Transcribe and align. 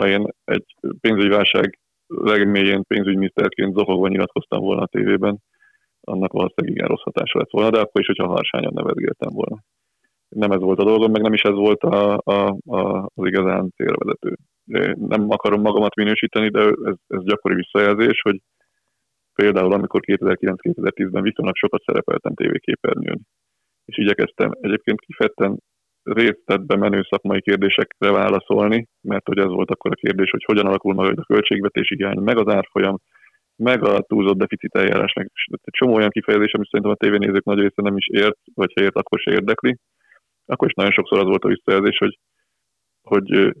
ha 0.00 0.08
én 0.08 0.26
egy 0.44 0.64
pénzügyi 1.00 1.28
válság 1.28 1.78
legmélyén 2.06 2.82
pénzügyminiszterként 2.82 3.74
zokogva 3.74 4.08
nyilatkoztam 4.08 4.60
volna 4.60 4.82
a 4.82 4.86
tévében, 4.86 5.38
annak 6.00 6.32
valószínűleg 6.32 6.76
igen 6.76 6.88
rossz 6.88 7.02
hatása 7.02 7.38
lett 7.38 7.50
volna, 7.50 7.70
de 7.70 7.80
akkor 7.80 8.00
is, 8.00 8.06
hogyha 8.06 8.26
harsányan 8.26 8.72
nevetgéltem 8.74 9.28
volna. 9.32 9.62
Nem 10.28 10.50
ez 10.50 10.60
volt 10.60 10.78
a 10.78 10.84
dolgom, 10.84 11.10
meg 11.10 11.22
nem 11.22 11.32
is 11.32 11.42
ez 11.42 11.54
volt 11.54 11.82
a, 11.82 12.20
a, 12.24 12.56
a, 12.66 13.02
az 13.14 13.26
igazán 13.26 13.72
célvezető. 13.76 14.36
Nem 14.94 15.30
akarom 15.30 15.60
magamat 15.60 15.94
minősíteni, 15.94 16.48
de 16.48 16.60
ez, 16.60 16.96
ez 17.06 17.24
gyakori 17.24 17.54
visszajelzés, 17.54 18.20
hogy 18.20 18.40
például 19.34 19.72
amikor 19.72 20.00
2009-2010-ben 20.06 21.22
viszonylag 21.22 21.56
sokat 21.56 21.82
szerepeltem 21.84 22.34
tévéképernyőn, 22.34 23.20
és 23.84 23.98
igyekeztem 23.98 24.50
egyébként 24.60 25.00
kifejezetten 25.00 25.58
részletbe 26.02 26.76
menő 26.76 27.02
szakmai 27.10 27.40
kérdésekre 27.40 28.10
válaszolni, 28.10 28.86
mert 29.00 29.26
hogy 29.26 29.38
ez 29.38 29.46
volt 29.46 29.70
akkor 29.70 29.90
a 29.90 30.00
kérdés, 30.06 30.30
hogy 30.30 30.44
hogyan 30.44 30.66
alakul 30.66 30.94
majd 30.94 31.18
a 31.18 31.24
költségvetési 31.24 31.94
hiány, 31.94 32.18
meg 32.18 32.38
az 32.38 32.54
árfolyam, 32.54 32.98
meg 33.56 33.84
a 33.84 34.00
túlzott 34.00 34.38
deficit 34.38 34.74
eljárás, 34.74 35.12
meg 35.12 35.30
egy 35.50 35.72
csomó 35.72 35.94
olyan 35.94 36.10
kifejezés, 36.10 36.52
amit 36.52 36.68
szerintem 36.68 36.94
a 36.94 37.02
tévénézők 37.02 37.44
nagy 37.44 37.58
része 37.58 37.82
nem 37.82 37.96
is 37.96 38.06
ért, 38.06 38.38
vagy 38.54 38.72
ha 38.74 38.82
ért, 38.82 38.96
akkor 38.96 39.18
se 39.18 39.30
érdekli. 39.30 39.76
Akkor 40.46 40.68
is 40.68 40.74
nagyon 40.74 40.92
sokszor 40.92 41.18
az 41.18 41.24
volt 41.24 41.44
a 41.44 41.48
visszajelzés, 41.48 41.98
hogy, 41.98 42.18
hogy 43.02 43.54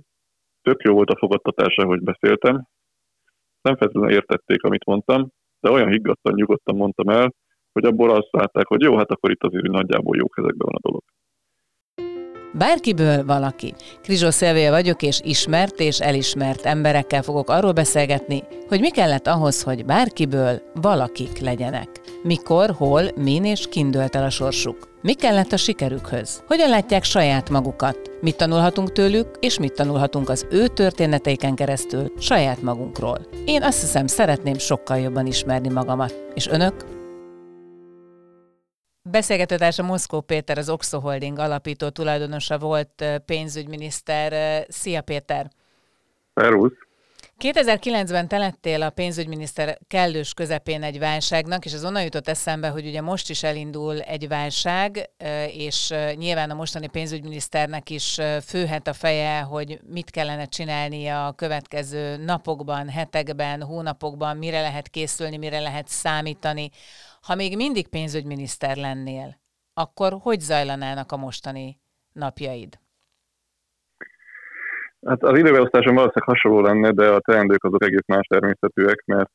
tök 0.62 0.82
jó 0.82 0.94
volt 0.94 1.10
a 1.10 1.18
fogadtatása, 1.18 1.84
hogy 1.84 2.02
beszéltem. 2.02 2.54
Nem 3.60 3.76
feltétlenül 3.76 4.14
értették, 4.14 4.62
amit 4.62 4.84
mondtam, 4.84 5.28
de 5.60 5.70
olyan 5.70 5.88
higgadtan, 5.90 6.34
nyugodtan 6.34 6.76
mondtam 6.76 7.08
el, 7.08 7.32
hogy 7.72 7.84
abból 7.84 8.10
azt 8.10 8.28
látták, 8.30 8.66
hogy 8.66 8.82
jó, 8.82 8.96
hát 8.96 9.10
akkor 9.10 9.30
itt 9.30 9.44
azért 9.44 9.66
nagyjából 9.66 10.16
jó 10.16 10.28
kezekben 10.28 10.66
van 10.70 10.74
a 10.74 10.88
dolog. 10.88 11.02
Bárkiből 12.52 13.24
valaki. 13.24 13.74
Krizsó 14.02 14.30
Szilvia 14.30 14.70
vagyok, 14.70 15.02
és 15.02 15.20
ismert 15.24 15.80
és 15.80 16.00
elismert 16.00 16.64
emberekkel 16.64 17.22
fogok 17.22 17.50
arról 17.50 17.72
beszélgetni, 17.72 18.42
hogy 18.68 18.80
mi 18.80 18.90
kellett 18.90 19.26
ahhoz, 19.26 19.62
hogy 19.62 19.84
bárkiből 19.84 20.62
valakik 20.74 21.38
legyenek. 21.38 21.88
Mikor, 22.22 22.70
hol, 22.70 23.02
min 23.16 23.44
és 23.44 23.66
kindölt 23.70 24.16
el 24.16 24.24
a 24.24 24.30
sorsuk. 24.30 24.88
Mi 25.02 25.14
kellett 25.14 25.52
a 25.52 25.56
sikerükhöz? 25.56 26.42
Hogyan 26.46 26.68
látják 26.68 27.04
saját 27.04 27.50
magukat? 27.50 27.98
Mit 28.20 28.36
tanulhatunk 28.36 28.92
tőlük, 28.92 29.28
és 29.40 29.58
mit 29.58 29.72
tanulhatunk 29.72 30.28
az 30.28 30.46
ő 30.50 30.66
történeteiken 30.66 31.54
keresztül 31.54 32.12
saját 32.18 32.62
magunkról? 32.62 33.26
Én 33.44 33.62
azt 33.62 33.80
hiszem, 33.80 34.06
szeretném 34.06 34.58
sokkal 34.58 34.98
jobban 34.98 35.26
ismerni 35.26 35.68
magamat. 35.68 36.14
És 36.34 36.46
önök? 36.46 36.99
Beszélgetőtársa 39.02 39.82
Moszkó 39.82 40.20
Péter, 40.20 40.58
az 40.58 40.68
Oxo 40.70 41.00
Holding 41.00 41.38
alapító 41.38 41.88
tulajdonosa 41.88 42.58
volt 42.58 43.04
pénzügyminiszter. 43.24 44.64
Szia 44.68 45.02
Péter! 45.02 45.50
Szervusz! 46.34 46.72
2009-ben 47.38 48.28
telettél 48.28 48.82
a 48.82 48.90
pénzügyminiszter 48.90 49.78
kellős 49.88 50.34
közepén 50.34 50.82
egy 50.82 50.98
válságnak, 50.98 51.64
és 51.64 51.74
az 51.74 51.84
onnan 51.84 52.02
jutott 52.02 52.28
eszembe, 52.28 52.68
hogy 52.68 52.86
ugye 52.86 53.00
most 53.00 53.30
is 53.30 53.42
elindul 53.42 54.00
egy 54.00 54.28
válság, 54.28 55.10
és 55.46 55.94
nyilván 56.14 56.50
a 56.50 56.54
mostani 56.54 56.86
pénzügyminiszternek 56.86 57.90
is 57.90 58.18
főhet 58.46 58.88
a 58.88 58.92
feje, 58.92 59.40
hogy 59.40 59.80
mit 59.86 60.10
kellene 60.10 60.44
csinálnia 60.44 61.26
a 61.26 61.32
következő 61.32 62.16
napokban, 62.16 62.88
hetekben, 62.88 63.62
hónapokban, 63.62 64.36
mire 64.36 64.60
lehet 64.60 64.88
készülni, 64.88 65.36
mire 65.36 65.60
lehet 65.60 65.88
számítani. 65.88 66.70
Ha 67.26 67.34
még 67.34 67.56
mindig 67.56 67.88
pénzügyminiszter 67.88 68.76
lennél, 68.76 69.40
akkor 69.74 70.12
hogy 70.20 70.40
zajlanának 70.40 71.12
a 71.12 71.16
mostani 71.16 71.80
napjaid? 72.12 72.78
Hát 75.06 75.22
az 75.22 75.38
időbeosztásom 75.38 75.94
valószínűleg 75.94 76.28
hasonló 76.28 76.60
lenne, 76.60 76.90
de 76.90 77.08
a 77.08 77.20
teendők 77.20 77.64
azok 77.64 77.84
egész 77.84 78.06
más 78.06 78.26
természetűek, 78.26 79.02
mert 79.04 79.32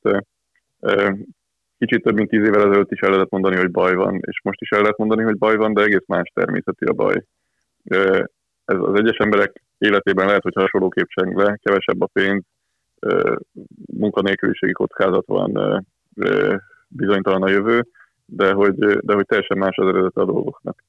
kicsit 1.77 2.03
több 2.03 2.15
mint 2.15 2.29
tíz 2.29 2.47
évvel 2.47 2.67
ezelőtt 2.67 2.91
is 2.91 2.99
el 2.99 3.09
lehetett 3.09 3.31
mondani, 3.31 3.55
hogy 3.55 3.71
baj 3.71 3.95
van, 3.95 4.19
és 4.21 4.41
most 4.43 4.61
is 4.61 4.69
el 4.69 4.81
lehet 4.81 4.97
mondani, 4.97 5.23
hogy 5.23 5.37
baj 5.37 5.55
van, 5.55 5.73
de 5.73 5.81
egész 5.81 6.05
más 6.07 6.31
természetű 6.33 6.85
a 6.85 6.93
baj. 6.93 7.23
Ez 8.65 8.77
az 8.77 8.99
egyes 8.99 9.17
emberek 9.17 9.63
életében 9.77 10.25
lehet, 10.25 10.41
hogy 10.41 10.53
hasonlóképp 10.55 11.07
cseng 11.07 11.37
le, 11.37 11.57
kevesebb 11.61 12.01
a 12.01 12.09
pénz, 12.13 12.43
munkanélküliségi 13.85 14.71
kockázat 14.71 15.25
van, 15.25 15.85
bizonytalan 16.95 17.43
a 17.43 17.49
jövő, 17.49 17.87
de 18.25 18.51
hogy, 18.51 18.75
de 18.77 19.13
hogy 19.13 19.25
teljesen 19.25 19.57
más 19.57 19.77
az 19.77 19.87
eredet 19.87 20.15
a 20.15 20.25
dolgoknak. 20.25 20.83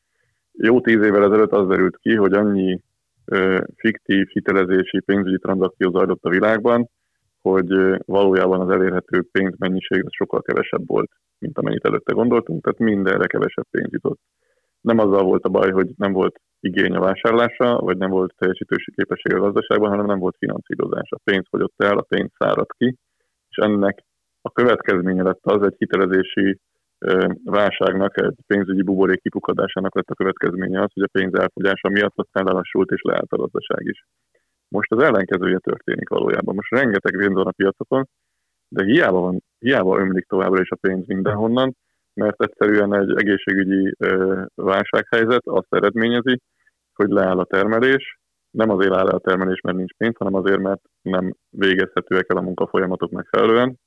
Jó 0.53 0.81
tíz 0.81 1.03
évvel 1.03 1.25
ezelőtt 1.25 1.53
az 1.53 1.69
derült 1.69 1.97
ki, 1.97 2.15
hogy 2.15 2.33
annyi 2.33 2.81
fiktív 3.77 4.27
hitelezési 4.27 5.00
pénzügyi 5.00 5.39
tranzakció 5.39 5.91
zajlott 5.91 6.25
a 6.25 6.31
világban, 6.31 6.89
hogy 7.43 7.69
valójában 8.05 8.61
az 8.61 8.71
elérhető 8.71 9.22
pénzmennyiség 9.33 10.05
az 10.05 10.12
sokkal 10.12 10.43
kevesebb 10.43 10.87
volt, 10.87 11.11
mint 11.39 11.59
amennyit 11.59 11.84
előtte 11.84 12.12
gondoltunk, 12.12 12.62
tehát 12.62 12.78
mindenre 12.78 13.27
kevesebb 13.27 13.66
pénz 13.71 13.93
jutott. 13.93 14.21
Nem 14.81 14.99
azzal 14.99 15.22
volt 15.22 15.45
a 15.45 15.49
baj, 15.49 15.71
hogy 15.71 15.89
nem 15.97 16.12
volt 16.12 16.41
igény 16.61 16.95
a 16.95 17.00
vásárlásra, 17.00 17.78
vagy 17.78 17.97
nem 17.97 18.11
volt 18.11 18.34
teljesítősi 18.39 18.93
képesség 18.93 19.34
a 19.34 19.41
gazdaságban, 19.41 19.89
hanem 19.89 20.06
nem 20.06 20.19
volt 20.19 20.37
finanszírozás. 20.39 21.11
A 21.11 21.21
pénz 21.25 21.47
fogyott 21.50 21.75
el, 21.77 21.99
a 21.99 22.06
pénz 22.09 22.31
száradt 22.39 22.72
ki, 22.72 22.97
és 23.49 23.56
ennek 23.56 24.05
a 24.47 24.51
következménye 24.51 25.23
lett 25.23 25.41
az 25.43 25.62
egy 25.62 25.75
hitelezési 25.79 26.59
válságnak, 27.45 28.21
egy 28.21 28.39
pénzügyi 28.47 28.83
buborék 28.83 29.21
kipukadásának 29.21 29.95
lett 29.95 30.11
a 30.11 30.15
következménye 30.15 30.83
az, 30.83 30.91
hogy 30.93 31.03
a 31.03 31.19
pénz 31.19 31.34
elfogyása 31.34 31.89
miatt 31.89 32.15
aztán 32.17 32.45
lelassult 32.45 32.91
és 32.91 33.01
leállt 33.03 33.33
a 33.33 33.37
gazdaság 33.37 33.87
is. 33.87 34.07
Most 34.69 34.93
az 34.93 35.03
ellenkezője 35.03 35.59
történik 35.59 36.09
valójában. 36.09 36.55
Most 36.55 36.71
rengeteg 36.71 37.17
pénz 37.17 37.33
van 37.33 37.47
a 37.47 37.51
piacokon, 37.51 38.09
de 38.69 38.84
hiába, 38.84 39.21
van, 39.21 39.43
hiába 39.59 39.99
ömlik 39.99 40.27
továbbra 40.27 40.61
is 40.61 40.71
a 40.71 40.77
pénz 40.81 41.07
mindenhonnan, 41.07 41.77
mert 42.15 42.43
egyszerűen 42.43 42.95
egy 42.95 43.15
egészségügyi 43.17 43.95
válsághelyzet 44.55 45.47
azt 45.47 45.75
eredményezi, 45.75 46.41
hogy 46.95 47.09
leáll 47.09 47.39
a 47.39 47.45
termelés, 47.45 48.19
nem 48.51 48.71
azért 48.71 48.95
áll 48.95 49.09
el 49.09 49.15
a 49.15 49.19
termelés, 49.19 49.61
mert 49.61 49.77
nincs 49.77 49.97
pénz, 49.97 50.17
hanem 50.17 50.34
azért, 50.34 50.61
mert 50.61 50.81
nem 51.03 51.34
végezhetőek 51.51 52.27
el 52.28 52.37
a 52.37 52.41
munkafolyamatok 52.41 53.11
megfelelően, 53.11 53.78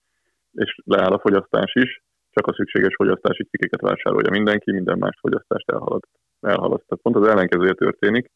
és 0.64 0.76
leáll 0.86 1.12
a 1.12 1.20
fogyasztás 1.20 1.72
is, 1.76 2.02
csak 2.30 2.48
a 2.48 2.54
szükséges 2.54 2.96
fogyasztási 2.96 3.44
cikkeket 3.44 3.82
vásárolja 3.82 4.32
mindenki, 4.32 4.72
minden 4.72 4.98
más 4.98 5.18
fogyasztást 5.20 5.72
elhalad, 5.72 6.04
elhalaszt. 6.40 6.86
Tehát 6.88 7.04
pont 7.04 7.16
az 7.16 7.28
ellenkezője 7.28 7.74
történik, 7.74 8.32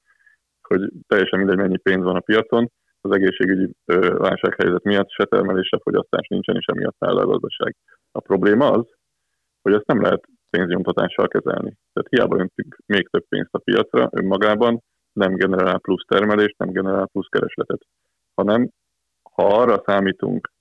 hogy 0.67 0.81
teljesen 1.07 1.39
mindegy, 1.39 1.57
mennyi 1.57 1.77
pénz 1.77 2.03
van 2.03 2.15
a 2.15 2.19
piacon, 2.29 2.71
az 3.01 3.11
egészségügyi 3.11 3.73
válsághelyzet 4.17 4.83
miatt 4.83 5.09
se 5.09 5.25
termelés, 5.25 5.67
se 5.67 5.79
fogyasztás 5.83 6.27
nincsen, 6.27 6.55
és 6.55 6.65
emiatt 6.65 7.05
áll 7.05 7.17
a 7.17 7.25
gazdaság. 7.25 7.75
A 8.11 8.19
probléma 8.19 8.71
az, 8.71 8.85
hogy 9.61 9.73
ezt 9.73 9.85
nem 9.85 10.01
lehet 10.01 10.23
pénznyomtatással 10.49 11.27
kezelni. 11.27 11.77
Tehát 11.93 12.09
hiába 12.09 12.37
öntünk 12.37 12.77
még 12.85 13.09
több 13.09 13.25
pénzt 13.27 13.53
a 13.53 13.57
piacra, 13.57 14.09
önmagában 14.11 14.83
nem 15.13 15.35
generál 15.35 15.79
plusz 15.79 16.05
termelést, 16.07 16.57
nem 16.57 16.71
generál 16.71 17.07
plusz 17.07 17.27
keresletet, 17.27 17.81
hanem 18.33 18.69
ha 19.31 19.47
arra 19.47 19.83
számítunk, 19.85 20.52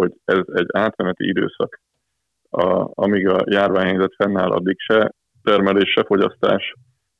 hogy 0.00 0.12
ez 0.24 0.40
egy 0.52 0.66
átmeneti 0.72 1.28
időszak, 1.28 1.80
a, 2.50 2.90
amíg 2.94 3.28
a 3.28 3.44
járványhelyzet 3.44 4.14
fennáll, 4.16 4.50
addig 4.50 4.78
se 4.78 5.12
termelés, 5.42 5.90
se 5.90 6.04
fogyasztás, 6.04 6.74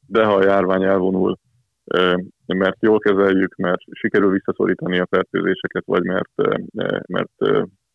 de 0.06 0.24
ha 0.24 0.34
a 0.34 0.44
járvány 0.44 0.82
elvonul, 0.82 1.38
mert 2.46 2.82
jól 2.82 2.98
kezeljük, 2.98 3.54
mert 3.56 3.80
sikerül 3.90 4.30
visszaszorítani 4.30 4.98
a 4.98 5.06
fertőzéseket, 5.10 5.84
vagy 5.86 6.02
mert, 6.02 6.30
mert 7.06 7.32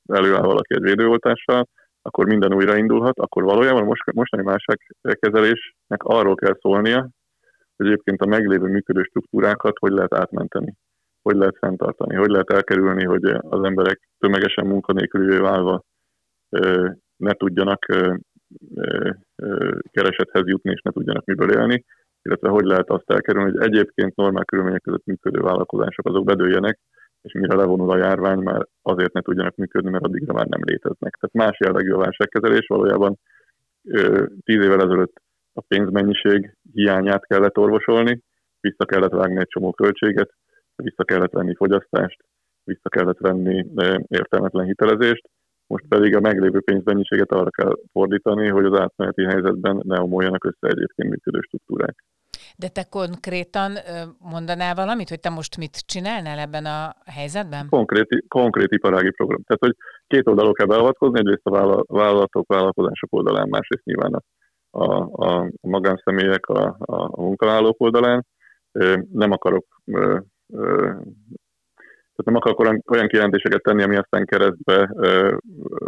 előáll 0.06 0.46
valaki 0.46 0.73
egy 0.73 0.81
védőoltással, 0.81 1.67
akkor 2.02 2.25
minden 2.25 2.53
újraindulhat, 2.53 3.19
akkor 3.19 3.44
valójában 3.44 3.81
a 3.81 3.85
most, 3.85 4.12
mostani 4.13 4.44
válságkezelésnek 4.44 6.03
arról 6.03 6.35
kell 6.35 6.57
szólnia, 6.62 7.09
hogy 7.75 7.85
egyébként 7.85 8.22
a 8.22 8.25
meglévő 8.25 8.67
működő 8.67 9.03
struktúrákat 9.03 9.78
hogy 9.79 9.91
lehet 9.91 10.13
átmenteni, 10.13 10.73
hogy 11.25 11.36
lehet 11.36 11.58
fenntartani, 11.58 12.16
hogy 12.16 12.30
lehet 12.30 12.50
elkerülni, 12.50 13.03
hogy 13.03 13.23
az 13.26 13.64
emberek 13.64 14.09
tömegesen 14.20 14.67
munkanélkülővé 14.67 15.38
válva 15.38 15.84
ne 17.17 17.34
tudjanak 17.34 17.85
keresethez 19.91 20.47
jutni, 20.47 20.72
és 20.72 20.82
ne 20.82 20.91
tudjanak 20.91 21.26
miből 21.26 21.52
élni, 21.52 21.84
illetve 22.22 22.50
hogy 22.50 22.66
lehet 22.66 22.90
azt 22.90 23.11
elkerülni, 23.11 23.52
hogy 23.52 23.61
egyébként 23.67 24.16
normál 24.16 24.46
körülmények 24.46 24.82
között 24.82 25.05
működő 25.05 25.40
vállalkozások 25.41 26.08
azok 26.08 26.26
bedőljenek, 26.26 26.79
és 27.22 27.34
mire 27.34 27.55
levonul 27.55 27.91
a 27.91 27.97
járvány, 27.97 28.40
már 28.40 28.67
azért 28.82 29.14
ne 29.14 29.22
tudjanak 29.22 29.55
működni, 29.55 29.90
mert 29.90 30.03
addigra 30.03 30.34
már 30.34 30.47
nem 30.47 30.61
léteznek. 30.64 31.17
Tehát 31.20 31.50
más 31.50 31.59
jellegű 31.59 31.91
a 31.91 31.97
válságkezelés, 31.97 32.67
valójában 32.67 33.20
tíz 34.44 34.64
évvel 34.64 34.82
ezelőtt 34.82 35.22
a 35.53 35.61
pénzmennyiség 35.61 36.55
hiányát 36.73 37.26
kellett 37.26 37.58
orvosolni, 37.58 38.22
vissza 38.59 38.85
kellett 38.85 39.11
vágni 39.11 39.40
egy 39.40 39.47
csomó 39.47 39.72
költséget, 39.72 40.29
vissza 40.76 41.04
kellett 41.04 41.32
venni 41.32 41.56
fogyasztást, 41.56 42.26
vissza 42.64 42.90
kellett 42.90 43.20
venni 43.20 43.66
értelmetlen 44.08 44.66
hitelezést, 44.66 45.30
most 45.68 45.86
pedig 45.88 46.16
a 46.16 46.20
meglévő 46.20 46.62
pénzmennyiséget 46.62 47.32
arra 47.32 47.50
kell 47.50 47.74
fordítani, 47.92 48.48
hogy 48.48 48.66
az 48.66 48.80
átmeneti 48.80 49.24
helyzetben 49.24 49.82
ne 49.84 50.00
omoljanak 50.02 50.46
össze 50.46 50.68
egyébként 50.68 51.10
működő 51.10 51.40
struktúrák. 51.42 52.04
De 52.58 52.68
te 52.68 52.84
konkrétan 52.90 53.72
mondanál 54.20 54.76
valamit, 54.76 55.10
hogy 55.10 55.20
te 55.20 55.30
most 55.30 55.58
mit 55.58 55.86
csinálnál 55.86 56.40
ebben 56.40 56.66
a 56.66 56.96
helyzetben? 57.06 57.68
Konkrét, 57.70 58.26
konkrét 58.28 58.72
iparági 58.72 59.12
program. 59.12 59.44
Tehát, 59.44 59.62
hogy 59.62 59.76
két 60.08 60.28
oldalon 60.28 60.54
kell 60.54 60.66
beavatkozni, 60.66 61.20
egyrészt 61.20 61.46
a 61.46 61.84
vállalatok, 61.88 62.48
vállalkozások 62.48 63.14
oldalán, 63.14 63.50
másrészt 63.50 63.84
nyilván 63.84 64.14
a, 64.14 64.22
a, 64.70 65.10
a 65.28 65.50
magánszemélyek, 65.62 66.46
a, 66.46 66.76
a 66.80 67.22
munkavállalók 67.22 67.82
oldalán. 67.82 68.26
Nem 69.12 69.32
akarok 69.32 69.66
tehát 72.16 72.44
nem 72.44 72.58
olyan, 72.58 72.84
olyan 72.88 73.08
kijelentéseket 73.08 73.62
tenni, 73.62 73.84
ami 73.84 73.96
aztán 73.96 74.26
keresztbe 74.26 74.90
ö, 74.96 75.38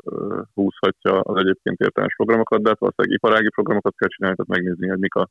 ö, 0.05 0.41
húzhatja 0.53 1.19
az 1.19 1.39
egyébként 1.39 1.79
értelmes 1.79 2.15
programokat, 2.15 2.61
de 2.61 2.69
hát 2.69 2.79
valószínűleg 2.79 3.17
iparági 3.17 3.49
programokat 3.49 3.95
kell 3.95 4.09
csinálni, 4.09 4.35
tehát 4.35 4.61
megnézni, 4.61 4.87
hogy 4.87 4.99
mik 4.99 5.15
a 5.15 5.29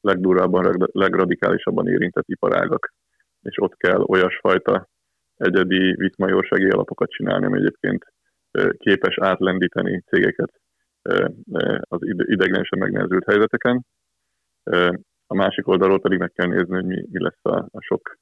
legdurvábban, 0.00 0.88
legradikálisabban 0.92 1.88
érintett 1.88 2.28
iparágak, 2.28 2.92
és 3.42 3.60
ott 3.60 3.76
kell 3.76 4.00
olyasfajta 4.00 4.88
egyedi 5.36 5.94
viszmajorsági 5.94 6.68
alapokat 6.68 7.10
csinálni, 7.10 7.46
ami 7.46 7.58
egyébként 7.58 8.04
képes 8.78 9.18
átlendíteni 9.18 10.02
cégeket 10.06 10.52
az 11.80 11.98
ideglenesen 12.02 12.78
megnehezült 12.78 13.24
helyzeteken. 13.24 13.86
A 15.26 15.34
másik 15.34 15.68
oldalról 15.68 16.00
pedig 16.00 16.18
meg 16.18 16.32
kell 16.32 16.46
nézni, 16.46 16.74
hogy 16.74 16.84
mi, 16.84 17.06
mi 17.10 17.22
lesz 17.22 17.40
a, 17.42 17.56
a 17.56 17.80
sok 17.80 18.16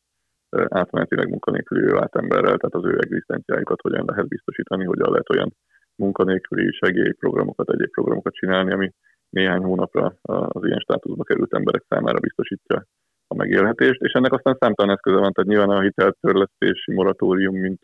átmenetileg 0.69 1.29
munkanélküli 1.29 1.91
vált 1.91 2.17
emberrel, 2.17 2.57
tehát 2.57 2.75
az 2.75 2.85
ő 2.85 2.99
egzisztenciájukat 3.01 3.81
hogyan 3.81 4.05
lehet 4.07 4.29
biztosítani, 4.29 4.85
hogyan 4.85 5.11
lehet 5.11 5.31
olyan 5.31 5.55
munkanélküli 5.97 6.73
segélyprogramokat, 6.73 7.71
egyéb 7.71 7.91
programokat 7.91 8.35
csinálni, 8.35 8.73
ami 8.73 8.93
néhány 9.31 9.63
hónapra 9.63 10.17
az 10.23 10.65
ilyen 10.65 10.79
státuszba 10.79 11.25
került 11.25 11.55
emberek 11.55 11.85
számára 11.89 12.19
biztosítja 12.19 12.87
a 13.27 13.35
megélhetést, 13.35 14.01
és 14.01 14.13
ennek 14.13 14.33
aztán 14.33 14.57
számtalan 14.61 14.95
eszköze 14.95 15.17
van, 15.17 15.33
tehát 15.33 15.51
nyilván 15.51 15.77
a 15.77 15.81
hiteltörlesztési 15.81 16.93
moratórium, 16.93 17.57
mint, 17.57 17.81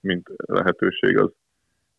mint 0.00 0.28
lehetőség, 0.36 1.18
az, 1.18 1.30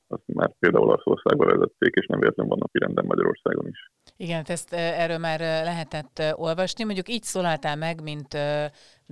az 0.08 0.20
már 0.26 0.52
például 0.60 0.86
Olaszországban 0.86 1.48
vezették, 1.48 1.96
és 1.96 2.06
nem 2.06 2.20
véletlenül 2.20 2.56
van 2.56 2.70
renden 2.72 3.06
Magyarországon 3.06 3.68
is. 3.68 3.92
Igen, 4.18 4.36
hát 4.36 4.50
ezt 4.50 4.74
erről 4.74 5.18
már 5.18 5.40
lehetett 5.40 6.22
olvasni. 6.36 6.84
Mondjuk 6.84 7.10
így 7.10 7.24
szólaltál 7.24 7.76
meg, 7.76 8.02
mint 8.02 8.38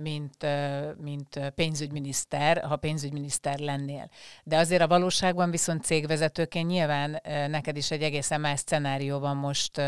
mint, 0.02 0.46
mint 1.00 1.52
pénzügyminiszter, 1.54 2.64
ha 2.64 2.76
pénzügyminiszter 2.76 3.58
lennél. 3.58 4.10
De 4.44 4.56
azért 4.56 4.82
a 4.82 4.86
valóságban 4.86 5.50
viszont 5.50 5.84
cégvezetőként 5.84 6.68
nyilván 6.68 7.20
neked 7.50 7.76
is 7.76 7.90
egy 7.90 8.02
egészen 8.02 8.40
más 8.40 8.58
szcenárió 8.58 9.18
van 9.18 9.36
most 9.36 9.78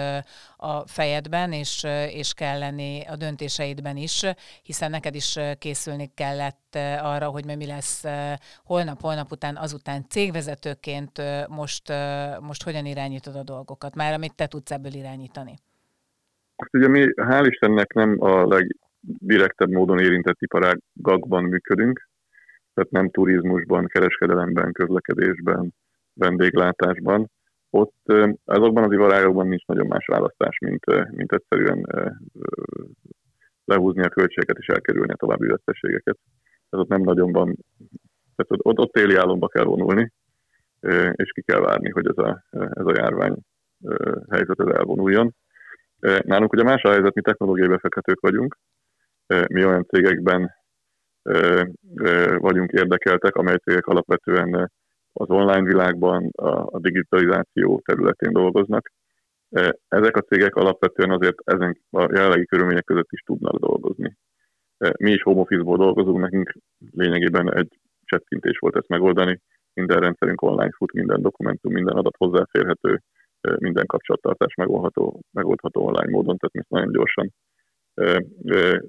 a 0.56 0.86
fejedben, 0.86 1.52
és, 1.52 1.86
és 2.08 2.34
kell 2.34 2.58
lenni 2.58 3.02
a 3.08 3.16
döntéseidben 3.16 3.96
is, 3.96 4.22
hiszen 4.62 4.90
neked 4.90 5.14
is 5.14 5.38
készülni 5.58 6.10
kellett 6.14 6.78
arra, 7.00 7.28
hogy 7.28 7.44
mi 7.44 7.66
lesz 7.66 8.04
holnap, 8.64 9.00
holnap 9.00 9.32
után, 9.32 9.56
azután 9.56 10.04
cégvezetőként 10.08 11.22
most, 11.48 11.92
most 12.40 12.62
hogyan 12.62 12.86
irányítod 12.86 13.36
a 13.36 13.42
dolgokat, 13.42 13.94
már 13.94 14.12
amit 14.12 14.34
te 14.34 14.46
tudsz 14.46 14.70
ebből 14.70 14.94
irányítani. 14.94 15.58
Ugye 16.72 16.88
mi 16.88 17.06
hál' 17.16 17.46
Istennek 17.46 17.92
nem 17.92 18.16
a 18.18 18.46
leg 18.46 18.76
direktebb 19.00 19.70
módon 19.70 19.98
érintett 19.98 20.40
iparágakban 20.40 21.44
működünk, 21.44 22.08
tehát 22.74 22.90
nem 22.90 23.10
turizmusban, 23.10 23.86
kereskedelemben, 23.86 24.72
közlekedésben, 24.72 25.74
vendéglátásban. 26.14 27.30
Ott 27.70 28.12
azokban 28.44 28.84
az 28.84 28.92
iparágokban 28.92 29.48
nincs 29.48 29.64
nagyon 29.64 29.86
más 29.86 30.06
választás, 30.06 30.58
mint, 30.58 31.10
mint 31.10 31.32
egyszerűen 31.32 31.86
lehúzni 33.64 34.02
a 34.02 34.08
költségeket 34.08 34.58
és 34.58 34.66
elkerülni 34.66 35.12
a 35.12 35.16
további 35.16 35.46
veszteségeket. 35.46 36.18
Tehát 36.68 36.84
ott 36.84 36.88
nem 36.88 37.00
nagyon 37.00 37.32
van, 37.32 37.56
tehát 38.36 38.66
ott, 38.66 38.78
ott 38.78 38.92
téli 38.92 39.16
álomba 39.16 39.48
kell 39.48 39.64
vonulni, 39.64 40.12
és 41.12 41.30
ki 41.32 41.42
kell 41.42 41.60
várni, 41.60 41.90
hogy 41.90 42.06
ez 42.06 42.24
a, 42.24 42.44
ez 42.50 42.86
a 42.86 42.94
járvány 42.96 43.36
helyzet 44.30 44.60
elvonuljon. 44.60 45.34
Nálunk 46.00 46.52
ugye 46.52 46.62
más 46.62 46.82
a 46.82 46.90
helyzet, 46.90 47.14
mi 47.14 47.20
technológiai 47.20 47.68
befektetők 47.68 48.20
vagyunk, 48.20 48.58
mi 49.48 49.64
olyan 49.64 49.86
cégekben 49.88 50.54
vagyunk 52.38 52.70
érdekeltek, 52.70 53.34
amely 53.34 53.56
cégek 53.56 53.86
alapvetően 53.86 54.72
az 55.12 55.30
online 55.30 55.62
világban, 55.62 56.30
a 56.64 56.78
digitalizáció 56.78 57.80
területén 57.84 58.32
dolgoznak. 58.32 58.92
Ezek 59.88 60.16
a 60.16 60.20
cégek 60.20 60.54
alapvetően 60.54 61.10
azért 61.10 61.36
ezen 61.44 61.80
a 61.90 62.00
jelenlegi 62.00 62.46
körülmények 62.46 62.84
között 62.84 63.10
is 63.10 63.20
tudnak 63.20 63.58
dolgozni. 63.58 64.16
Mi 64.98 65.10
is 65.10 65.22
home 65.22 65.40
office-ból 65.40 65.76
dolgozunk, 65.76 66.20
nekünk 66.20 66.52
lényegében 66.90 67.54
egy 67.54 67.78
csettintés 68.04 68.58
volt 68.58 68.76
ezt 68.76 68.88
megoldani. 68.88 69.40
Minden 69.72 70.00
rendszerünk 70.00 70.42
online 70.42 70.72
fut, 70.76 70.92
minden 70.92 71.22
dokumentum, 71.22 71.72
minden 71.72 71.96
adat 71.96 72.16
hozzáférhető, 72.16 73.02
minden 73.40 73.86
kapcsolattartás 73.86 74.54
megoldható, 74.54 75.20
megoldható 75.32 75.86
online 75.86 76.10
módon, 76.10 76.36
tehát 76.36 76.54
mi 76.54 76.62
nagyon 76.68 76.92
gyorsan 76.92 77.32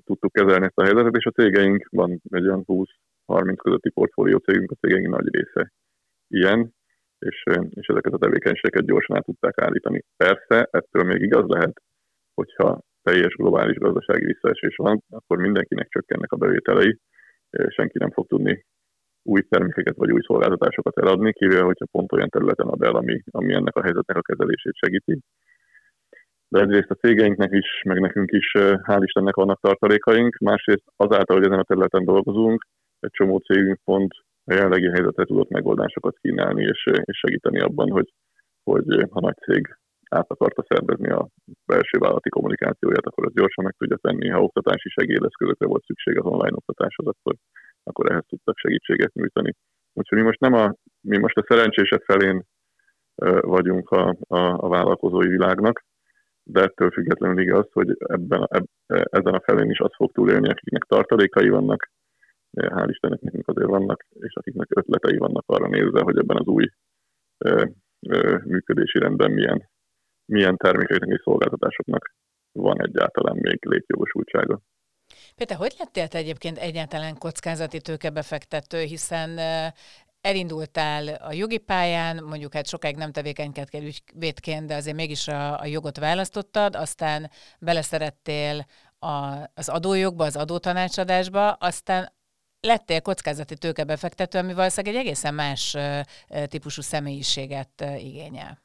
tudtuk 0.05 0.31
kezelni 0.31 0.65
ezt 0.65 0.79
a 0.79 0.83
helyzetet, 0.83 1.15
és 1.15 1.25
a 1.25 1.31
cégeink, 1.31 1.87
van 1.89 2.21
egy 2.29 2.47
olyan 2.47 2.63
20-30 2.67 3.55
közötti 3.63 3.89
portfólió 3.89 4.37
cégünk, 4.37 4.71
a 4.71 4.75
cégeink 4.75 5.07
nagy 5.07 5.35
része 5.35 5.71
ilyen, 6.27 6.73
és, 7.19 7.43
és 7.69 7.87
ezeket 7.87 8.13
a 8.13 8.17
tevékenységeket 8.17 8.85
gyorsan 8.85 9.15
át 9.15 9.25
tudták 9.25 9.61
állítani. 9.61 10.03
Persze, 10.17 10.67
ettől 10.71 11.03
még 11.03 11.21
igaz 11.21 11.47
lehet, 11.47 11.81
hogyha 12.33 12.81
teljes 13.03 13.33
globális 13.33 13.77
gazdasági 13.77 14.25
visszaesés 14.25 14.75
van, 14.75 15.03
akkor 15.09 15.37
mindenkinek 15.37 15.87
csökkennek 15.89 16.31
a 16.31 16.37
bevételei, 16.37 16.99
senki 17.67 17.97
nem 17.97 18.11
fog 18.11 18.27
tudni 18.27 18.65
új 19.23 19.41
termékeket 19.41 19.95
vagy 19.95 20.11
új 20.11 20.21
szolgáltatásokat 20.21 20.97
eladni, 20.97 21.33
kivéve, 21.33 21.61
hogyha 21.61 21.85
pont 21.91 22.11
olyan 22.11 22.29
területen 22.29 22.67
ad 22.67 22.83
el, 22.83 22.95
ami, 22.95 23.21
ami 23.31 23.53
ennek 23.53 23.75
a 23.75 23.83
helyzetnek 23.83 24.17
a 24.17 24.21
kezelését 24.21 24.75
segíti 24.75 25.19
de 26.51 26.59
egyrészt 26.59 26.91
a 26.91 26.95
cégeinknek 26.95 27.51
is, 27.51 27.81
meg 27.85 27.99
nekünk 27.99 28.31
is, 28.31 28.51
hál' 28.87 29.03
Istennek 29.03 29.35
vannak 29.35 29.59
tartalékaink, 29.59 30.37
másrészt 30.37 30.83
azáltal, 30.95 31.37
hogy 31.37 31.45
ezen 31.45 31.59
a 31.59 31.63
területen 31.63 32.05
dolgozunk, 32.05 32.67
egy 32.99 33.11
csomó 33.11 33.37
cégünk 33.37 33.79
pont 33.83 34.11
a 34.45 34.53
jelenlegi 34.53 34.89
helyzetre 34.89 35.25
tudott 35.25 35.49
megoldásokat 35.49 36.17
kínálni, 36.21 36.63
és, 36.63 36.83
és 36.85 37.17
segíteni 37.17 37.59
abban, 37.59 37.91
hogy, 37.91 38.13
hogy 38.63 38.85
ha 39.09 39.19
nagy 39.19 39.37
cég 39.45 39.77
át 40.09 40.29
akarta 40.31 40.63
szervezni 40.67 41.09
a 41.09 41.27
belső 41.65 41.97
vállalati 41.97 42.29
kommunikációját, 42.29 43.05
akkor 43.05 43.25
az 43.25 43.33
gyorsan 43.33 43.63
meg 43.63 43.75
tudja 43.77 43.97
tenni. 43.97 44.29
Ha 44.29 44.43
oktatási 44.43 44.89
segédeszközökre 44.89 45.67
volt 45.67 45.83
szükség 45.85 46.19
az 46.19 46.25
online 46.25 46.55
oktatáshoz, 46.55 47.07
akkor, 47.07 47.35
akkor 47.83 48.11
ehhez 48.11 48.25
tudtak 48.27 48.57
segítséget 48.57 49.13
nyújtani. 49.13 49.53
Úgyhogy 49.93 50.17
mi 50.17 50.23
most 50.23 50.39
nem 50.39 50.53
a, 50.53 50.73
mi 51.01 51.17
most 51.17 51.37
a 51.37 51.45
szerencsések 51.47 52.03
felén 52.03 52.43
vagyunk 53.41 53.89
a, 53.89 54.15
a, 54.27 54.39
a 54.65 54.67
vállalkozói 54.67 55.27
világnak, 55.27 55.83
de 56.51 56.61
ettől 56.61 56.91
függetlenül 56.91 57.41
igaz, 57.41 57.67
hogy 57.71 57.97
ebben, 57.99 58.47
eb, 58.49 58.65
ezen 58.87 59.33
a 59.33 59.41
felén 59.41 59.69
is 59.69 59.79
azt 59.79 59.95
fog 59.95 60.11
túlélni, 60.11 60.49
akiknek 60.49 60.83
tartalékai 60.83 61.49
vannak, 61.49 61.91
hál' 62.57 62.89
Istennek 62.89 63.21
nekünk 63.21 63.47
azért 63.47 63.67
vannak, 63.67 64.05
és 64.09 64.33
akiknek 64.33 64.67
ötletei 64.69 65.17
vannak 65.17 65.43
arra 65.47 65.67
nézve, 65.67 66.01
hogy 66.01 66.17
ebben 66.17 66.37
az 66.37 66.45
új 66.45 66.65
ö, 67.37 67.65
ö, 68.07 68.37
működési 68.43 68.99
rendben 68.99 69.31
milyen, 69.31 69.69
milyen 70.25 70.57
termékeknek 70.57 71.09
és 71.09 71.21
szolgáltatásoknak 71.23 72.13
van 72.51 72.81
egyáltalán 72.81 73.37
még 73.37 73.65
létjogosultsága. 73.65 74.59
Péter, 75.35 75.57
hogy 75.57 75.75
lettél 75.77 76.07
te 76.07 76.17
egyébként 76.17 76.57
egyáltalán 76.57 77.17
kockázati 77.17 77.81
tőkebefektető, 77.81 78.77
hiszen 78.77 79.29
elindultál 80.21 81.07
a 81.07 81.33
jogi 81.33 81.57
pályán, 81.57 82.23
mondjuk 82.23 82.53
hát 82.53 82.67
sokáig 82.67 82.95
nem 82.95 83.11
tevékenykedtél 83.11 83.83
ügyvédként, 83.83 84.67
de 84.67 84.75
azért 84.75 84.95
mégis 84.95 85.27
a, 85.27 85.59
a 85.59 85.65
jogot 85.65 85.97
választottad, 85.97 86.75
aztán 86.75 87.29
beleszerettél 87.59 88.65
a, 88.99 89.49
az 89.55 89.69
adójogba, 89.69 90.25
az 90.25 90.35
adótanácsadásba, 90.35 91.51
aztán 91.51 92.11
lettél 92.61 93.01
kockázati 93.01 93.55
tőkebefektető, 93.55 94.39
ami 94.39 94.53
valószínűleg 94.53 94.95
egy 94.95 95.05
egészen 95.05 95.33
más 95.33 95.77
típusú 96.49 96.81
személyiséget 96.81 97.85
igényel. 97.97 98.61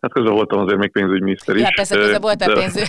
Hát 0.00 0.12
közben 0.12 0.32
voltam 0.32 0.58
azért 0.58 0.78
még 0.78 0.90
pénzügyminiszter 0.90 1.56
is. 1.56 1.62
Ja, 1.62 1.68
persze, 1.74 1.96
közben 1.96 2.20
voltál 2.20 2.54
pénzügy. 2.54 2.88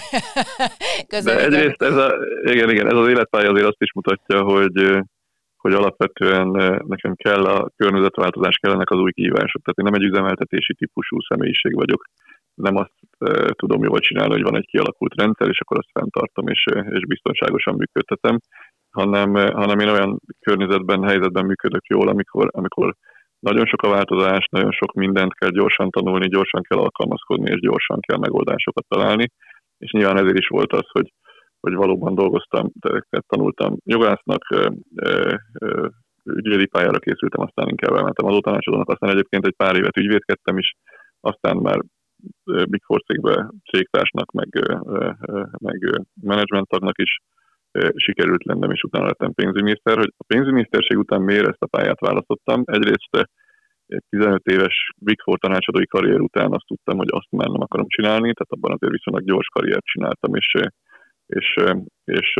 közben 1.08 1.36
de 1.36 1.41
egyrészt 1.58 1.82
ez, 1.82 1.96
a, 1.96 2.13
igen, 2.44 2.70
igen, 2.70 2.88
ez 2.88 2.98
az 2.98 3.08
életpálya 3.08 3.50
azért 3.51 3.67
azt 3.67 3.82
is 3.82 3.94
mutatja, 3.94 4.41
hogy 4.41 5.01
hogy 5.67 5.75
alapvetően 5.75 6.59
eh, 6.59 6.77
nekem 6.93 7.13
kell 7.15 7.43
a 7.45 7.69
környezetváltozás, 7.75 8.57
kellenek 8.57 8.89
az 8.89 9.00
új 9.00 9.12
kihívások. 9.12 9.62
Tehát 9.62 9.79
én 9.79 9.88
nem 9.89 10.00
egy 10.00 10.09
üzemeltetési 10.12 10.74
típusú 10.74 11.17
személyiség 11.29 11.74
vagyok, 11.75 12.01
nem 12.67 12.75
azt 12.75 12.97
e, 13.19 13.51
tudom 13.62 13.83
jól 13.83 14.00
csinálni, 14.00 14.33
hogy 14.33 14.43
van 14.50 14.55
egy 14.55 14.65
kialakult 14.65 15.13
rendszer, 15.15 15.47
és 15.47 15.59
akkor 15.59 15.77
azt 15.77 15.93
fenntartom, 15.93 16.47
és, 16.47 16.63
eh, 16.65 16.86
és 16.89 17.05
biztonságosan 17.05 17.75
működtetem, 17.75 18.38
hanem, 18.89 19.33
hanem 19.33 19.79
én 19.79 19.89
olyan 19.95 20.19
környezetben, 20.39 21.03
helyzetben 21.03 21.45
működök 21.45 21.86
jól, 21.86 22.07
amikor, 22.07 22.47
amikor 22.51 22.95
nagyon 23.39 23.65
sok 23.65 23.81
a 23.81 23.89
változás, 23.89 24.45
nagyon 24.51 24.71
sok 24.71 24.93
mindent 24.93 25.33
kell 25.33 25.50
gyorsan 25.50 25.89
tanulni, 25.89 26.27
gyorsan 26.27 26.62
kell 26.62 26.79
alkalmazkodni, 26.79 27.50
és 27.51 27.59
gyorsan 27.59 28.00
kell 28.00 28.17
megoldásokat 28.17 28.86
találni. 28.88 29.27
és 29.77 29.91
nyilván 29.91 30.17
ezért 30.17 30.39
is 30.39 30.47
volt 30.47 30.74
az, 30.74 30.88
hogy, 30.91 31.12
hogy 31.59 31.73
valóban 31.73 32.15
dolgoztam, 32.15 32.71
tanultam 33.27 33.77
jogásznak, 33.83 34.41
ügyvédi 36.23 36.67
pályára 36.67 36.99
készültem, 36.99 37.45
aztán 37.45 37.67
inkább 37.67 37.95
elmentem 37.95 38.25
adótanácsadónak, 38.25 38.89
aztán 38.89 39.09
egyébként 39.09 39.45
egy 39.45 39.55
pár 39.55 39.75
évet 39.75 39.97
ügyvédkedtem 39.97 40.57
is, 40.57 40.73
aztán 41.19 41.57
már 41.57 41.79
Big 42.43 42.83
Four 42.83 43.01
cégbe 43.01 43.49
cégtársnak, 43.71 44.31
meg, 44.31 44.49
meg 45.57 46.01
menedzsment 46.21 46.67
tagnak 46.67 46.97
is 46.97 47.17
sikerült 47.95 48.43
lennem, 48.43 48.71
és 48.71 48.81
utána 48.81 49.05
lettem 49.05 49.33
pénzügyminiszter. 49.33 49.97
Hogy 49.97 50.13
a 50.17 50.23
pénzügyminiszterség 50.27 50.97
után 50.97 51.21
miért 51.21 51.47
ezt 51.47 51.61
a 51.61 51.67
pályát 51.77 51.99
választottam? 51.99 52.61
Egyrészt 52.65 53.29
15 54.09 54.45
éves 54.45 54.91
Big 54.97 55.21
Four 55.21 55.39
tanácsadói 55.39 55.87
karrier 55.87 56.19
után 56.19 56.53
azt 56.53 56.65
tudtam, 56.67 56.97
hogy 56.97 57.07
azt 57.09 57.31
már 57.31 57.47
nem 57.47 57.61
akarom 57.61 57.85
csinálni, 57.87 58.33
tehát 58.33 58.55
abban 58.55 58.71
azért 58.71 58.93
viszonylag 58.93 59.23
gyors 59.23 59.47
karriert 59.47 59.85
csináltam, 59.85 60.35
és, 60.35 60.53
és, 61.27 61.55
és 62.03 62.34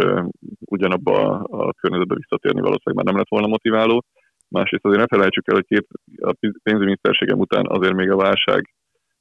ugyanabba 0.60 1.39
a, 1.39 1.74
környezetbe 1.74 2.15
visszatérni 2.15 2.62
valószínűleg 2.62 2.96
már 2.96 3.06
nem 3.06 3.17
lett 3.17 3.29
volna 3.29 3.48
motiváló. 3.48 4.03
Másrészt 4.50 4.86
azért 4.86 5.00
ne 5.00 5.17
felejtsük 5.17 5.48
el, 5.48 5.56
hogy 5.56 5.65
két, 5.65 5.88
a 6.22 6.34
pénzügyminiszterségem 6.63 7.39
után 7.39 7.65
azért 7.67 7.94
még 7.94 8.12
a 8.12 8.15
válság 8.15 8.74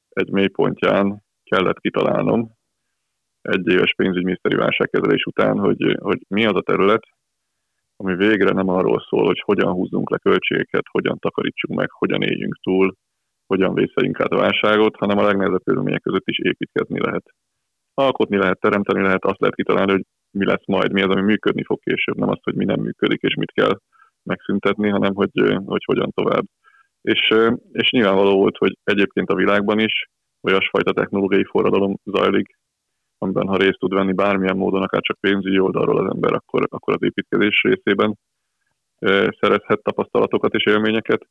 egy 0.09 0.29
mélypontján 0.31 1.21
kellett 1.43 1.79
kitalálnom, 1.79 2.51
egy 3.41 3.67
éves 3.67 3.93
pénzügyminiszteri 3.95 4.55
válságkezelés 4.55 5.23
után, 5.23 5.57
hogy, 5.57 5.97
hogy 5.99 6.19
mi 6.27 6.45
az 6.45 6.55
a 6.55 6.61
terület, 6.61 7.03
ami 7.95 8.15
végre 8.15 8.51
nem 8.51 8.67
arról 8.67 9.05
szól, 9.09 9.25
hogy 9.25 9.39
hogyan 9.39 9.71
húzzunk 9.71 10.09
le 10.09 10.17
költségeket, 10.17 10.83
hogyan 10.91 11.19
takarítsunk 11.19 11.79
meg, 11.79 11.91
hogyan 11.91 12.21
éljünk 12.21 12.55
túl, 12.61 12.95
hogyan 13.47 13.73
vészeljünk 13.73 14.19
át 14.19 14.31
a 14.31 14.37
válságot, 14.37 14.95
hanem 14.95 15.17
a 15.17 15.23
legnehezebb 15.23 15.63
körülmények 15.63 16.01
között 16.01 16.27
is 16.27 16.39
építkezni 16.39 16.99
lehet. 16.99 17.23
Alkotni 17.97 18.37
lehet, 18.37 18.59
teremteni 18.59 19.01
lehet, 19.01 19.25
azt 19.25 19.39
lehet 19.39 19.55
kitalálni, 19.55 19.91
hogy 19.91 20.05
mi 20.31 20.45
lesz 20.45 20.65
majd, 20.65 20.91
mi 20.91 21.01
az, 21.01 21.09
ami 21.09 21.21
működni 21.21 21.63
fog 21.63 21.79
később, 21.79 22.17
nem 22.17 22.29
az, 22.29 22.37
hogy 22.41 22.55
mi 22.55 22.65
nem 22.65 22.79
működik, 22.79 23.21
és 23.21 23.35
mit 23.35 23.51
kell 23.51 23.79
megszüntetni, 24.23 24.89
hanem 24.89 25.13
hogy, 25.13 25.29
hogy 25.65 25.83
hogyan 25.85 26.11
tovább. 26.11 26.45
És, 27.01 27.33
és 27.71 27.89
nyilvánvaló 27.89 28.37
volt, 28.37 28.57
hogy 28.57 28.77
egyébként 28.83 29.29
a 29.29 29.35
világban 29.35 29.79
is 29.79 30.09
olyasfajta 30.41 30.93
technológiai 30.93 31.43
forradalom 31.43 31.95
zajlik, 32.03 32.57
amiben 33.17 33.47
ha 33.47 33.57
részt 33.57 33.79
tud 33.79 33.93
venni 33.93 34.13
bármilyen 34.13 34.57
módon, 34.57 34.83
akár 34.83 35.01
csak 35.01 35.19
pénzügyi 35.19 35.59
oldalról 35.59 35.97
az 35.97 36.13
ember, 36.13 36.33
akkor, 36.33 36.67
akkor 36.69 36.93
az 36.93 37.03
építkezés 37.03 37.61
részében 37.61 38.17
szerezhet 39.39 39.83
tapasztalatokat 39.83 40.53
és 40.53 40.65
élményeket. 40.65 41.27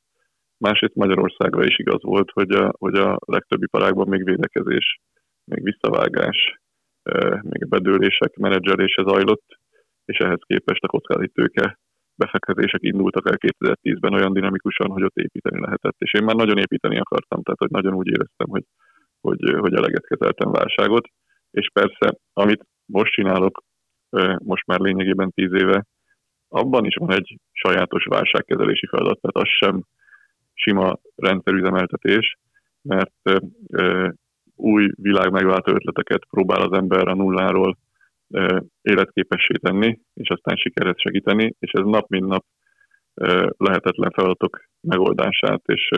Másrészt 0.58 0.94
Magyarországra 0.94 1.64
is 1.64 1.78
igaz 1.78 2.02
volt, 2.02 2.30
hogy 2.30 2.50
a, 2.50 2.72
hogy 2.78 2.94
a 2.94 3.18
legtöbb 3.26 3.62
iparágban 3.62 4.08
még 4.08 4.24
védekezés, 4.24 5.00
még 5.46 5.62
visszavágás, 5.62 6.60
még 7.40 7.68
bedőlések, 7.68 8.36
menedzselése 8.36 9.02
zajlott, 9.02 9.58
és 10.04 10.18
ehhez 10.18 10.40
képest 10.46 10.82
a 10.82 10.88
kockázati 10.88 11.50
befektetések 12.14 12.82
indultak 12.82 13.28
el 13.28 13.36
2010-ben 13.38 14.14
olyan 14.14 14.32
dinamikusan, 14.32 14.90
hogy 14.90 15.02
ott 15.02 15.16
építeni 15.16 15.60
lehetett. 15.60 15.96
És 15.98 16.12
én 16.12 16.24
már 16.24 16.34
nagyon 16.34 16.58
építeni 16.58 16.98
akartam, 16.98 17.42
tehát 17.42 17.58
hogy 17.58 17.70
nagyon 17.70 17.94
úgy 17.94 18.06
éreztem, 18.06 18.48
hogy, 18.48 18.64
hogy, 19.20 19.54
hogy 19.58 19.74
eleget 19.74 20.06
kezeltem 20.06 20.50
válságot 20.50 21.08
és 21.50 21.70
persze, 21.72 22.16
amit 22.32 22.66
most 22.84 23.12
csinálok, 23.12 23.62
most 24.38 24.66
már 24.66 24.80
lényegében 24.80 25.30
tíz 25.30 25.52
éve, 25.52 25.86
abban 26.48 26.84
is 26.84 26.94
van 26.94 27.12
egy 27.12 27.38
sajátos 27.52 28.04
válságkezelési 28.04 28.86
feladat, 28.86 29.20
tehát 29.20 29.48
az 29.48 29.48
sem 29.58 29.82
sima 30.54 30.98
rendszerüzemeltetés, 31.16 32.36
mert 32.82 33.12
új 34.56 34.90
világ 34.94 35.34
ötleteket 35.66 36.24
próbál 36.30 36.60
az 36.60 36.78
ember 36.78 37.08
a 37.08 37.14
nulláról 37.14 37.78
életképessé 38.82 39.54
tenni, 39.60 39.98
és 40.14 40.28
aztán 40.28 40.56
sikerhez 40.56 41.00
segíteni, 41.00 41.54
és 41.58 41.72
ez 41.72 41.84
nap 41.84 42.08
mint 42.08 42.26
nap 42.26 42.44
lehetetlen 43.56 44.10
feladatok 44.10 44.60
megoldását 44.80 45.62
és, 45.66 45.88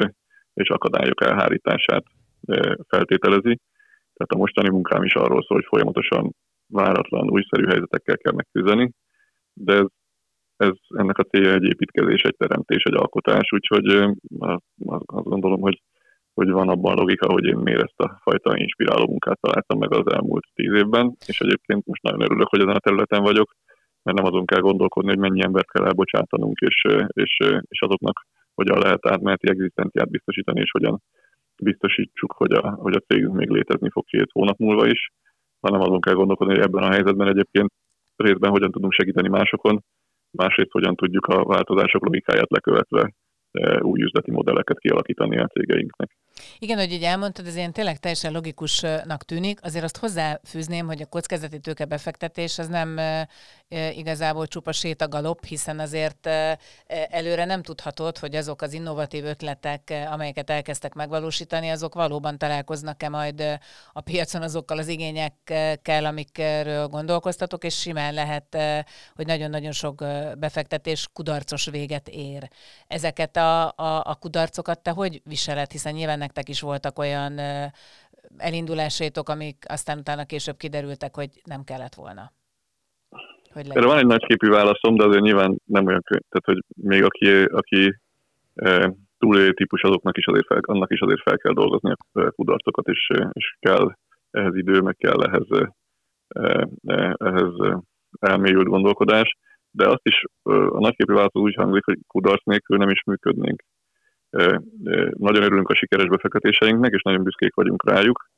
és 0.55 0.69
akadályok 0.69 1.25
elhárítását 1.25 2.05
feltételezi. 2.89 3.61
Tehát 4.15 4.35
a 4.35 4.37
mostani 4.37 4.71
munkám 4.71 5.03
is 5.03 5.15
arról 5.15 5.43
szól, 5.43 5.57
hogy 5.57 5.67
folyamatosan 5.69 6.35
váratlan, 6.67 7.31
újszerű 7.31 7.67
helyzetekkel 7.67 8.17
kell 8.17 8.33
megküzdeni, 8.33 8.91
de 9.53 9.75
ez, 9.75 9.87
ez 10.57 10.73
ennek 10.89 11.19
a 11.19 11.23
célja 11.23 11.53
egy 11.53 11.65
építkezés, 11.65 12.23
egy 12.23 12.37
teremtés, 12.37 12.83
egy 12.83 12.95
alkotás, 12.95 13.53
úgyhogy 13.53 13.87
azt 14.39 14.65
gondolom, 15.07 15.61
hogy, 15.61 15.83
hogy 16.39 16.51
van 16.51 16.69
abban 16.69 16.95
logika, 16.95 17.33
hogy 17.33 17.45
én 17.45 17.57
miért 17.57 17.83
ezt 17.83 18.01
a 18.01 18.19
fajta 18.23 18.57
inspiráló 18.57 19.07
munkát 19.07 19.41
találtam 19.41 19.79
meg 19.79 19.93
az 19.93 20.13
elmúlt 20.13 20.47
tíz 20.55 20.73
évben, 20.73 21.17
és 21.27 21.41
egyébként 21.41 21.87
most 21.87 22.03
nagyon 22.03 22.21
örülök, 22.21 22.49
hogy 22.49 22.61
ezen 22.61 22.75
a 22.75 22.87
területen 22.87 23.23
vagyok, 23.23 23.55
mert 24.03 24.17
nem 24.17 24.27
azon 24.27 24.47
kell 24.47 24.61
gondolkodni, 24.61 25.09
hogy 25.11 25.19
mennyi 25.19 25.43
embert 25.43 25.71
kell 25.71 25.85
elbocsátanunk, 25.85 26.59
és, 26.59 26.83
és, 27.07 27.37
és 27.69 27.81
azoknak 27.81 28.27
hogyan 28.55 28.79
lehet 28.79 29.07
átmeneti 29.07 29.49
egzisztenciát 29.49 30.11
biztosítani, 30.11 30.61
és 30.61 30.71
hogyan 30.71 31.03
biztosítsuk, 31.63 32.33
hogy 32.33 32.53
a, 32.53 32.71
hogy 32.71 32.95
a 32.95 33.05
cégünk 33.09 33.35
még 33.35 33.49
létezni 33.51 33.91
fog 33.91 34.05
két 34.05 34.31
hónap 34.33 34.59
múlva 34.59 34.87
is, 34.87 35.11
hanem 35.61 35.81
azon 35.81 36.01
kell 36.01 36.15
gondolkodni, 36.15 36.55
hogy 36.55 36.65
ebben 36.65 36.83
a 36.83 36.91
helyzetben 36.91 37.29
egyébként 37.29 37.73
részben 38.17 38.51
hogyan 38.51 38.71
tudunk 38.71 38.93
segíteni 38.93 39.29
másokon, 39.29 39.85
másrészt 40.31 40.73
hogyan 40.73 40.95
tudjuk 40.95 41.27
a 41.27 41.45
változások 41.45 42.05
logikáját 42.05 42.51
lekövetve 42.51 43.13
új 43.81 44.03
üzleti 44.03 44.31
modelleket 44.31 44.79
kialakítani 44.79 45.39
a 45.39 45.47
cégeinknek. 45.47 46.11
Igen, 46.59 46.79
hogy 46.79 46.93
így 46.93 47.05
elmondtad, 47.05 47.47
ez 47.47 47.57
ilyen 47.57 47.73
tényleg 47.73 47.99
teljesen 47.99 48.33
logikusnak 48.33 49.25
tűnik. 49.25 49.59
Azért 49.63 49.85
azt 49.85 49.97
hozzáfűzném, 49.97 50.87
hogy 50.87 51.03
a 51.03 51.07
kockázati 51.07 51.59
tőke 51.59 51.85
befektetés 51.85 52.59
az 52.59 52.69
nem 52.69 53.01
igazából 53.95 54.47
csupa 54.47 54.73
sétagalop, 54.73 55.45
hiszen 55.45 55.79
azért 55.79 56.29
előre 56.87 57.45
nem 57.45 57.63
tudhatod, 57.63 58.19
hogy 58.19 58.35
azok 58.35 58.63
az 58.63 58.73
innovatív 58.73 59.25
ötletek, 59.25 60.07
amelyeket 60.11 60.51
elkezdtek 60.51 60.95
megvalósítani, 60.95 61.69
azok 61.69 61.95
valóban 61.95 62.39
találkoznak-e 62.39 63.09
majd 63.09 63.59
a 63.93 64.01
piacon 64.01 64.43
azokkal 64.43 64.79
az 64.79 64.89
igényekkel, 64.89 66.05
amikről 66.05 66.87
gondolkoztatok, 66.87 67.65
és 67.65 67.81
simán 67.81 68.15
lehet, 68.15 68.57
hogy 69.15 69.27
nagyon-nagyon 69.27 69.73
sok 69.73 70.05
befektetés 70.39 71.09
kudarcos 71.13 71.65
véget 71.65 72.09
ér. 72.09 72.49
Ezeket 72.87 73.37
a, 73.37 73.67
a, 73.67 74.03
a 74.05 74.15
kudarcokat 74.15 74.81
te 74.81 74.91
hogy 74.91 75.21
viseled, 75.25 75.71
hiszen 75.71 75.93
nyilván 75.93 76.19
nektek 76.29 76.49
is 76.49 76.61
voltak 76.61 76.99
olyan 76.99 77.33
elindulásaitok, 78.37 79.29
amik 79.29 79.57
aztán 79.69 79.99
utána 79.99 80.25
később 80.25 80.57
kiderültek, 80.57 81.15
hogy 81.15 81.31
nem 81.45 81.65
kellett 81.65 81.95
volna. 81.95 82.33
Hogy 83.53 83.67
Erre 83.69 83.87
van 83.87 83.99
egy 83.99 84.07
nagyképű 84.07 84.49
válaszom, 84.49 84.97
de 84.97 85.05
azért 85.05 85.23
nyilván 85.23 85.59
nem 85.65 85.87
olyan 85.87 86.03
könnyű. 86.03 86.21
Tehát, 86.29 86.47
hogy 86.51 86.87
még 86.89 87.03
aki, 87.05 87.29
aki 87.61 88.01
e, 88.55 88.95
túlélő 89.19 89.53
típus, 89.53 89.83
azoknak 89.83 90.17
is 90.17 90.27
azért 90.27 90.47
fel, 90.47 90.61
annak 90.63 90.93
is 90.93 91.01
azért 91.01 91.23
fel 91.23 91.37
kell 91.37 91.53
dolgozni 91.53 91.91
a 91.91 92.31
kudarcokat, 92.31 92.87
és, 92.87 93.09
és 93.33 93.57
kell 93.59 93.95
ehhez 94.31 94.57
idő, 94.57 94.81
meg 94.81 94.97
kell 94.97 95.23
ehhez, 95.23 95.47
e, 96.29 96.69
ehhez 97.17 97.53
elmélyült 98.21 98.67
gondolkodás. 98.67 99.37
De 99.71 99.89
azt 99.89 100.07
is 100.07 100.25
a 100.43 100.81
nagyképű 100.81 101.13
válasz 101.13 101.35
úgy 101.35 101.55
hangzik, 101.55 101.85
hogy 101.85 101.99
kudarc 102.07 102.45
nélkül 102.45 102.77
nem 102.77 102.89
is 102.89 103.03
működnénk. 103.03 103.63
Nagyon 105.11 105.43
örülünk 105.43 105.69
a 105.69 105.75
sikeres 105.75 106.07
befektetéseinknek, 106.07 106.93
és 106.93 107.03
nagyon 107.03 107.23
büszkék 107.23 107.55
vagyunk 107.55 107.91
rájuk. 107.91 108.31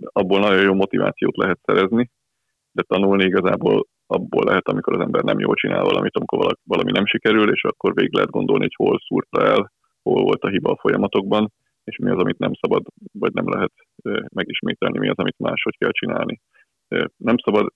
Abból 0.00 0.40
nagyon 0.40 0.62
jó 0.62 0.74
motivációt 0.74 1.36
lehet 1.36 1.58
szerezni, 1.62 2.10
de 2.72 2.82
tanulni 2.82 3.24
igazából 3.24 3.86
abból 4.06 4.44
lehet, 4.44 4.68
amikor 4.68 4.94
az 4.94 5.00
ember 5.00 5.22
nem 5.22 5.38
jól 5.38 5.54
csinál 5.54 5.84
valamit, 5.84 6.16
amikor 6.16 6.56
valami 6.64 6.90
nem 6.90 7.06
sikerül, 7.06 7.52
és 7.52 7.64
akkor 7.64 7.94
végig 7.94 8.14
lehet 8.14 8.30
gondolni, 8.30 8.62
hogy 8.62 8.86
hol 8.86 8.98
szúrta 9.06 9.46
el, 9.46 9.72
hol 10.02 10.22
volt 10.22 10.42
a 10.42 10.48
hiba 10.48 10.70
a 10.70 10.78
folyamatokban, 10.80 11.52
és 11.84 11.98
mi 11.98 12.10
az, 12.10 12.18
amit 12.18 12.38
nem 12.38 12.52
szabad, 12.60 12.82
vagy 13.12 13.32
nem 13.32 13.48
lehet 13.48 13.72
megismételni, 14.34 14.98
mi 14.98 15.08
az, 15.08 15.18
amit 15.18 15.38
máshogy 15.38 15.76
kell 15.78 15.90
csinálni. 15.90 16.40
Nem 17.16 17.36
szabad 17.44 17.72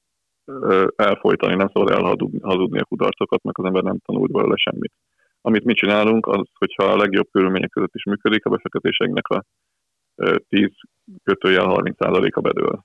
elfolytani, 0.96 1.54
nem 1.54 1.70
szabad 1.72 1.90
elhazudni 1.90 2.78
a 2.78 2.84
kudarcokat, 2.84 3.42
mert 3.42 3.58
az 3.58 3.64
ember 3.64 3.82
nem 3.82 3.98
tanult 3.98 4.32
belőle 4.32 4.56
semmit. 4.56 4.92
Amit 5.48 5.64
mi 5.64 5.74
csinálunk, 5.74 6.26
az, 6.26 6.46
hogyha 6.58 6.84
a 6.84 6.96
legjobb 6.96 7.28
körülmények 7.30 7.70
között 7.70 7.94
is 7.94 8.04
működik, 8.04 8.44
a 8.44 8.50
befektetéseinknek 8.50 9.28
a 9.28 9.44
10 10.48 10.68
kötőjel 11.22 11.64
30 11.64 12.00
a 12.36 12.40
bedől. 12.40 12.82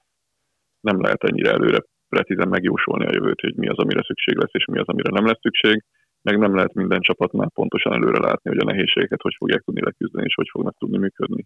Nem 0.80 1.02
lehet 1.02 1.24
ennyire 1.24 1.52
előre 1.52 1.80
precízen 2.10 2.48
megjósolni 2.48 3.06
a 3.06 3.14
jövőt, 3.14 3.42
hogy 3.42 3.56
mi 3.56 3.68
az, 3.68 3.78
amire 3.78 4.04
szükség 4.04 4.36
lesz, 4.36 4.54
és 4.54 4.66
mi 4.66 4.80
az, 4.80 4.88
amire 4.88 5.10
nem 5.10 5.26
lesz 5.26 5.40
szükség, 5.42 5.84
meg 6.22 6.38
nem 6.38 6.56
lehet 6.56 6.74
minden 6.74 7.02
csapatnál 7.02 7.50
pontosan 7.54 7.94
előre 7.94 8.20
látni, 8.20 8.50
hogy 8.50 8.60
a 8.60 8.72
nehézségeket 8.72 9.22
hogy 9.22 9.36
fogják 9.38 9.62
tudni 9.62 9.82
leküzdeni, 9.82 10.26
és 10.26 10.34
hogy 10.34 10.50
fognak 10.52 10.78
tudni 10.78 10.98
működni. 10.98 11.46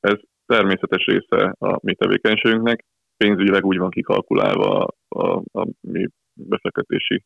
Ez 0.00 0.18
természetes 0.46 1.04
része 1.04 1.54
a 1.58 1.78
mi 1.82 1.94
tevékenységünknek, 1.94 2.84
pénzügyileg 3.16 3.64
úgy 3.64 3.78
van 3.78 3.90
kikalkulálva 3.90 4.68
a, 4.84 4.94
a, 5.08 5.42
a 5.60 5.66
mi 5.80 6.08
befektetési 6.32 7.24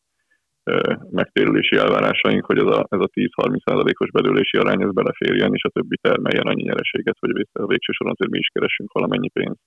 megtérülési 1.11 1.75
elvárásaink, 1.75 2.45
hogy 2.45 2.57
ez 2.57 2.71
a, 2.77 2.85
ez 2.89 2.99
a 2.99 3.09
10-30%-os 3.13 4.11
bedőlési 4.11 4.57
arány 4.57 4.81
ez 4.81 4.93
beleférjen, 4.93 5.53
és 5.53 5.63
a 5.63 5.69
többi 5.69 5.97
termeljen 6.01 6.47
annyi 6.47 6.63
nyereséget, 6.63 7.17
hogy 7.19 7.47
a 7.51 7.65
végső 7.65 7.91
soron 7.91 8.13
azért 8.13 8.31
mi 8.31 8.37
is 8.37 8.47
keresünk 8.47 8.91
valamennyi 8.91 9.29
pénzt. 9.29 9.65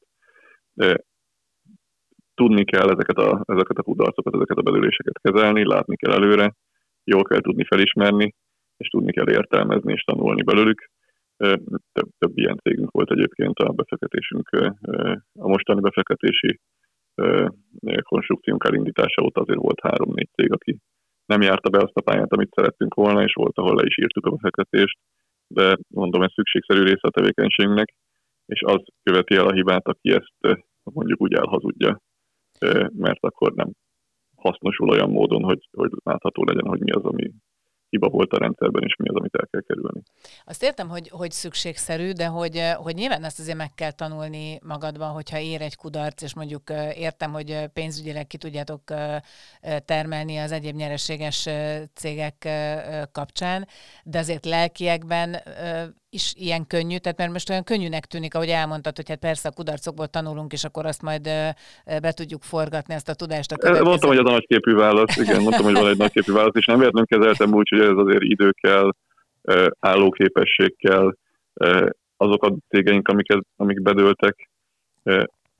De 0.72 0.96
tudni 2.34 2.64
kell 2.64 2.90
ezeket 2.90 3.16
a, 3.16 3.42
ezeket 3.46 3.76
a 3.76 3.82
kudarcokat, 3.82 4.34
ezeket 4.34 4.56
a 4.56 4.62
belüléseket 4.62 5.18
kezelni, 5.22 5.66
látni 5.66 5.96
kell 5.96 6.12
előre, 6.12 6.54
jól 7.04 7.22
kell 7.22 7.40
tudni 7.40 7.64
felismerni, 7.64 8.34
és 8.76 8.88
tudni 8.88 9.12
kell 9.12 9.30
értelmezni 9.30 9.92
és 9.92 10.02
tanulni 10.02 10.42
belőlük. 10.42 10.90
Több, 11.92 12.08
több 12.18 12.38
ilyen 12.38 12.58
cégünk 12.62 12.90
volt 12.90 13.10
egyébként 13.10 13.58
a 13.58 13.72
befektetésünk, 13.72 14.48
a 15.38 15.48
mostani 15.48 15.80
befektetési 15.80 16.60
konstrukciónk 18.02 18.64
elindítása 18.64 19.22
óta 19.22 19.40
azért 19.40 19.58
volt 19.58 19.80
három-négy 19.80 20.28
cég, 20.34 20.52
aki 20.52 20.76
nem 21.26 21.42
járta 21.42 21.70
be 21.70 21.78
azt 21.78 21.96
a 21.96 22.00
pályát, 22.00 22.32
amit 22.32 22.54
szerettünk 22.54 22.94
volna, 22.94 23.22
és 23.22 23.32
volt, 23.32 23.58
ahol 23.58 23.74
le 23.74 23.86
is 23.86 23.98
írtuk 23.98 24.26
a 24.26 24.30
befektetést, 24.30 24.98
de 25.46 25.76
mondom, 25.88 26.22
ez 26.22 26.32
szükségszerű 26.32 26.82
része 26.82 27.06
a 27.08 27.10
tevékenységünknek, 27.10 27.94
és 28.46 28.60
az 28.62 28.82
követi 29.02 29.34
el 29.34 29.46
a 29.46 29.52
hibát, 29.52 29.86
aki 29.88 30.10
ezt 30.10 30.58
mondjuk 30.82 31.20
úgy 31.20 31.34
elhazudja, 31.34 32.00
mert 32.88 33.18
akkor 33.20 33.52
nem 33.52 33.70
hasznosul 34.36 34.88
olyan 34.88 35.10
módon, 35.10 35.42
hogy, 35.42 35.68
hogy 35.70 35.90
látható 36.04 36.44
legyen, 36.44 36.66
hogy 36.66 36.80
mi 36.80 36.90
az, 36.90 37.04
ami 37.04 37.30
hiba 37.90 38.08
volt 38.08 38.32
a 38.32 38.38
rendszerben, 38.38 38.82
és 38.82 38.96
mi 38.96 39.08
az, 39.08 39.14
amit 39.14 39.34
el 39.34 39.48
kell 39.50 39.60
kerülni. 39.60 40.02
Azt 40.44 40.62
értem, 40.62 40.88
hogy, 40.88 41.08
hogy 41.08 41.30
szükségszerű, 41.30 42.12
de 42.12 42.26
hogy, 42.26 42.62
hogy 42.74 42.94
nyilván 42.94 43.24
ezt 43.24 43.38
azért 43.38 43.56
meg 43.56 43.74
kell 43.74 43.90
tanulni 43.90 44.58
magadban, 44.62 45.12
hogyha 45.12 45.38
ér 45.38 45.62
egy 45.62 45.76
kudarc, 45.76 46.22
és 46.22 46.34
mondjuk 46.34 46.62
értem, 46.94 47.32
hogy 47.32 47.64
pénzügyileg 47.72 48.26
ki 48.26 48.36
tudjátok 48.36 48.82
termelni 49.84 50.36
az 50.36 50.52
egyéb 50.52 50.76
nyereséges 50.76 51.48
cégek 51.94 52.48
kapcsán, 53.12 53.68
de 54.04 54.18
azért 54.18 54.44
lelkiekben 54.44 55.36
is 56.10 56.34
ilyen 56.36 56.66
könnyű, 56.66 56.96
tehát 56.96 57.18
mert 57.18 57.32
most 57.32 57.50
olyan 57.50 57.64
könnyűnek 57.64 58.06
tűnik, 58.06 58.34
ahogy 58.34 58.48
elmondtad, 58.48 58.96
hogy 58.96 59.08
hát 59.08 59.18
persze 59.18 59.48
a 59.48 59.52
kudarcokból 59.52 60.06
tanulunk, 60.06 60.52
és 60.52 60.64
akkor 60.64 60.86
azt 60.86 61.02
majd 61.02 61.22
be 61.84 62.12
tudjuk 62.12 62.42
forgatni 62.42 62.94
ezt 62.94 63.08
a 63.08 63.14
tudást. 63.14 63.52
A 63.52 63.56
következő... 63.56 63.88
Mondtam, 63.88 64.08
hogy 64.08 64.18
az 64.18 64.26
a 64.26 64.30
nagyképű 64.30 64.74
válasz, 64.74 65.16
igen, 65.16 65.42
mondtam, 65.42 65.64
hogy 65.64 65.74
van 65.74 65.88
egy 65.88 65.98
nagyképű 65.98 66.32
válasz, 66.32 66.54
és 66.54 66.66
nem 66.66 66.78
véletlenül 66.78 67.08
kezeltem 67.08 67.54
úgy, 67.54 67.68
hogy 67.68 67.80
ez 67.80 67.96
azért 67.96 68.22
idő 68.22 68.50
kell, 68.50 68.90
állóképesség 69.78 70.76
kell, 70.76 71.14
azok 72.16 72.44
a 72.44 72.54
cégeink, 72.68 73.08
amik, 73.08 73.26
amik 73.56 73.82
bedőltek, 73.82 74.50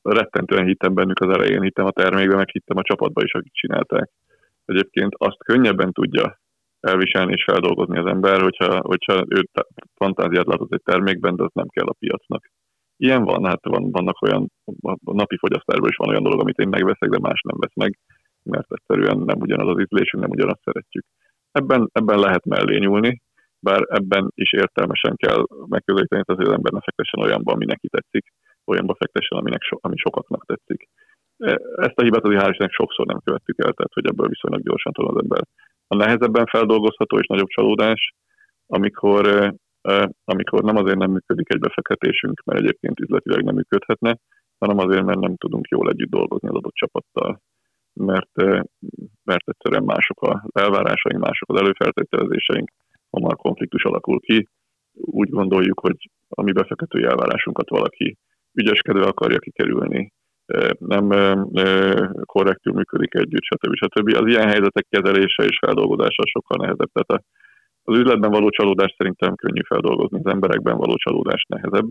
rettentően 0.02 0.66
hittem 0.66 0.94
bennük 0.94 1.20
az 1.20 1.28
elején, 1.28 1.62
hittem 1.62 1.86
a 1.86 1.90
termékbe, 1.90 2.36
meg 2.36 2.48
hittem 2.48 2.76
a 2.76 2.82
csapatba 2.82 3.22
is, 3.22 3.32
akik 3.32 3.52
csinálták. 3.52 4.10
Egyébként 4.64 5.14
azt 5.16 5.44
könnyebben 5.44 5.92
tudja 5.92 6.40
elviselni 6.80 7.32
és 7.32 7.44
feldolgozni 7.44 7.98
az 7.98 8.06
ember, 8.06 8.40
hogyha, 8.40 8.80
hogyha 8.80 9.24
ő 9.28 9.48
fantáziát 9.94 10.46
látott 10.46 10.72
egy 10.72 10.82
termékben, 10.84 11.36
de 11.36 11.42
az 11.42 11.50
nem 11.52 11.68
kell 11.68 11.86
a 11.86 11.96
piacnak. 11.98 12.50
Ilyen 12.96 13.24
van, 13.24 13.44
hát 13.44 13.60
van, 13.62 13.90
vannak 13.90 14.22
olyan, 14.22 14.50
a 14.82 15.12
napi 15.12 15.36
fogyasztásban 15.36 15.88
is 15.88 15.96
van 15.96 16.08
olyan 16.08 16.22
dolog, 16.22 16.40
amit 16.40 16.58
én 16.58 16.68
megveszek, 16.68 17.08
de 17.08 17.18
más 17.18 17.40
nem 17.40 17.58
vesz 17.58 17.74
meg, 17.74 17.98
mert 18.42 18.72
egyszerűen 18.72 19.18
nem 19.18 19.40
ugyanaz 19.40 19.68
az 19.68 19.80
ízlésünk, 19.80 20.22
nem 20.22 20.30
ugyanazt 20.30 20.62
szeretjük. 20.64 21.04
Ebben, 21.52 21.88
ebben 21.92 22.18
lehet 22.18 22.44
mellé 22.44 22.78
nyúlni, 22.78 23.22
bár 23.60 23.80
ebben 23.88 24.30
is 24.34 24.52
értelmesen 24.52 25.16
kell 25.16 25.44
megközelíteni, 25.66 26.22
hogy 26.26 26.46
az 26.46 26.52
ember 26.52 26.72
ne 26.72 26.80
fektessen 26.80 27.24
olyanban, 27.24 27.54
ami 27.54 27.64
neki 27.64 27.88
tetszik, 27.88 28.32
olyanba 28.64 28.94
fektessen, 28.94 29.38
aminek 29.38 29.62
so, 29.62 29.76
ami 29.80 29.96
sokaknak 29.96 30.44
tetszik. 30.46 30.88
E, 31.38 31.60
ezt 31.76 31.98
a 31.98 32.02
hibát 32.02 32.24
az 32.24 32.34
hál' 32.34 32.70
sokszor 32.70 33.06
nem 33.06 33.20
követtük 33.24 33.58
el, 33.58 33.72
tehát 33.72 33.92
hogy 33.92 34.06
ebből 34.06 34.28
viszonylag 34.28 34.62
gyorsan 34.62 34.92
tud 34.92 35.08
az 35.08 35.22
ember 35.22 35.42
a 35.92 35.96
nehezebben 35.96 36.46
feldolgozható 36.46 37.18
és 37.18 37.26
nagyobb 37.26 37.48
csalódás, 37.48 38.14
amikor, 38.66 39.54
amikor 40.24 40.62
nem 40.62 40.76
azért 40.76 40.98
nem 40.98 41.10
működik 41.10 41.52
egy 41.52 41.58
befektetésünk, 41.58 42.42
mert 42.44 42.60
egyébként 42.60 43.00
üzletileg 43.00 43.44
nem 43.44 43.54
működhetne, 43.54 44.16
hanem 44.58 44.78
azért, 44.78 45.04
mert 45.04 45.18
nem 45.18 45.36
tudunk 45.36 45.68
jól 45.68 45.90
együtt 45.90 46.10
dolgozni 46.10 46.48
az 46.48 46.54
adott 46.54 46.74
csapattal. 46.74 47.40
Mert, 47.92 48.34
mert 49.24 49.48
egyszerűen 49.48 49.84
mások 49.84 50.22
a 50.22 50.44
elvárásaink, 50.52 51.22
mások 51.22 51.52
az 51.52 51.60
előfeltételezéseink, 51.60 52.70
hamar 53.10 53.36
konfliktus 53.36 53.84
alakul 53.84 54.20
ki. 54.20 54.48
Úgy 54.92 55.28
gondoljuk, 55.28 55.80
hogy 55.80 56.10
a 56.28 56.42
mi 56.42 56.52
befektetői 56.52 57.04
elvárásunkat 57.04 57.68
valaki 57.68 58.16
ügyeskedve 58.52 59.06
akarja 59.06 59.38
kikerülni, 59.38 60.12
nem 60.78 61.08
korrektül 62.24 62.72
működik 62.72 63.14
együtt, 63.14 63.42
stb. 63.42 63.74
stb. 63.74 64.14
Az 64.14 64.26
ilyen 64.26 64.48
helyzetek 64.48 64.86
kezelése 64.88 65.42
és 65.44 65.58
feldolgozása 65.58 66.22
sokkal 66.26 66.56
nehezebb. 66.56 66.90
Tehát 66.92 67.24
az 67.82 67.98
üzletben 67.98 68.30
való 68.30 68.48
csalódás 68.48 68.94
szerintem 68.96 69.34
könnyű 69.34 69.62
feldolgozni, 69.66 70.18
az 70.22 70.32
emberekben 70.32 70.76
való 70.76 70.96
csalódás 70.96 71.44
nehezebb, 71.48 71.88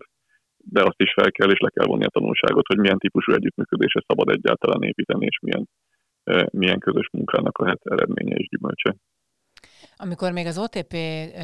de 0.58 0.84
azt 0.84 1.02
is 1.02 1.13
fel 1.13 1.32
kell 1.32 1.52
és 1.52 1.60
le 1.60 1.69
kell 1.69 1.86
vonni 1.86 2.06
a 2.06 2.10
tanulságot, 2.10 2.67
hogy 2.67 2.78
milyen 2.78 2.98
típusú 2.98 3.32
együttműködésre 3.32 4.02
szabad 4.08 4.30
egyáltalán 4.30 4.84
építeni, 4.84 5.26
és 5.26 5.39
milyen, 5.41 5.69
milyen 6.52 6.80
közös 6.80 7.10
munkának 7.12 7.60
lehet 7.60 7.82
eredménye 7.84 8.36
és 8.36 8.48
gyümölcse. 8.48 8.95
Amikor 9.98 10.32
még 10.32 10.45
az 10.45 10.58
OTP 10.58 10.95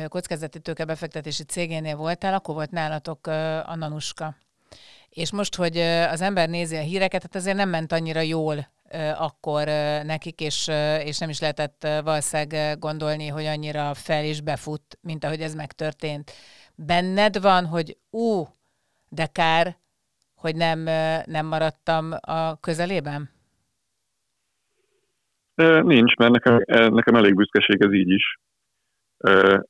kockázati 0.08 0.60
tőkebefektetési 0.60 1.43
cégénél 1.43 1.95
voltál, 1.95 2.34
akkor 2.34 2.56
volt 2.56 2.71
nálatok 2.71 3.28
a 3.65 3.75
Nanuska. 3.75 4.36
És 5.15 5.32
most, 5.32 5.56
hogy 5.56 5.78
az 6.12 6.21
ember 6.21 6.49
nézi 6.49 6.75
a 6.75 6.82
híreket, 6.82 7.21
hát 7.21 7.36
azért 7.36 7.56
nem 7.56 7.69
ment 7.69 7.91
annyira 7.91 8.19
jól 8.19 8.67
akkor 9.17 9.65
nekik, 10.04 10.41
és, 10.41 10.67
és 11.04 11.17
nem 11.17 11.30
is 11.30 11.39
lehetett 11.39 11.88
valószínűleg 12.04 12.80
gondolni, 12.80 13.28
hogy 13.28 13.45
annyira 13.45 13.93
fel 13.93 14.23
és 14.23 14.41
befut, 14.41 14.97
mint 15.01 15.23
ahogy 15.23 15.41
ez 15.41 15.56
megtörtént. 15.56 16.32
Benned 16.75 17.41
van, 17.41 17.65
hogy 17.65 17.97
ú, 18.10 18.43
de 19.10 19.25
kár, 19.25 19.78
hogy 20.36 20.56
nem, 20.56 20.80
nem 21.25 21.45
maradtam 21.45 22.12
a 22.21 22.60
közelében? 22.60 23.30
Nincs, 25.82 26.15
mert 26.15 26.32
nekem, 26.32 26.62
nekem 26.93 27.15
elég 27.15 27.36
büszkeség 27.36 27.84
ez 27.84 27.93
így 27.93 28.10
is. 28.10 28.39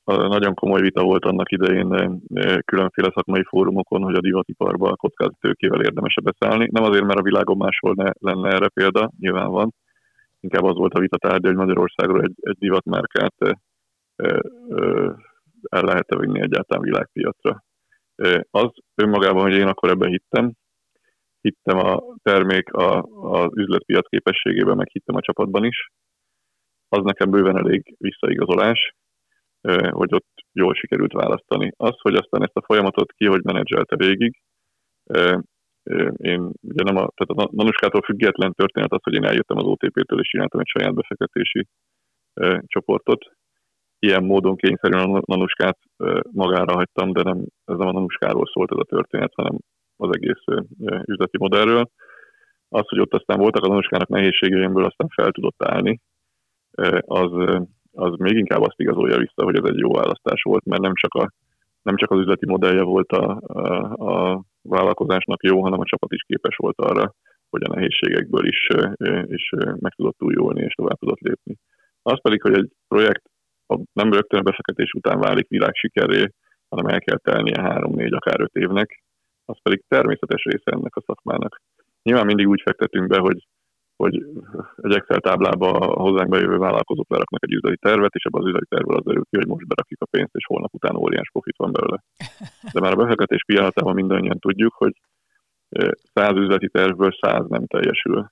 Nagyon 0.04 0.54
komoly 0.54 0.82
vita 0.82 1.04
volt 1.04 1.26
annak 1.26 1.52
idején 1.52 2.22
különféle 2.66 3.12
szakmai 3.16 3.44
fórumokon, 3.44 4.02
hogy 4.02 4.16
a 4.16 4.22
divatiparban 4.22 4.92
a 4.92 4.96
kockázati 4.96 5.38
tőkével 5.40 5.82
érdemesebb 5.82 6.24
beszállni. 6.24 6.68
Nem 6.72 6.84
azért, 6.84 7.06
mert 7.06 7.20
a 7.20 7.24
világon 7.24 7.58
máshol 7.58 7.94
ne, 7.96 8.12
lenne 8.20 8.50
erre 8.50 8.68
példa, 8.68 9.12
nyilván 9.20 9.50
van. 9.50 9.74
Inkább 10.40 10.64
az 10.64 10.76
volt 10.76 10.94
a 10.94 11.00
vita 11.00 11.18
tárgya, 11.18 11.48
hogy 11.48 11.58
Magyarországról 11.58 12.22
egy, 12.22 12.34
egy 12.42 12.58
divatmárkát 12.60 13.34
el 15.70 15.84
lehet-e 15.84 16.18
vinni 16.18 16.42
egyáltalán 16.42 16.84
világpiacra. 16.84 17.64
Az 18.52 18.70
önmagában, 18.96 19.42
hogy 19.42 19.54
én 19.54 19.68
akkor 19.68 19.90
ebben 19.90 20.10
hittem, 20.10 20.52
hittem 21.42 21.78
a 21.78 22.04
termék 22.24 22.74
a, 22.74 23.02
az 23.22 23.50
üzletpiac 23.58 24.08
képességében, 24.08 24.76
meg 24.76 24.88
hittem 24.92 25.16
a 25.16 25.22
csapatban 25.22 25.64
is. 25.64 25.90
Az 26.90 27.04
nekem 27.04 27.30
bőven 27.30 27.58
elég 27.58 27.96
visszaigazolás, 27.98 28.96
hogy 29.90 30.14
ott 30.14 30.34
jól 30.52 30.74
sikerült 30.74 31.14
választani. 31.14 31.72
Az, 31.78 31.96
hogy 32.02 32.16
aztán 32.16 32.42
ezt 32.42 32.56
a 32.58 32.66
folyamatot 32.66 33.12
ki, 33.12 33.26
hogy 33.26 33.44
menedzselte 33.44 33.96
végig, 33.96 34.42
én 36.18 36.52
ugye 36.62 36.84
nem 36.84 36.96
a, 36.96 37.10
tehát 37.16 37.48
a 37.48 37.50
Nanuskától 37.52 38.02
független 38.02 38.54
történet 38.54 38.92
az, 38.92 39.00
hogy 39.04 39.14
én 39.14 39.24
eljöttem 39.24 39.58
az 39.58 39.64
OTP-től 39.64 40.20
és 40.20 40.30
csináltam 40.30 40.60
egy 40.60 40.68
saját 40.68 40.94
befektetési 40.94 41.68
csoportot. 42.68 43.26
Ilyen 44.00 44.24
módon 44.24 44.56
kényszerűen 44.56 45.10
a 45.10 45.22
Nanuskát 45.26 45.78
magára 46.32 46.74
hagytam, 46.74 47.12
de 47.12 47.22
nem, 47.22 47.38
ez 47.66 47.78
nem 47.78 47.88
a 47.88 47.92
Nanuskáról 47.92 48.46
szólt 48.46 48.72
ez 48.72 48.78
a 48.78 48.84
történet, 48.84 49.32
hanem 49.36 49.58
az 49.96 50.16
egész 50.16 50.44
üzleti 51.06 51.38
modellről. 51.38 51.90
Az, 52.70 52.88
hogy 52.88 53.00
ott 53.00 53.14
aztán 53.14 53.40
voltak 53.40 53.64
a 53.64 53.68
Nanuskának 53.68 54.08
nehézségeimből, 54.08 54.86
aztán 54.86 55.08
fel 55.08 55.32
tudott 55.32 55.64
állni, 55.64 56.00
az, 57.00 57.32
az 57.96 58.18
még 58.18 58.38
inkább 58.38 58.62
azt 58.62 58.80
igazolja 58.80 59.18
vissza, 59.18 59.44
hogy 59.44 59.56
ez 59.56 59.70
egy 59.70 59.78
jó 59.78 59.92
választás 59.92 60.42
volt, 60.42 60.66
mert 60.66 60.82
nem 60.82 60.94
csak, 60.96 61.14
a, 61.14 61.32
nem 61.82 61.96
csak 61.96 62.12
az 62.12 62.20
üzleti 62.20 62.46
modellje 62.46 62.84
volt 62.84 63.12
a, 63.12 63.40
a, 63.46 63.62
a 64.10 64.44
vállalkozásnak 64.62 65.44
jó, 65.44 65.62
hanem 65.64 65.80
a 65.80 65.86
csapat 65.86 66.12
is 66.12 66.24
képes 66.28 66.56
volt 66.56 66.78
arra, 66.78 67.14
hogy 67.50 67.64
a 67.64 67.74
nehézségekből 67.74 68.48
is, 68.48 68.68
is 69.26 69.50
meg 69.80 69.94
tudott 69.96 70.24
újulni 70.24 70.62
és 70.62 70.74
tovább 70.74 70.98
tudott 70.98 71.20
lépni. 71.20 71.56
Az 72.02 72.22
pedig, 72.22 72.42
hogy 72.42 72.54
egy 72.54 72.72
projekt 72.88 73.24
nem 73.94 74.14
rögtön 74.14 74.40
a 74.40 74.44
befektetés 74.44 74.92
után 74.92 75.20
válik 75.20 75.48
világsikerré, 75.48 76.30
hanem 76.70 76.86
el 76.86 77.00
kell 77.00 77.18
telnie 77.18 77.62
három-négy, 77.62 78.14
akár 78.14 78.40
öt 78.40 78.56
évnek, 78.56 79.04
az 79.46 79.58
pedig 79.62 79.84
természetes 79.88 80.44
része 80.44 80.72
ennek 80.72 80.96
a 80.96 81.04
szakmának. 81.06 81.62
Nyilván 82.04 82.26
mindig 82.26 82.48
úgy 82.48 82.62
fektetünk 82.62 83.08
be, 83.08 83.20
hogy 83.20 83.48
hogy 83.96 84.26
egy 84.76 84.94
Excel 84.94 85.20
táblába 85.20 85.72
a 85.72 86.02
hozzánk 86.02 86.30
bejövő 86.30 86.58
vállalkozók 86.58 87.10
leraknak 87.10 87.44
egy 87.44 87.54
üzleti 87.54 87.78
tervet, 87.78 88.16
és 88.16 88.24
ebben 88.24 88.42
az 88.42 88.48
üzleti 88.48 88.68
tervből 88.70 88.98
az 88.98 89.04
derül 89.04 89.24
ki, 89.30 89.38
hogy 89.38 89.48
most 89.48 89.68
berakjuk 89.68 90.02
a 90.02 90.06
pénzt, 90.12 90.36
és 90.36 90.46
holnap 90.46 90.74
után 90.74 90.96
óriás 90.96 91.30
profit 91.32 91.58
van 91.58 91.72
belőle. 91.72 92.04
De 92.74 92.80
már 92.80 92.92
a 92.92 93.02
befektetés 93.04 93.44
pillanatában 93.46 93.94
mindannyian 93.94 94.40
tudjuk, 94.40 94.74
hogy 94.74 94.94
száz 96.14 96.36
üzleti 96.36 96.70
tervből 96.70 97.12
száz 97.22 97.46
nem 97.48 97.66
teljesül. 97.66 98.30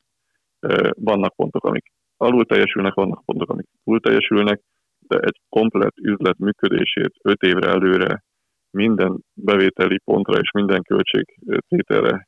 Vannak 0.90 1.36
pontok, 1.36 1.66
amik 1.66 1.92
alul 2.18 2.46
teljesülnek, 2.46 2.94
vannak 2.94 3.26
pontok, 3.26 3.50
amik 3.50 3.68
túl 3.84 4.00
teljesülnek, 4.00 4.62
de 5.08 5.18
egy 5.18 5.40
komplet 5.50 5.98
üzlet 6.02 6.38
működését 6.38 7.14
öt 7.22 7.42
évre 7.42 7.70
előre 7.70 8.24
minden 8.72 9.20
bevételi 9.34 10.00
pontra 10.04 10.40
és 10.40 10.52
minden 10.52 10.82
költségtételre 10.82 12.28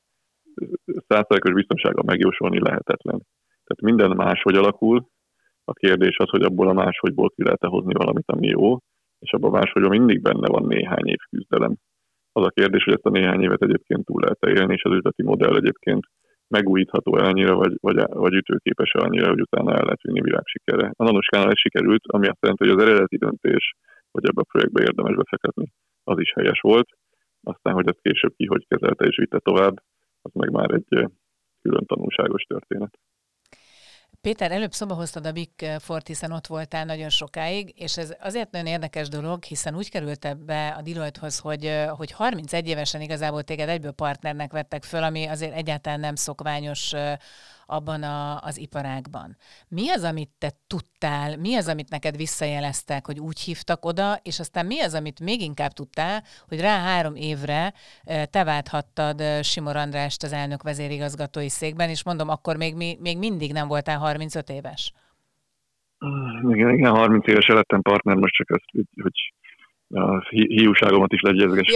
százszerekos 1.07 1.53
biztonsága 1.53 2.03
megjósolni 2.03 2.59
lehetetlen. 2.59 3.21
Tehát 3.63 3.81
minden 3.81 4.11
máshogy 4.15 4.55
alakul, 4.55 5.07
a 5.63 5.73
kérdés 5.73 6.17
az, 6.17 6.29
hogy 6.29 6.41
abból 6.41 6.67
a 6.67 6.73
máshogyból 6.73 7.29
ki 7.29 7.43
lehet 7.43 7.65
hozni 7.65 7.93
valamit, 7.93 8.31
ami 8.31 8.47
jó, 8.47 8.77
és 9.19 9.31
abban 9.31 9.51
máshogyban 9.51 9.97
mindig 9.97 10.21
benne 10.21 10.47
van 10.47 10.65
néhány 10.67 11.07
év 11.07 11.21
küzdelem. 11.29 11.75
Az 12.31 12.45
a 12.45 12.49
kérdés, 12.49 12.83
hogy 12.83 12.93
ezt 12.93 13.05
a 13.05 13.09
néhány 13.09 13.41
évet 13.41 13.61
egyébként 13.61 14.05
túl 14.05 14.21
lehet 14.21 14.37
-e 14.39 14.49
élni, 14.49 14.73
és 14.73 14.83
az 14.83 14.95
üzleti 14.95 15.23
modell 15.23 15.55
egyébként 15.55 16.05
megújítható 16.47 17.17
-e 17.17 17.27
annyira, 17.27 17.55
vagy, 17.55 17.73
vagy, 17.79 18.03
vagy 18.07 18.33
ütőképes 18.33 18.91
-e 18.93 19.03
annyira, 19.03 19.29
hogy 19.29 19.41
utána 19.41 19.71
el 19.71 19.83
lehet 19.83 20.01
vinni 20.01 20.21
világsikere. 20.21 20.91
A 20.95 21.03
nanoskánál 21.03 21.51
ez 21.51 21.59
sikerült, 21.59 22.03
ami 22.07 22.27
azt 22.27 22.41
jelenti, 22.41 22.67
hogy 22.67 22.75
az 22.75 22.83
eredeti 22.83 23.17
döntés, 23.17 23.73
hogy 24.11 24.25
ebbe 24.25 24.41
a 24.41 24.51
projektbe 24.51 24.81
érdemes 24.81 25.15
befektetni, 25.15 25.71
az 26.03 26.19
is 26.19 26.33
helyes 26.33 26.59
volt. 26.59 26.87
Aztán, 27.43 27.73
hogy 27.73 27.87
ezt 27.87 28.01
később 28.01 28.33
ki 28.35 28.45
hogy 28.45 28.65
kezelte 28.67 29.05
és 29.05 29.17
vitte 29.17 29.39
tovább, 29.39 29.75
az 30.25 30.31
meg 30.33 30.51
már 30.51 30.71
egy 30.71 31.09
külön 31.61 31.85
tanulságos 31.85 32.43
történet. 32.43 32.99
Péter, 34.21 34.51
előbb 34.51 34.71
szoba 34.71 34.93
hoztad 34.93 35.25
a 35.25 35.31
Big 35.31 35.49
Fort, 35.79 36.07
hiszen 36.07 36.31
ott 36.31 36.47
voltál 36.47 36.85
nagyon 36.85 37.09
sokáig, 37.09 37.81
és 37.81 37.97
ez 37.97 38.15
azért 38.19 38.51
nagyon 38.51 38.67
érdekes 38.67 39.07
dolog, 39.07 39.43
hiszen 39.43 39.75
úgy 39.75 39.89
került 39.89 40.45
be 40.45 40.67
a 40.67 40.81
Deloitte-hoz, 40.81 41.39
hogy, 41.39 41.71
hogy 41.89 42.11
31 42.11 42.67
évesen 42.67 43.01
igazából 43.01 43.43
téged 43.43 43.69
egyből 43.69 43.91
partnernek 43.91 44.51
vettek 44.51 44.83
föl, 44.83 45.03
ami 45.03 45.25
azért 45.25 45.55
egyáltalán 45.55 45.99
nem 45.99 46.15
szokványos 46.15 46.93
abban 47.65 48.03
a, 48.03 48.39
az 48.39 48.57
iparágban. 48.57 49.37
Mi 49.67 49.89
az, 49.89 50.03
amit 50.03 50.29
te 50.37 50.51
tudtál, 50.67 51.37
mi 51.37 51.55
az, 51.55 51.67
amit 51.67 51.89
neked 51.89 52.15
visszajeleztek, 52.15 53.05
hogy 53.05 53.19
úgy 53.19 53.39
hívtak 53.39 53.85
oda, 53.85 54.19
és 54.23 54.39
aztán 54.39 54.65
mi 54.65 54.79
az, 54.79 54.93
amit 54.93 55.19
még 55.19 55.41
inkább 55.41 55.71
tudtál, 55.71 56.23
hogy 56.47 56.59
rá 56.59 56.79
három 56.79 57.15
évre 57.15 57.73
te 58.29 58.43
válthattad 58.43 59.23
Simor 59.43 59.75
Andrást 59.75 60.23
az 60.23 60.33
elnök 60.33 60.63
vezérigazgatói 60.63 61.49
székben, 61.49 61.89
és 61.89 62.03
mondom, 62.03 62.29
akkor 62.29 62.55
még, 62.57 62.75
még 62.99 63.17
mindig 63.17 63.51
nem 63.51 63.67
voltál 63.67 63.97
35 63.97 64.49
éves. 64.49 64.93
Igen, 66.49 66.69
igen, 66.69 66.91
30 66.91 67.27
éves 67.27 67.47
lettem 67.47 67.81
partner, 67.81 68.15
most 68.15 68.33
csak 68.33 68.51
ezt, 68.51 68.87
hogy 69.01 69.11
a 69.89 70.25
hiúságomat 70.29 71.13
is 71.13 71.21
legyezges. 71.21 71.71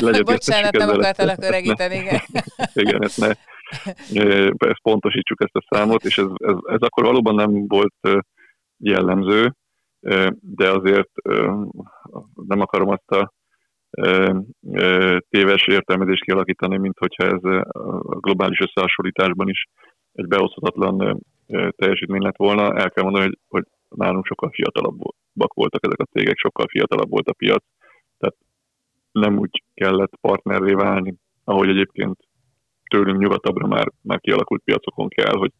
Ja, 0.00 0.22
bocsánat, 0.22 0.72
nem 0.72 0.88
akartalak 0.88 1.42
öregíteni, 1.42 1.94
igen. 1.94 2.20
igen, 2.82 3.02
ezt 3.02 3.18
ne, 3.18 3.32
pontosítsuk 4.82 5.42
ezt 5.42 5.56
a 5.56 5.74
számot, 5.74 6.04
és 6.04 6.18
ez, 6.18 6.26
ez, 6.34 6.56
ez 6.62 6.80
akkor 6.80 7.04
valóban 7.04 7.34
nem 7.34 7.66
volt 7.66 7.94
jellemző, 8.76 9.54
de 10.40 10.70
azért 10.70 11.10
nem 12.46 12.60
akarom 12.60 12.88
azt 12.88 13.10
a 13.10 13.32
téves 15.28 15.66
értelmezést 15.66 16.24
kialakítani, 16.24 16.78
mint 16.78 16.98
hogyha 16.98 17.24
ez 17.24 17.44
a 17.68 18.18
globális 18.20 18.60
összehasonlításban 18.60 19.48
is 19.48 19.64
egy 20.12 20.26
beoszthatatlan 20.26 21.20
teljesítmény 21.76 22.22
lett 22.22 22.36
volna. 22.36 22.74
El 22.74 22.90
kell 22.90 23.04
mondani, 23.04 23.24
hogy, 23.24 23.38
hogy 23.48 23.64
nálunk 23.88 24.26
sokkal 24.26 24.50
fiatalabbak 24.50 25.52
voltak 25.54 25.84
ezek 25.86 26.00
a 26.00 26.18
cégek, 26.18 26.36
sokkal 26.36 26.66
fiatalabb 26.68 27.10
volt 27.10 27.28
a 27.28 27.32
piac, 27.32 27.64
tehát 28.18 28.36
nem 29.12 29.38
úgy 29.38 29.62
kellett 29.74 30.16
partnerré 30.20 30.72
válni, 30.72 31.14
ahogy 31.44 31.68
egyébként 31.68 32.16
tőlünk 32.92 33.18
nyugatabbra 33.20 33.66
már, 33.66 33.86
már 34.02 34.20
kialakult 34.20 34.62
piacokon 34.64 35.08
kell, 35.08 35.36
hogy, 35.36 35.52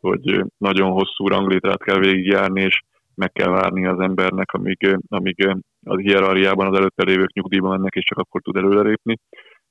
hogy 0.00 0.44
nagyon 0.58 0.90
hosszú 0.90 1.28
ranglétrát 1.28 1.82
kell 1.84 1.98
végigjárni, 1.98 2.60
és 2.62 2.80
meg 3.14 3.32
kell 3.32 3.50
várni 3.50 3.86
az 3.86 4.00
embernek, 4.00 4.52
amíg, 4.52 4.98
amíg 5.08 5.48
az 5.84 5.98
hierarchiában 6.00 6.66
az 6.66 6.78
előtte 6.78 7.04
lévők 7.04 7.32
nyugdíjba 7.32 7.68
mennek, 7.68 7.94
és 7.94 8.04
csak 8.04 8.18
akkor 8.18 8.40
tud 8.40 8.56
előrelépni. 8.56 9.18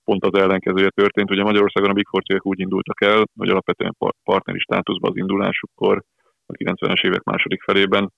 Pont 0.03 0.25
az 0.25 0.39
ellenkezője 0.39 0.89
történt. 0.89 1.31
Ugye 1.31 1.43
Magyarországon 1.43 1.89
a 1.89 1.93
Big 1.93 2.07
Four 2.07 2.23
úgy 2.37 2.59
indultak 2.59 3.01
el, 3.01 3.23
hogy 3.37 3.49
alapvetően 3.49 3.95
partneri 4.23 4.59
státuszban 4.59 5.11
az 5.11 5.17
indulásukkor 5.17 6.03
a 6.45 6.53
90-es 6.53 7.03
évek 7.03 7.23
második 7.23 7.61
felében 7.63 8.11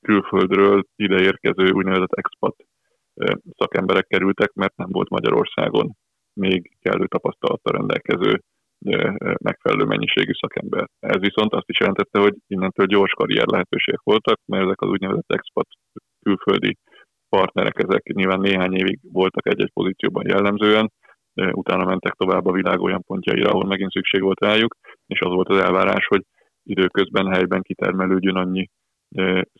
külföldről 0.00 0.84
ideérkező 0.96 1.70
úgynevezett 1.70 2.12
expat 2.12 2.56
szakemberek 3.56 4.06
kerültek, 4.06 4.52
mert 4.52 4.76
nem 4.76 4.88
volt 4.90 5.08
Magyarországon 5.08 5.96
még 6.38 6.76
kellő 6.80 7.06
tapasztalattal 7.06 7.72
rendelkező 7.72 8.40
megfelelő 9.42 9.84
mennyiségű 9.84 10.32
szakember. 10.32 10.88
Ez 11.00 11.20
viszont 11.20 11.54
azt 11.54 11.68
is 11.68 11.78
jelentette, 11.78 12.18
hogy 12.20 12.34
innentől 12.46 12.86
gyors 12.86 13.12
karrier 13.12 13.46
lehetőségek 13.46 14.00
voltak, 14.02 14.40
mert 14.46 14.64
ezek 14.64 14.80
az 14.80 14.88
úgynevezett 14.88 15.32
expat 15.32 15.66
külföldi 16.22 16.76
partnerek, 17.28 17.78
ezek 17.78 18.02
nyilván 18.02 18.40
néhány 18.40 18.74
évig 18.74 18.98
voltak 19.02 19.46
egy-egy 19.46 19.72
pozícióban 19.72 20.26
jellemzően, 20.26 20.92
utána 21.34 21.84
mentek 21.84 22.12
tovább 22.12 22.46
a 22.46 22.52
világ 22.52 22.80
olyan 22.80 23.02
pontjaira, 23.02 23.50
ahol 23.50 23.64
megint 23.64 23.90
szükség 23.90 24.22
volt 24.22 24.40
rájuk, 24.40 24.76
és 25.06 25.20
az 25.20 25.32
volt 25.32 25.48
az 25.48 25.58
elvárás, 25.58 26.06
hogy 26.06 26.22
időközben 26.62 27.26
helyben 27.26 27.62
kitermelődjön 27.62 28.36
annyi 28.36 28.68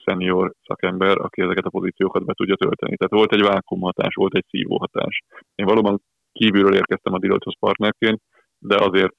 szenior 0.05 0.53
szakember, 0.62 1.19
aki 1.19 1.43
ezeket 1.43 1.64
a 1.64 1.71
pozíciókat 1.71 2.25
be 2.25 2.33
tudja 2.33 2.55
tölteni. 2.55 2.97
Tehát 2.97 3.12
volt 3.12 3.33
egy 3.33 3.43
vákumhatás, 3.43 4.14
volt 4.14 4.35
egy 4.35 4.45
szívóhatás. 4.49 5.21
Én 5.55 5.67
valóban 5.67 6.01
kívülről 6.38 6.74
érkeztem 6.74 7.12
a 7.14 7.18
Deloitte-hoz 7.18 7.59
partnerként, 7.59 8.20
de 8.59 8.77
azért 8.88 9.16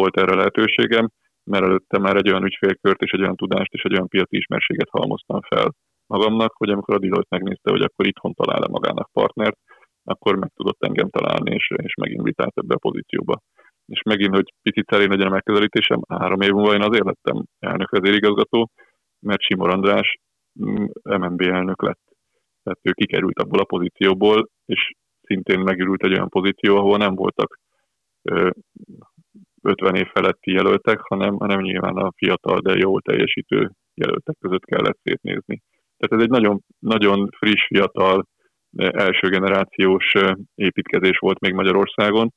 volt 0.00 0.16
erre 0.16 0.34
lehetőségem, 0.34 1.06
mert 1.50 1.64
előtte 1.64 1.98
már 1.98 2.16
egy 2.16 2.28
olyan 2.30 2.44
ügyfélkört 2.44 3.02
és 3.02 3.10
egy 3.10 3.20
olyan 3.20 3.36
tudást 3.36 3.72
és 3.72 3.82
egy 3.82 3.92
olyan 3.92 4.08
piaci 4.08 4.36
ismerséget 4.36 4.88
halmoztam 4.90 5.40
fel 5.40 5.68
magamnak, 6.06 6.52
hogy 6.56 6.70
amikor 6.70 6.94
a 6.94 6.98
Deloitte 6.98 7.36
megnézte, 7.36 7.70
hogy 7.70 7.82
akkor 7.82 8.06
itthon 8.06 8.32
talál-e 8.32 8.68
magának 8.68 9.08
partnert, 9.12 9.58
akkor 10.04 10.36
meg 10.36 10.50
tudott 10.54 10.84
engem 10.84 11.08
találni, 11.08 11.50
és, 11.54 11.70
és 11.76 11.94
meginvitált 11.94 12.58
ebbe 12.58 12.74
a 12.74 12.84
pozícióba. 12.86 13.34
És 13.86 14.02
megint, 14.02 14.34
hogy 14.34 14.48
picit 14.62 14.88
szerény 14.90 15.08
legyen 15.08 15.26
a 15.26 15.36
megközelítésem, 15.38 16.00
három 16.08 16.40
év 16.40 16.50
múlva 16.50 16.74
én 16.74 16.82
azért 16.82 17.04
lettem 17.04 17.44
elnök 17.58 17.90
vezérigazgató, 17.90 18.70
mert 19.26 19.40
Simor 19.40 19.70
András 19.70 20.16
MNB 21.02 21.42
mm, 21.42 21.52
elnök 21.52 21.82
lett. 21.82 22.04
Tehát 22.62 22.78
ő 22.82 22.90
kikerült 22.92 23.38
abból 23.38 23.60
a 23.60 23.64
pozícióból, 23.64 24.48
és 24.64 24.92
szintén 25.30 25.60
megürült 25.60 26.02
egy 26.02 26.12
olyan 26.12 26.28
pozíció, 26.28 26.76
ahol 26.76 26.96
nem 26.96 27.14
voltak 27.14 27.58
50 29.62 29.94
év 29.94 30.06
feletti 30.06 30.52
jelöltek, 30.52 31.00
hanem, 31.00 31.36
hanem 31.36 31.60
nyilván 31.60 31.96
a 31.96 32.12
fiatal, 32.16 32.58
de 32.60 32.76
jól 32.76 33.00
teljesítő 33.00 33.70
jelöltek 33.94 34.36
között 34.40 34.64
kellett 34.64 34.98
szétnézni. 35.02 35.62
Tehát 35.96 36.16
ez 36.16 36.22
egy 36.22 36.30
nagyon, 36.30 36.60
nagyon 36.78 37.28
friss, 37.38 37.66
fiatal, 37.66 38.26
első 38.76 39.28
generációs 39.28 40.12
építkezés 40.54 41.18
volt 41.18 41.40
még 41.40 41.52
Magyarországon. 41.52 42.32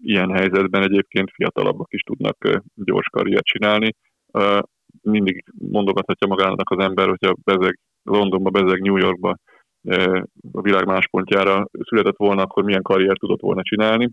Ilyen 0.00 0.30
helyzetben 0.30 0.82
egyébként 0.82 1.30
fiatalabbak 1.30 1.92
is 1.92 2.00
tudnak 2.00 2.36
gyors 2.74 3.08
karriert 3.08 3.44
csinálni. 3.44 3.90
Mindig 5.02 5.44
mondogathatja 5.58 6.26
magának 6.26 6.70
az 6.70 6.84
ember, 6.84 7.08
hogyha 7.08 7.34
bezeg 7.44 7.78
Londonba, 8.02 8.50
bezeg 8.50 8.80
New 8.80 8.96
Yorkba 8.96 9.36
a 10.52 10.60
világ 10.60 10.86
más 10.86 11.08
pontjára 11.08 11.68
született 11.70 12.16
volna, 12.16 12.42
akkor 12.42 12.64
milyen 12.64 12.82
karriert 12.82 13.18
tudott 13.18 13.40
volna 13.40 13.62
csinálni. 13.62 14.10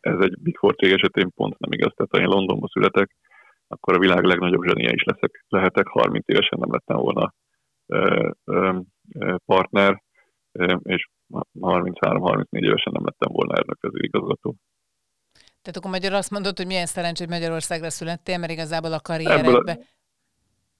Ez 0.00 0.18
egy 0.20 0.38
Big 0.38 0.56
Four 0.56 0.74
cég 0.74 0.92
esetén 0.92 1.30
pont 1.34 1.58
nem 1.58 1.72
igaz. 1.72 1.92
Tehát 1.94 2.10
ha 2.10 2.20
én 2.20 2.36
Londonban 2.36 2.68
születek, 2.68 3.16
akkor 3.68 3.94
a 3.94 3.98
világ 3.98 4.24
legnagyobb 4.24 4.64
zsenia 4.64 4.90
is 4.92 5.02
leszek, 5.02 5.44
lehetek. 5.48 5.86
30 5.86 6.28
évesen 6.28 6.58
nem 6.58 6.72
lettem 6.72 6.96
volna 6.96 7.34
partner, 9.44 10.02
és 10.82 11.08
33-34 11.60 12.44
évesen 12.50 12.92
nem 12.92 13.04
lettem 13.04 13.32
volna 13.32 13.54
elnök 13.54 13.78
igazgató. 13.92 14.56
Tehát 15.62 15.76
akkor 15.76 15.90
magyar 15.90 16.12
azt 16.12 16.30
mondod, 16.30 16.56
hogy 16.56 16.66
milyen 16.66 16.86
szerencsé, 16.86 17.24
hogy 17.24 17.32
Magyarországra 17.32 17.90
születtél, 17.90 18.38
mert 18.38 18.52
igazából 18.52 18.92
a 18.92 19.00
karrieredbe... 19.00 19.78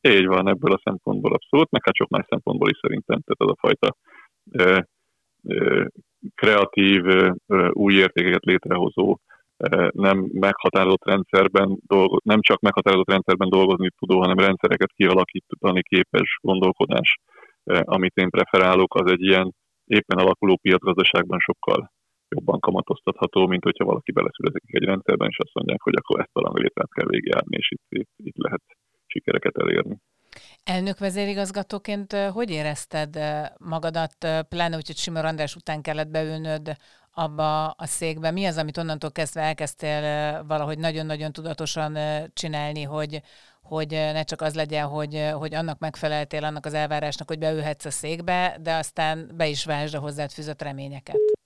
Így 0.08 0.26
van, 0.26 0.48
ebből 0.48 0.72
a 0.72 0.80
szempontból 0.84 1.32
abszolút, 1.32 1.70
meg 1.70 1.84
hát 1.84 1.94
sok 1.94 2.08
más 2.08 2.24
szempontból 2.28 2.70
is 2.70 2.78
szerintem, 2.80 3.20
tehát 3.20 3.40
az 3.40 3.50
a 3.50 3.66
fajta 3.66 3.96
e, 4.50 4.86
e, 5.54 5.88
kreatív, 6.34 7.08
e, 7.08 7.34
új 7.70 7.94
értékeket 7.94 8.44
létrehozó, 8.44 9.16
e, 9.56 9.90
nem 9.94 10.28
meghatározott 10.32 11.04
rendszerben 11.04 11.78
dolgo, 11.86 12.16
nem 12.22 12.40
csak 12.40 12.60
meghatározott 12.60 13.10
rendszerben 13.10 13.48
dolgozni 13.48 13.88
tudó, 13.98 14.20
hanem 14.20 14.38
rendszereket 14.38 14.92
kialakítani 14.92 15.82
képes 15.82 16.38
gondolkodás, 16.42 17.16
e, 17.64 17.82
amit 17.84 18.16
én 18.16 18.30
preferálok, 18.30 18.94
az 18.94 19.10
egy 19.10 19.22
ilyen 19.22 19.54
éppen 19.84 20.18
alakuló 20.18 20.58
piacgazdaságban 20.62 21.38
sokkal 21.38 21.92
jobban 22.28 22.60
kamatoztatható, 22.60 23.46
mint 23.46 23.64
hogyha 23.64 23.84
valaki 23.84 24.12
beleszületik 24.12 24.62
egy 24.66 24.84
rendszerben, 24.84 25.28
és 25.28 25.38
azt 25.38 25.54
mondják, 25.54 25.80
hogy 25.82 25.94
akkor 25.96 26.20
ezt 26.20 26.36
a 26.36 26.40
ranglétrát 26.40 26.92
kell 26.92 27.06
végigjárni, 27.06 27.56
és 27.56 27.70
itt, 27.70 27.86
itt, 27.88 28.10
itt 28.16 28.36
lehet 28.36 28.62
sikereket 29.10 29.58
elérni. 29.58 29.96
Elnök 30.64 30.98
vezérigazgatóként 30.98 32.12
hogy 32.12 32.50
érezted 32.50 33.18
magadat, 33.58 34.16
pláne 34.48 34.76
úgy, 34.76 34.86
hogy 34.86 34.96
Simor 34.96 35.24
András 35.24 35.54
után 35.54 35.82
kellett 35.82 36.08
beülnöd 36.08 36.76
abba 37.12 37.70
a 37.70 37.86
székbe? 37.86 38.30
Mi 38.30 38.46
az, 38.46 38.56
amit 38.56 38.76
onnantól 38.76 39.12
kezdve 39.12 39.40
elkezdtél 39.40 40.00
valahogy 40.46 40.78
nagyon-nagyon 40.78 41.32
tudatosan 41.32 41.98
csinálni, 42.32 42.82
hogy, 42.82 43.22
hogy 43.62 43.90
ne 43.90 44.22
csak 44.22 44.40
az 44.40 44.54
legyen, 44.54 44.86
hogy, 44.86 45.28
hogy 45.32 45.54
annak 45.54 45.78
megfeleltél, 45.78 46.44
annak 46.44 46.66
az 46.66 46.74
elvárásnak, 46.74 47.28
hogy 47.28 47.38
beülhetsz 47.38 47.84
a 47.84 47.90
székbe, 47.90 48.56
de 48.60 48.74
aztán 48.74 49.30
be 49.34 49.46
is 49.46 49.64
vásd 49.64 49.94
a 49.94 49.98
hozzád 49.98 50.30
fűzött 50.30 50.62
reményeket? 50.62 51.39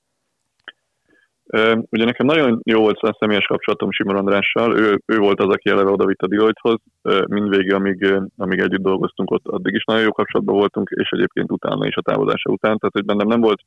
Ugye 1.91 2.05
nekem 2.05 2.27
nagyon 2.27 2.61
jó 2.65 2.81
volt 2.81 2.99
a 2.99 3.17
személyes 3.19 3.47
kapcsolatom 3.47 3.91
Simon 3.91 4.17
Andrással, 4.17 4.79
ő, 4.79 5.03
ő 5.07 5.19
volt 5.19 5.41
az, 5.41 5.49
aki 5.49 5.71
eleve 5.71 5.91
oda 5.91 6.07
vitt 6.07 6.23
a 6.23 6.27
Deloitte-hoz, 6.27 6.79
mindvégig, 7.29 7.73
amíg, 7.73 8.21
amíg 8.37 8.59
együtt 8.61 8.83
dolgoztunk 8.83 9.31
ott, 9.31 9.47
addig 9.47 9.75
is 9.75 9.85
nagyon 9.85 10.03
jó 10.03 10.13
kapcsolatban 10.13 10.57
voltunk, 10.57 10.91
és 10.91 11.09
egyébként 11.11 11.51
utána 11.53 11.87
is 11.87 11.97
a 11.97 12.03
távozása 12.03 12.51
után, 12.51 12.79
tehát 12.79 12.95
hogy 12.95 13.05
bennem 13.05 13.27
nem 13.27 13.41
volt 13.41 13.61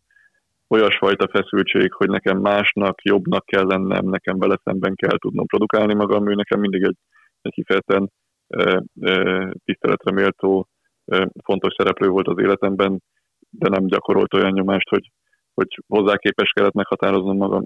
olyasfajta 0.67 1.27
feszültség, 1.27 1.93
hogy 1.93 2.09
nekem 2.09 2.37
másnak, 2.37 3.03
jobbnak 3.03 3.45
kell 3.45 3.65
lennem, 3.65 4.05
nekem 4.05 4.39
vele 4.39 4.59
szemben 4.63 4.95
kell 4.95 5.17
tudnom 5.17 5.45
produkálni 5.45 5.93
magam, 5.93 6.29
ő 6.29 6.33
nekem 6.33 6.59
mindig 6.59 6.83
egy, 6.83 6.97
egy 7.41 7.51
kifejezetten 7.51 8.11
e, 8.47 8.83
e, 9.01 9.53
tiszteletre 9.65 10.11
méltó, 10.11 10.67
e, 11.05 11.29
fontos 11.43 11.73
szereplő 11.77 12.07
volt 12.07 12.27
az 12.27 12.39
életemben, 12.39 13.01
de 13.49 13.69
nem 13.69 13.85
gyakorolt 13.85 14.33
olyan 14.33 14.51
nyomást, 14.51 14.89
hogy, 14.89 15.11
hogy 15.57 15.83
hozzá 15.87 16.15
képes 16.15 16.51
kellett 16.51 16.73
meghatároznom 16.73 17.37
magam. 17.37 17.63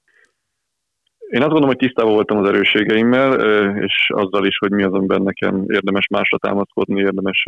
Én 1.17 1.41
azt 1.41 1.51
gondolom, 1.51 1.67
hogy 1.67 1.77
tisztában 1.77 2.13
voltam 2.13 2.37
az 2.37 2.47
erősségeimmel, 2.47 3.31
és 3.75 4.09
azzal 4.13 4.45
is, 4.45 4.57
hogy 4.57 4.71
mi 4.71 4.83
az, 4.83 4.93
amiben 4.93 5.21
nekem 5.21 5.63
érdemes 5.67 6.07
másra 6.07 6.37
támaszkodni, 6.37 6.99
érdemes 6.99 7.43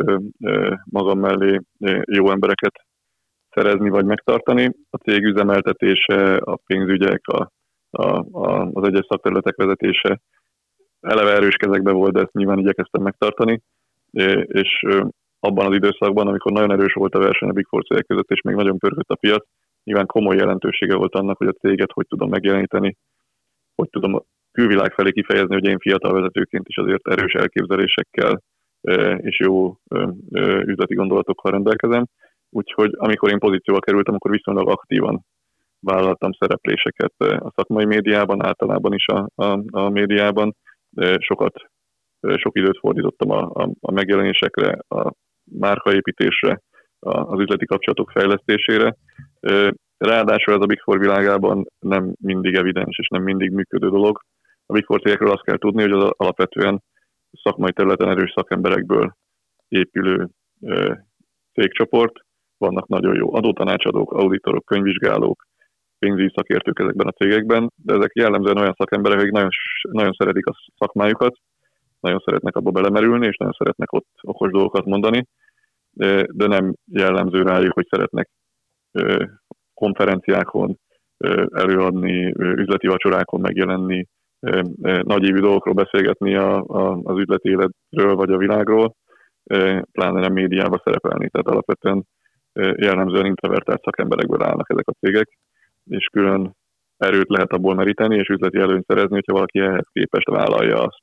magam 0.83 1.19
mellé 1.19 1.59
jó 2.05 2.31
embereket 2.31 2.85
szerezni 3.49 3.89
vagy 3.89 4.05
megtartani. 4.05 4.71
A 4.89 4.97
cég 4.97 5.23
üzemeltetése, 5.23 6.35
a 6.35 6.55
pénzügyek, 6.55 7.21
a, 7.27 7.51
a, 7.89 8.07
a, 8.31 8.69
az 8.73 8.87
egyes 8.87 9.05
szakterületek 9.09 9.55
vezetése 9.55 10.21
eleve 10.99 11.33
erős 11.33 11.55
kezekbe 11.55 11.91
volt, 11.91 12.13
de 12.13 12.19
ezt 12.19 12.33
nyilván 12.33 12.59
igyekeztem 12.59 13.01
megtartani, 13.01 13.61
és 14.47 14.81
abban 15.39 15.65
az 15.65 15.73
időszakban, 15.73 16.27
amikor 16.27 16.51
nagyon 16.51 16.71
erős 16.71 16.93
volt 16.93 17.15
a 17.15 17.19
verseny 17.19 17.49
a 17.49 17.53
Big 17.53 17.67
Four 17.67 17.83
cégek 17.83 18.05
között, 18.05 18.29
és 18.29 18.41
még 18.41 18.55
nagyon 18.55 18.77
pörgött 18.77 19.09
a 19.09 19.15
piac, 19.15 19.45
nyilván 19.83 20.05
komoly 20.05 20.35
jelentősége 20.35 20.95
volt 20.95 21.15
annak, 21.15 21.37
hogy 21.37 21.47
a 21.47 21.51
céget 21.67 21.91
hogy 21.91 22.07
tudom 22.07 22.29
megjeleníteni, 22.29 22.97
hogy 23.75 23.89
tudom 23.89 24.15
a 24.15 24.21
külvilág 24.51 24.93
felé 24.93 25.11
kifejezni, 25.11 25.53
hogy 25.53 25.65
én 25.65 25.79
fiatal 25.79 26.13
vezetőként 26.13 26.67
is 26.67 26.77
azért 26.77 27.07
erős 27.07 27.33
elképzelésekkel 27.33 28.41
és 29.17 29.39
jó 29.39 29.77
üzleti 30.65 30.93
gondolatokkal 30.93 31.51
rendelkezem. 31.51 32.05
Úgyhogy 32.49 32.91
amikor 32.97 33.31
én 33.31 33.39
pozícióba 33.39 33.79
kerültem, 33.79 34.13
akkor 34.13 34.31
viszonylag 34.31 34.69
aktívan 34.69 35.25
vállaltam 35.79 36.31
szerepléseket 36.31 37.13
a 37.17 37.51
szakmai 37.55 37.85
médiában, 37.85 38.45
általában 38.45 38.93
is 38.93 39.05
a, 39.07 39.27
a, 39.35 39.63
a 39.71 39.89
médiában. 39.89 40.55
Sokat, 41.17 41.53
sok 42.35 42.57
időt 42.57 42.77
fordítottam 42.79 43.29
a, 43.29 43.49
a, 43.53 43.69
a 43.79 43.91
megjelenésekre, 43.91 44.79
a 44.87 45.13
márkaépítésre, 45.43 46.61
az 47.03 47.39
üzleti 47.39 47.65
kapcsolatok 47.65 48.11
fejlesztésére. 48.11 48.95
Ráadásul 49.97 50.53
ez 50.53 50.61
a 50.61 50.65
Big 50.65 50.81
Four 50.81 50.99
világában 50.99 51.65
nem 51.79 52.13
mindig 52.19 52.55
evidens 52.55 52.97
és 52.97 53.07
nem 53.07 53.23
mindig 53.23 53.51
működő 53.51 53.89
dolog. 53.89 54.19
A 54.65 54.73
Big 54.73 54.85
Four 54.85 55.01
azt 55.31 55.43
kell 55.43 55.57
tudni, 55.57 55.81
hogy 55.81 55.91
az 55.91 56.09
alapvetően 56.17 56.83
szakmai 57.43 57.71
területen 57.71 58.09
erős 58.09 58.31
szakemberekből 58.35 59.15
épülő 59.67 60.29
cégcsoport, 61.53 62.13
vannak 62.57 62.87
nagyon 62.87 63.15
jó 63.15 63.35
adótanácsadók, 63.35 64.11
auditorok, 64.11 64.65
könyvvizsgálók, 64.65 65.45
pénzügyi 65.99 66.31
szakértők 66.35 66.79
ezekben 66.79 67.07
a 67.07 67.11
cégekben, 67.11 67.71
de 67.75 67.93
ezek 67.93 68.11
jellemzően 68.13 68.57
olyan 68.57 68.75
szakemberek, 68.77 69.19
akik 69.19 69.31
nagyon, 69.31 69.49
nagyon 69.81 70.13
szeretik 70.17 70.45
a 70.45 70.55
szakmájukat, 70.77 71.35
nagyon 71.99 72.21
szeretnek 72.25 72.55
abba 72.55 72.71
belemerülni, 72.71 73.27
és 73.27 73.37
nagyon 73.37 73.55
szeretnek 73.57 73.91
ott 73.91 74.07
okos 74.21 74.51
dolgokat 74.51 74.85
mondani, 74.85 75.25
de, 75.93 76.47
nem 76.47 76.73
jellemző 76.91 77.41
rájuk, 77.41 77.73
hogy 77.73 77.87
szeretnek 77.89 78.29
konferenciákon 79.73 80.77
előadni, 81.51 82.33
üzleti 82.37 82.87
vacsorákon 82.87 83.39
megjelenni, 83.39 84.07
nagyévű 85.01 85.39
dolgokról 85.39 85.73
beszélgetni 85.73 86.35
a, 86.35 86.61
a, 86.61 86.99
az 87.03 87.19
üzleti 87.19 87.49
életről 87.49 88.15
vagy 88.15 88.31
a 88.31 88.37
világról, 88.37 88.95
pláne 89.91 90.19
nem 90.19 90.33
médiába 90.33 90.81
szerepelni. 90.83 91.29
Tehát 91.29 91.47
alapvetően 91.47 92.03
jellemzően 92.75 93.25
introvertált 93.25 93.83
szakemberekből 93.83 94.43
állnak 94.43 94.69
ezek 94.69 94.87
a 94.87 94.95
cégek, 94.99 95.37
és 95.85 96.05
külön 96.05 96.55
erőt 96.97 97.29
lehet 97.29 97.51
abból 97.51 97.75
meríteni, 97.75 98.15
és 98.15 98.27
üzleti 98.27 98.57
előnyt 98.57 98.85
szerezni, 98.85 99.13
hogyha 99.13 99.33
valaki 99.33 99.59
ehhez 99.59 99.85
képest 99.91 100.29
vállalja 100.29 100.81
azt, 100.83 101.01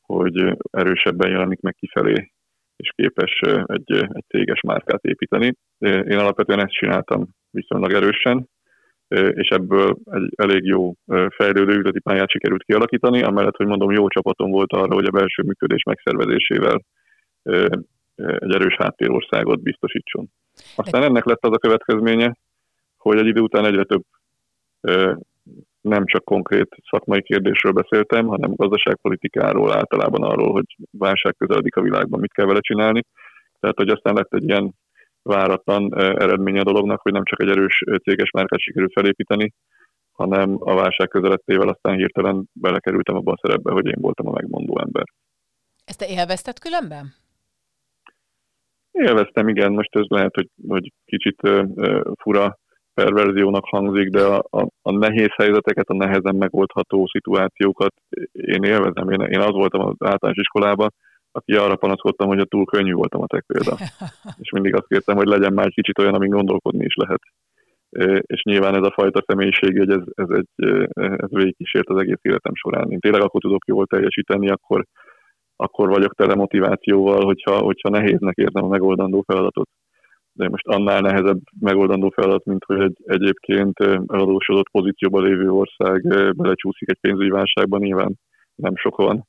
hogy 0.00 0.58
erősebben 0.70 1.30
jelenik 1.30 1.60
meg 1.60 1.74
kifelé, 1.74 2.31
és 2.82 2.92
képes 2.96 3.40
egy, 3.66 3.92
egy 3.92 4.24
céges 4.28 4.60
márkát 4.60 5.04
építeni. 5.04 5.54
Én 5.78 6.18
alapvetően 6.18 6.60
ezt 6.60 6.72
csináltam 6.72 7.28
viszonylag 7.50 7.92
erősen, 7.92 8.48
és 9.30 9.48
ebből 9.48 9.96
egy 10.10 10.32
elég 10.36 10.64
jó 10.64 10.92
fejlődő 11.28 11.76
üzleti 11.76 12.00
pályát 12.00 12.30
sikerült 12.30 12.64
kialakítani, 12.64 13.22
amellett, 13.22 13.56
hogy 13.56 13.66
mondom, 13.66 13.90
jó 13.90 14.08
csapatom 14.08 14.50
volt 14.50 14.72
arra, 14.72 14.94
hogy 14.94 15.04
a 15.04 15.10
belső 15.10 15.42
működés 15.42 15.82
megszervezésével 15.82 16.84
egy 18.14 18.54
erős 18.54 18.74
háttérországot 18.76 19.62
biztosítson. 19.62 20.26
Aztán 20.76 21.02
ennek 21.02 21.24
lett 21.24 21.44
az 21.44 21.52
a 21.52 21.58
következménye, 21.58 22.36
hogy 22.96 23.18
egy 23.18 23.26
idő 23.26 23.40
után 23.40 23.64
egyre 23.64 23.84
több 23.84 24.02
nem 25.82 26.06
csak 26.06 26.24
konkrét 26.24 26.68
szakmai 26.90 27.22
kérdésről 27.22 27.72
beszéltem, 27.72 28.26
hanem 28.26 28.54
gazdaságpolitikáról, 28.54 29.72
általában 29.72 30.22
arról, 30.22 30.52
hogy 30.52 30.76
válság 30.90 31.34
közeledik 31.38 31.76
a 31.76 31.82
világban, 31.82 32.20
mit 32.20 32.32
kell 32.32 32.46
vele 32.46 32.60
csinálni. 32.60 33.02
Tehát, 33.60 33.76
hogy 33.76 33.88
aztán 33.88 34.14
lett 34.14 34.34
egy 34.34 34.48
ilyen 34.48 34.74
váratlan 35.22 35.94
eredménye 35.98 36.60
a 36.60 36.64
dolognak, 36.64 37.00
hogy 37.00 37.12
nem 37.12 37.24
csak 37.24 37.42
egy 37.42 37.48
erős 37.48 37.82
céges 38.02 38.30
márkát 38.30 38.60
sikerült 38.60 38.92
felépíteni, 38.92 39.52
hanem 40.12 40.56
a 40.58 40.74
válság 40.74 41.08
közelettével 41.08 41.68
aztán 41.68 41.96
hirtelen 41.96 42.44
belekerültem 42.52 43.14
abban 43.16 43.34
a 43.34 43.46
szerepbe, 43.46 43.72
hogy 43.72 43.86
én 43.86 44.00
voltam 44.00 44.28
a 44.28 44.32
megmondó 44.32 44.80
ember. 44.80 45.04
Ezt 45.84 45.98
te 45.98 46.08
élvezted 46.08 46.58
különben? 46.58 47.14
Élveztem, 48.92 49.48
igen, 49.48 49.72
most 49.72 49.96
ez 49.96 50.06
lehet, 50.08 50.34
hogy, 50.34 50.48
hogy 50.68 50.92
kicsit 51.04 51.42
uh, 51.42 52.00
fura 52.20 52.58
perverziónak 52.94 53.64
hangzik, 53.64 54.08
de 54.08 54.22
a, 54.24 54.44
a, 54.50 54.66
a 54.82 54.90
nehéz 54.90 55.32
helyzeteket, 55.36 55.88
a 55.88 55.94
nehezen 55.94 56.34
megoldható 56.34 57.06
szituációkat 57.06 57.94
én 58.32 58.62
élvezem. 58.62 59.10
Én, 59.10 59.20
én 59.20 59.40
az 59.40 59.50
voltam 59.50 59.80
az 59.80 59.94
általános 59.98 60.40
iskolában, 60.40 60.90
aki 61.32 61.52
arra 61.52 61.76
panaszkodtam, 61.76 62.28
hogy 62.28 62.38
a 62.38 62.44
túl 62.44 62.64
könnyű 62.64 62.92
voltam 62.92 63.20
a 63.22 63.26
tek 63.26 63.44
példa. 63.46 63.76
És 64.42 64.50
mindig 64.50 64.74
azt 64.74 64.86
kértem, 64.86 65.16
hogy 65.16 65.26
legyen 65.26 65.52
már 65.52 65.66
egy 65.66 65.74
kicsit 65.74 65.98
olyan, 65.98 66.14
amin 66.14 66.30
gondolkodni 66.30 66.84
is 66.84 66.94
lehet. 66.94 67.22
És 68.26 68.42
nyilván 68.42 68.74
ez 68.74 68.82
a 68.82 68.92
fajta 68.94 69.22
személyiség, 69.26 69.78
hogy 69.78 69.90
ez, 69.90 70.02
ez, 70.14 70.28
egy, 70.28 70.48
ez 70.94 71.28
végigkísért 71.28 71.88
az 71.88 72.00
egész 72.00 72.22
életem 72.22 72.54
során. 72.54 72.90
Én 72.90 73.00
tényleg 73.00 73.22
akkor 73.22 73.40
tudok 73.40 73.66
jól 73.66 73.86
teljesíteni, 73.86 74.48
akkor, 74.48 74.84
akkor 75.56 75.88
vagyok 75.88 76.14
tele 76.14 76.34
motivációval, 76.34 77.24
hogyha, 77.24 77.58
hogyha 77.58 77.88
nehéznek 77.88 78.36
érzem 78.36 78.64
a 78.64 78.68
megoldandó 78.68 79.22
feladatot. 79.26 79.68
De 80.34 80.48
most 80.48 80.66
annál 80.66 81.00
nehezebb 81.00 81.40
megoldandó 81.60 82.08
feladat, 82.08 82.44
mint 82.44 82.64
hogy 82.64 82.80
egy 82.80 82.96
egyébként 83.04 83.80
eladósodott 84.06 84.70
pozícióban 84.70 85.22
lévő 85.22 85.50
ország 85.50 86.00
belecsúszik 86.36 86.90
egy 86.90 86.98
pénzügyi 87.00 87.30
válságban, 87.30 87.80
nyilván 87.80 88.14
nem 88.54 88.76
sok 88.76 88.96
van, 88.96 89.26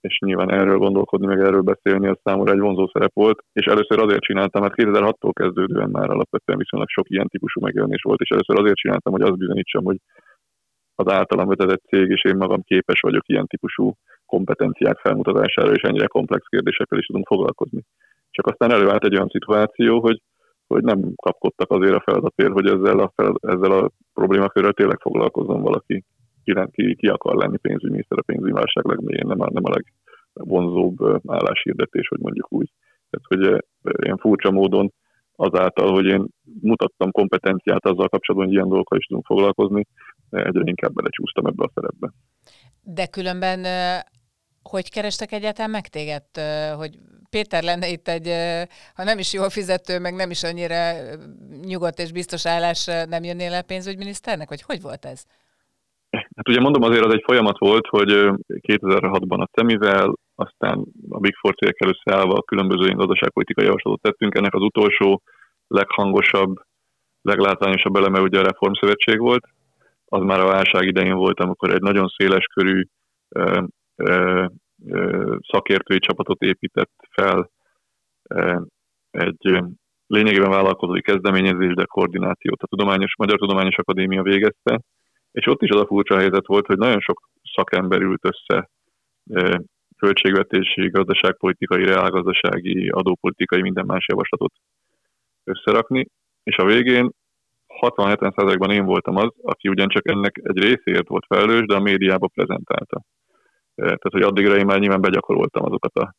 és 0.00 0.18
nyilván 0.18 0.50
erről 0.50 0.78
gondolkodni, 0.78 1.26
meg 1.26 1.40
erről 1.40 1.60
beszélni, 1.60 2.06
az 2.08 2.18
számomra 2.22 2.52
egy 2.52 2.58
vonzó 2.58 2.90
szerep 2.92 3.12
volt, 3.14 3.44
és 3.52 3.66
először 3.66 3.98
azért 3.98 4.20
csináltam, 4.20 4.62
mert 4.62 4.74
2006-tól 4.76 5.30
kezdődően 5.32 5.90
már 5.90 6.10
alapvetően 6.10 6.58
viszonylag 6.58 6.88
sok 6.88 7.10
ilyen 7.10 7.28
típusú 7.28 7.60
megjelenés 7.60 8.02
volt, 8.02 8.20
és 8.20 8.28
először 8.28 8.58
azért 8.58 8.76
csináltam, 8.76 9.12
hogy 9.12 9.22
azt 9.22 9.38
bizonyítsam, 9.38 9.84
hogy 9.84 9.96
az 10.94 11.12
általam 11.12 11.48
vezetett 11.48 11.82
cég, 11.82 12.10
és 12.10 12.24
én 12.24 12.36
magam 12.36 12.62
képes 12.62 13.00
vagyok 13.00 13.28
ilyen 13.28 13.46
típusú 13.46 13.92
kompetenciák 14.26 14.98
felmutatására, 14.98 15.72
és 15.72 15.82
ennyire 15.82 16.06
komplex 16.06 16.46
kérdésekkel 16.46 16.98
is 16.98 17.06
tudunk 17.06 17.26
foglalkozni. 17.26 17.82
Csak 18.32 18.46
aztán 18.46 18.72
előállt 18.72 19.04
egy 19.04 19.14
olyan 19.14 19.28
szituáció, 19.28 20.00
hogy, 20.00 20.22
hogy 20.66 20.82
nem 20.82 21.12
kapkodtak 21.16 21.70
azért 21.70 21.94
a 21.94 22.02
feladatért, 22.04 22.52
hogy 22.52 22.66
ezzel 22.66 22.98
a, 22.98 23.12
felad, 23.14 23.36
ezzel 23.40 23.72
a 23.72 23.90
problémakörrel 24.14 24.72
tényleg 24.72 25.00
foglalkozzon 25.00 25.62
valaki, 25.62 26.04
ki, 26.44 26.54
ki, 26.70 26.94
ki 26.94 27.06
akar 27.06 27.34
lenni 27.34 27.56
pénzügyminiszter 27.56 28.18
a 28.18 28.22
pénzügyi 28.22 28.52
válság 28.52 28.84
legmélyén, 28.84 29.26
nem 29.26 29.40
a, 29.40 29.48
nem 29.50 29.64
a 29.64 29.80
legvonzóbb 30.34 31.20
álláshirdetés, 31.26 32.08
hogy 32.08 32.18
mondjuk 32.18 32.52
úgy. 32.52 32.72
Tehát, 33.10 33.26
hogy 33.28 33.64
ilyen 34.02 34.16
furcsa 34.16 34.50
módon 34.50 34.92
azáltal, 35.36 35.92
hogy 35.92 36.06
én 36.06 36.26
mutattam 36.60 37.10
kompetenciát 37.10 37.86
azzal 37.86 38.08
kapcsolatban, 38.08 38.48
hogy 38.48 38.56
ilyen 38.56 38.68
dolgokkal 38.68 38.98
is 38.98 39.06
tudunk 39.06 39.26
foglalkozni, 39.26 39.86
egyre 40.30 40.62
inkább 40.64 40.92
belecsúsztam 40.92 41.46
ebbe 41.46 41.64
a 41.64 41.70
szerepbe. 41.74 42.12
De 42.82 43.06
különben 43.06 43.64
hogy 44.62 44.90
kerestek 44.90 45.32
egyáltalán 45.32 45.70
meg 45.70 45.88
téged, 45.88 46.22
hogy 46.76 46.98
Péter 47.30 47.62
lenne 47.62 47.88
itt 47.88 48.08
egy, 48.08 48.28
ha 48.94 49.04
nem 49.04 49.18
is 49.18 49.32
jól 49.32 49.50
fizető, 49.50 49.98
meg 49.98 50.14
nem 50.14 50.30
is 50.30 50.42
annyira 50.42 50.92
nyugodt 51.64 51.98
és 51.98 52.12
biztos 52.12 52.46
állás, 52.46 52.84
nem 52.84 53.24
jönnél 53.24 53.52
el 53.52 53.62
pénzügyminiszternek, 53.62 54.48
vagy 54.48 54.62
hogy 54.62 54.80
volt 54.82 55.04
ez? 55.04 55.22
Hát 56.10 56.48
ugye 56.48 56.60
mondom, 56.60 56.82
azért 56.82 57.04
az 57.04 57.12
egy 57.12 57.22
folyamat 57.24 57.58
volt, 57.58 57.86
hogy 57.86 58.10
2006-ban 58.48 59.40
a 59.40 59.48
Cemivel, 59.52 60.12
aztán 60.34 60.84
a 61.08 61.18
Big 61.18 61.34
Four 61.34 61.54
cégekkel 61.54 61.88
összeállva 61.88 62.42
különböző 62.42 62.94
gazdaságpolitikai 62.94 63.64
javaslatot 63.64 64.00
tettünk. 64.00 64.34
Ennek 64.34 64.54
az 64.54 64.62
utolsó, 64.62 65.22
leghangosabb, 65.66 66.54
leglátványosabb 67.22 67.96
eleme 67.96 68.20
ugye 68.20 68.38
a 68.38 68.42
Reformszövetség 68.42 69.18
volt, 69.18 69.44
az 70.04 70.22
már 70.22 70.40
a 70.40 70.46
válság 70.46 70.86
idején 70.86 71.16
volt, 71.16 71.40
amikor 71.40 71.70
egy 71.70 71.82
nagyon 71.82 72.08
széles 72.08 72.44
körű 72.44 72.86
szakértői 75.50 75.98
csapatot 75.98 76.42
épített 76.42 76.92
fel 77.10 77.50
egy 79.10 79.62
lényegében 80.06 80.50
vállalkozói 80.50 81.02
kezdeményezés, 81.02 81.74
de 81.74 81.84
koordinációt 81.84 82.62
a 82.62 82.66
Tudományos, 82.66 83.16
Magyar 83.16 83.38
Tudományos 83.38 83.76
Akadémia 83.76 84.22
végezte, 84.22 84.80
és 85.32 85.46
ott 85.46 85.62
is 85.62 85.70
az 85.70 85.80
a 85.80 85.86
furcsa 85.86 86.16
helyzet 86.16 86.46
volt, 86.46 86.66
hogy 86.66 86.78
nagyon 86.78 87.00
sok 87.00 87.28
szakember 87.54 88.00
ült 88.00 88.24
össze 88.24 88.70
költségvetési, 89.96 90.88
gazdaságpolitikai, 90.88 91.84
reálgazdasági, 91.84 92.88
adópolitikai, 92.88 93.60
minden 93.60 93.86
más 93.86 94.06
javaslatot 94.08 94.52
összerakni, 95.44 96.06
és 96.42 96.56
a 96.56 96.64
végén 96.64 97.10
60-70%-ban 97.80 98.70
én 98.70 98.84
voltam 98.84 99.16
az, 99.16 99.30
aki 99.42 99.68
ugyancsak 99.68 100.08
ennek 100.08 100.40
egy 100.42 100.58
részéért 100.58 101.08
volt 101.08 101.26
felelős, 101.26 101.66
de 101.66 101.74
a 101.74 101.80
médiába 101.80 102.26
prezentálta. 102.26 103.02
Tehát, 103.74 104.02
hogy 104.02 104.22
addigra 104.22 104.56
én 104.56 104.66
már 104.66 104.78
nyilván 104.78 105.00
begyakoroltam 105.00 105.64
azokat 105.64 105.94
a, 105.94 106.14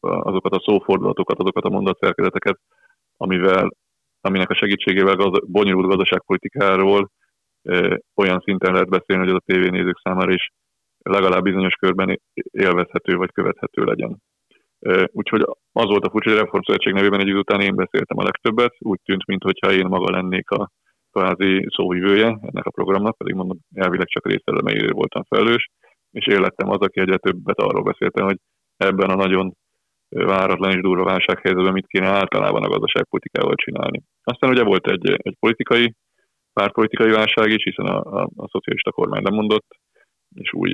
azokat 0.00 0.52
a 0.52 0.62
szófordulatokat, 0.64 1.38
azokat 1.38 1.64
a 1.64 1.70
mondatszerkezeteket, 1.70 2.58
amivel, 3.16 3.76
aminek 4.20 4.50
a 4.50 4.54
segítségével 4.54 5.14
gaz, 5.14 5.38
bonyolult 5.46 5.86
gazdaságpolitikáról 5.86 7.10
olyan 8.14 8.40
szinten 8.44 8.72
lehet 8.72 8.88
beszélni, 8.88 9.22
hogy 9.22 9.34
az 9.34 9.40
a 9.46 9.52
tévénézők 9.52 10.00
számára 10.02 10.32
is 10.32 10.50
legalább 11.02 11.42
bizonyos 11.42 11.74
körben 11.74 12.20
élvezhető 12.50 13.16
vagy 13.16 13.32
követhető 13.32 13.84
legyen. 13.84 14.22
Úgyhogy 15.06 15.40
az 15.72 15.84
volt 15.84 16.04
a 16.04 16.10
furcsa, 16.10 16.30
hogy 16.30 16.38
a 16.38 16.42
Reformszövetség 16.42 16.92
nevében 16.92 17.20
egy 17.20 17.34
után 17.34 17.60
én 17.60 17.74
beszéltem 17.74 18.18
a 18.18 18.22
legtöbbet, 18.22 18.74
úgy 18.78 19.00
tűnt, 19.04 19.26
mintha 19.26 19.72
én 19.72 19.86
maga 19.86 20.10
lennék 20.10 20.50
a 20.50 20.70
kvázi 21.12 21.66
szóvivője 21.68 22.26
ennek 22.26 22.66
a 22.66 22.70
programnak, 22.70 23.16
pedig 23.16 23.34
mondom, 23.34 23.58
elvileg 23.74 24.06
csak 24.06 24.26
részelemeire 24.26 24.92
voltam 24.92 25.22
felelős, 25.22 25.70
és 26.18 26.26
én 26.26 26.40
lettem 26.40 26.68
az, 26.68 26.80
aki 26.80 27.00
egyre 27.00 27.16
többet 27.16 27.58
arról 27.58 27.82
beszéltem, 27.82 28.24
hogy 28.24 28.38
ebben 28.76 29.10
a 29.10 29.14
nagyon 29.24 29.52
váratlan 30.08 30.70
és 30.70 30.80
durva 30.80 31.04
válsághelyzetben 31.04 31.72
mit 31.72 31.86
kéne 31.86 32.06
általában 32.06 32.62
a 32.62 32.68
gazdaságpolitikával 32.68 33.54
csinálni. 33.54 34.02
Aztán 34.22 34.50
ugye 34.50 34.64
volt 34.64 34.86
egy, 34.86 35.10
egy 35.10 35.36
politikai, 35.40 35.94
pártpolitikai 36.52 37.10
válság 37.10 37.50
is, 37.50 37.62
hiszen 37.62 37.86
a, 37.86 37.98
a, 38.20 38.28
a 38.36 38.48
szocialista 38.48 38.90
kormány 38.90 39.22
lemondott, 39.22 39.66
és 40.34 40.52
új, 40.52 40.70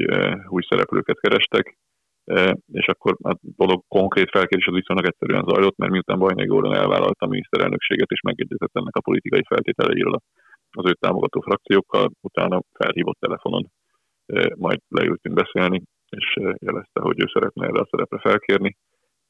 új 0.49 0.63
szereplőket 0.69 1.21
kerestek, 1.21 1.77
és 2.73 2.87
akkor 2.87 3.17
a 3.23 3.37
dolog 3.41 3.83
konkrét 3.89 4.31
felkérés 4.31 4.67
az 4.67 4.75
viszonylag 4.75 5.07
egyszerűen 5.07 5.45
zajlott, 5.49 5.77
mert 5.77 5.93
miután 5.93 6.19
Bajnai 6.19 6.47
Góron 6.47 6.75
elvállalta 6.75 7.27
a 7.27 7.29
miniszterelnökséget, 7.29 8.11
és 8.11 8.21
megegyezett 8.21 8.77
ennek 8.79 8.97
a 8.97 9.01
politikai 9.01 9.43
feltételeiről 9.49 10.19
az 10.71 10.89
őt 10.89 10.99
támogató 11.01 11.41
frakciókkal, 11.41 12.11
utána 12.21 12.63
felhívott 12.73 13.19
telefonon, 13.21 13.67
majd 14.57 14.81
leültünk 14.89 15.35
beszélni, 15.35 15.83
és 16.09 16.37
jelezte, 16.59 17.01
hogy 17.01 17.21
ő 17.21 17.25
szeretne 17.33 17.67
erre 17.67 17.81
a 17.81 17.89
szerepre 17.91 18.19
felkérni, 18.19 18.77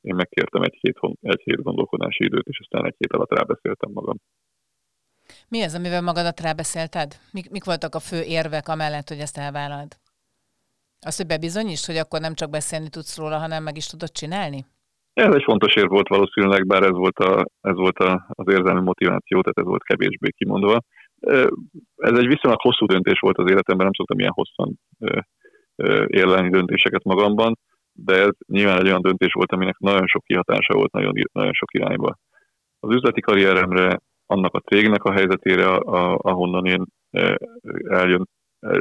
én 0.00 0.14
megkértem 0.14 0.62
egy 0.62 0.76
hét, 0.80 0.98
egy 1.20 1.40
hét 1.44 1.62
gondolkodási 1.62 2.24
időt, 2.24 2.46
és 2.46 2.58
aztán 2.60 2.86
egy 2.86 2.94
hét 2.98 3.12
alatt 3.12 3.30
rábeszéltem 3.30 3.90
magam. 3.92 4.16
Mi 5.48 5.62
az, 5.62 5.74
amivel 5.74 6.02
magadat 6.02 6.40
rábeszélted? 6.40 7.16
Mik, 7.32 7.50
mik 7.50 7.64
voltak 7.64 7.94
a 7.94 8.00
fő 8.00 8.22
érvek 8.22 8.68
amellett, 8.68 9.08
hogy 9.08 9.18
ezt 9.18 9.38
elvállald? 9.38 9.92
Az, 11.06 11.16
hogy 11.16 11.26
bebizonyítsd, 11.26 11.86
hogy 11.86 11.96
akkor 11.96 12.20
nem 12.20 12.34
csak 12.34 12.50
beszélni 12.50 12.88
tudsz 12.88 13.18
róla, 13.18 13.38
hanem 13.38 13.62
meg 13.62 13.76
is 13.76 13.86
tudod 13.86 14.12
csinálni? 14.12 14.64
Ez 15.12 15.34
egy 15.34 15.42
fontos 15.42 15.74
ér 15.74 15.88
volt 15.88 16.08
valószínűleg, 16.08 16.66
bár 16.66 16.82
ez 16.82 16.90
volt, 16.90 17.18
a, 17.18 17.46
ez 17.60 17.74
volt 17.74 17.98
a, 17.98 18.26
az 18.28 18.52
érzelmi 18.52 18.80
motiváció, 18.80 19.40
tehát 19.40 19.58
ez 19.58 19.64
volt 19.64 19.82
kevésbé 19.82 20.30
kimondva. 20.30 20.80
Ez 21.96 22.18
egy 22.18 22.26
viszonylag 22.26 22.60
hosszú 22.60 22.86
döntés 22.86 23.20
volt 23.20 23.38
az 23.38 23.50
életemben, 23.50 23.84
nem 23.84 23.94
szoktam 23.94 24.18
ilyen 24.18 24.32
hosszan 24.34 24.78
érlelni 26.06 26.50
döntéseket 26.50 27.04
magamban 27.04 27.58
de 27.92 28.14
ez 28.14 28.30
nyilván 28.46 28.78
egy 28.78 28.86
olyan 28.86 29.02
döntés 29.02 29.32
volt, 29.32 29.52
aminek 29.52 29.78
nagyon 29.78 30.06
sok 30.06 30.24
kihatása 30.24 30.74
volt 30.74 30.92
nagyon, 30.92 31.12
nagyon 31.32 31.52
sok 31.52 31.74
irányba. 31.74 32.16
Az 32.80 32.94
üzleti 32.94 33.20
karrieremre, 33.20 34.00
annak 34.26 34.54
a 34.54 34.60
cégnek 34.60 35.04
a 35.04 35.12
helyzetére, 35.12 35.66
a, 35.66 36.18
ahonnan 36.22 36.66
én 36.66 36.84
eljön, 37.88 38.28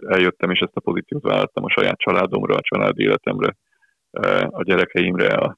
eljöttem, 0.05 0.51
és 0.51 0.59
ezt 0.59 0.75
a 0.75 0.79
pozíciót 0.81 1.23
vállaltam 1.23 1.63
a 1.63 1.69
saját 1.69 1.97
családomra, 1.97 2.55
a 2.55 2.61
családi 2.61 3.03
életemre, 3.03 3.55
a 4.47 4.63
gyerekeimre, 4.63 5.33
a, 5.33 5.57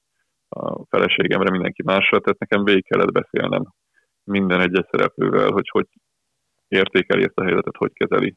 a 0.49 0.85
feleségemre, 0.89 1.51
mindenki 1.51 1.83
másra, 1.83 2.19
tehát 2.19 2.39
nekem 2.39 2.63
végig 2.63 2.85
kellett 2.85 3.11
beszélnem 3.11 3.63
minden 4.23 4.61
egyes 4.61 4.85
szereplővel, 4.91 5.51
hogy 5.51 5.69
hogy 5.69 5.87
értékeli 6.73 7.23
ezt 7.23 7.37
a 7.37 7.43
helyzetet, 7.43 7.77
hogy 7.77 7.91
kezeli, 7.93 8.35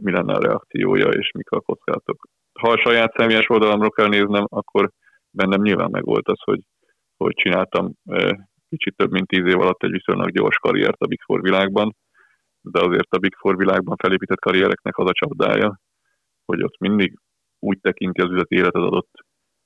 mi 0.00 0.10
lenne 0.10 0.34
a 0.34 0.40
reakciója, 0.40 1.08
és 1.08 1.30
mik 1.30 1.50
a 1.50 1.60
kockázatok. 1.60 2.28
Ha 2.60 2.68
a 2.68 2.78
saját 2.78 3.14
személyes 3.16 3.48
oldalamról 3.48 3.90
kell 3.90 4.08
néznem, 4.08 4.44
akkor 4.48 4.90
bennem 5.30 5.60
nyilván 5.60 5.90
meg 5.90 6.04
volt 6.04 6.28
az, 6.28 6.40
hogy, 6.44 6.60
hogy 7.16 7.34
csináltam 7.34 7.92
kicsit 8.68 8.96
több 8.96 9.10
mint 9.10 9.26
tíz 9.26 9.46
év 9.46 9.60
alatt 9.60 9.82
egy 9.82 9.90
viszonylag 9.90 10.30
gyors 10.30 10.56
karriert 10.56 11.00
a 11.00 11.06
Big 11.06 11.22
Four 11.22 11.40
világban, 11.40 11.96
de 12.60 12.80
azért 12.80 13.14
a 13.14 13.18
Big 13.18 13.34
Four 13.34 13.56
világban 13.56 13.96
felépített 13.96 14.40
karriereknek 14.40 14.98
az 14.98 15.08
a 15.08 15.12
csapdája, 15.12 15.80
hogy 16.44 16.62
ott 16.62 16.78
mindig 16.78 17.18
úgy 17.58 17.78
tekinti 17.80 18.20
az 18.20 18.30
üzleti 18.30 18.54
élet 18.54 18.74
az 18.74 18.82
adott 18.82 19.10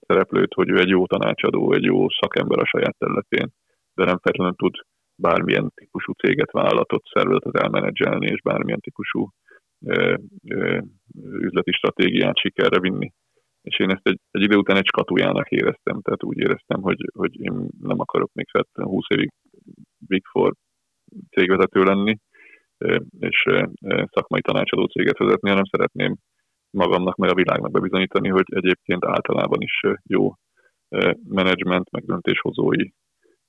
szereplőt, 0.07 0.55
hogy 0.55 0.69
ő 0.69 0.79
egy 0.79 0.89
jó 0.89 1.07
tanácsadó, 1.07 1.73
egy 1.73 1.85
jó 1.85 2.09
szakember 2.09 2.59
a 2.59 2.67
saját 2.67 2.97
területén, 2.99 3.49
de 3.95 4.05
nem 4.05 4.19
feltétlenül 4.19 4.55
tud 4.55 4.75
bármilyen 5.17 5.73
típusú 5.75 6.13
céget, 6.13 6.51
vállalatot, 6.51 7.05
szervezetet 7.13 7.57
elmenedzselni, 7.57 8.27
és 8.27 8.41
bármilyen 8.43 8.81
típusú 8.81 9.29
üzleti 11.23 11.73
stratégiát 11.73 12.39
sikerre 12.39 12.81
vinni. 12.81 13.13
És 13.63 13.79
én 13.79 13.91
ezt 13.91 14.07
egy, 14.09 14.21
egy 14.31 14.43
idő 14.43 14.57
után 14.57 14.77
egy 14.77 14.87
skatujának 14.87 15.51
éreztem, 15.51 16.01
tehát 16.01 16.25
úgy 16.25 16.39
éreztem, 16.39 16.83
hogy, 16.83 17.11
hogy 17.15 17.41
én 17.41 17.69
nem 17.81 18.01
akarok 18.01 18.31
még 18.33 18.47
20 18.73 19.05
évig 19.09 19.31
Big 19.99 20.25
Four 20.27 20.55
cégvezető 21.31 21.83
lenni, 21.83 22.19
és 23.19 23.45
szakmai 24.13 24.41
tanácsadó 24.41 24.85
céget 24.85 25.19
vezetni, 25.19 25.49
hanem 25.49 25.65
szeretném 25.65 26.17
magamnak, 26.71 27.17
meg 27.17 27.31
a 27.31 27.35
világnak 27.35 27.71
bebizonyítani, 27.71 28.29
hogy 28.29 28.45
egyébként 28.47 29.05
általában 29.05 29.61
is 29.61 29.81
jó 30.03 30.33
menedzsment, 31.29 31.91
meg 31.91 32.05
döntéshozói 32.05 32.89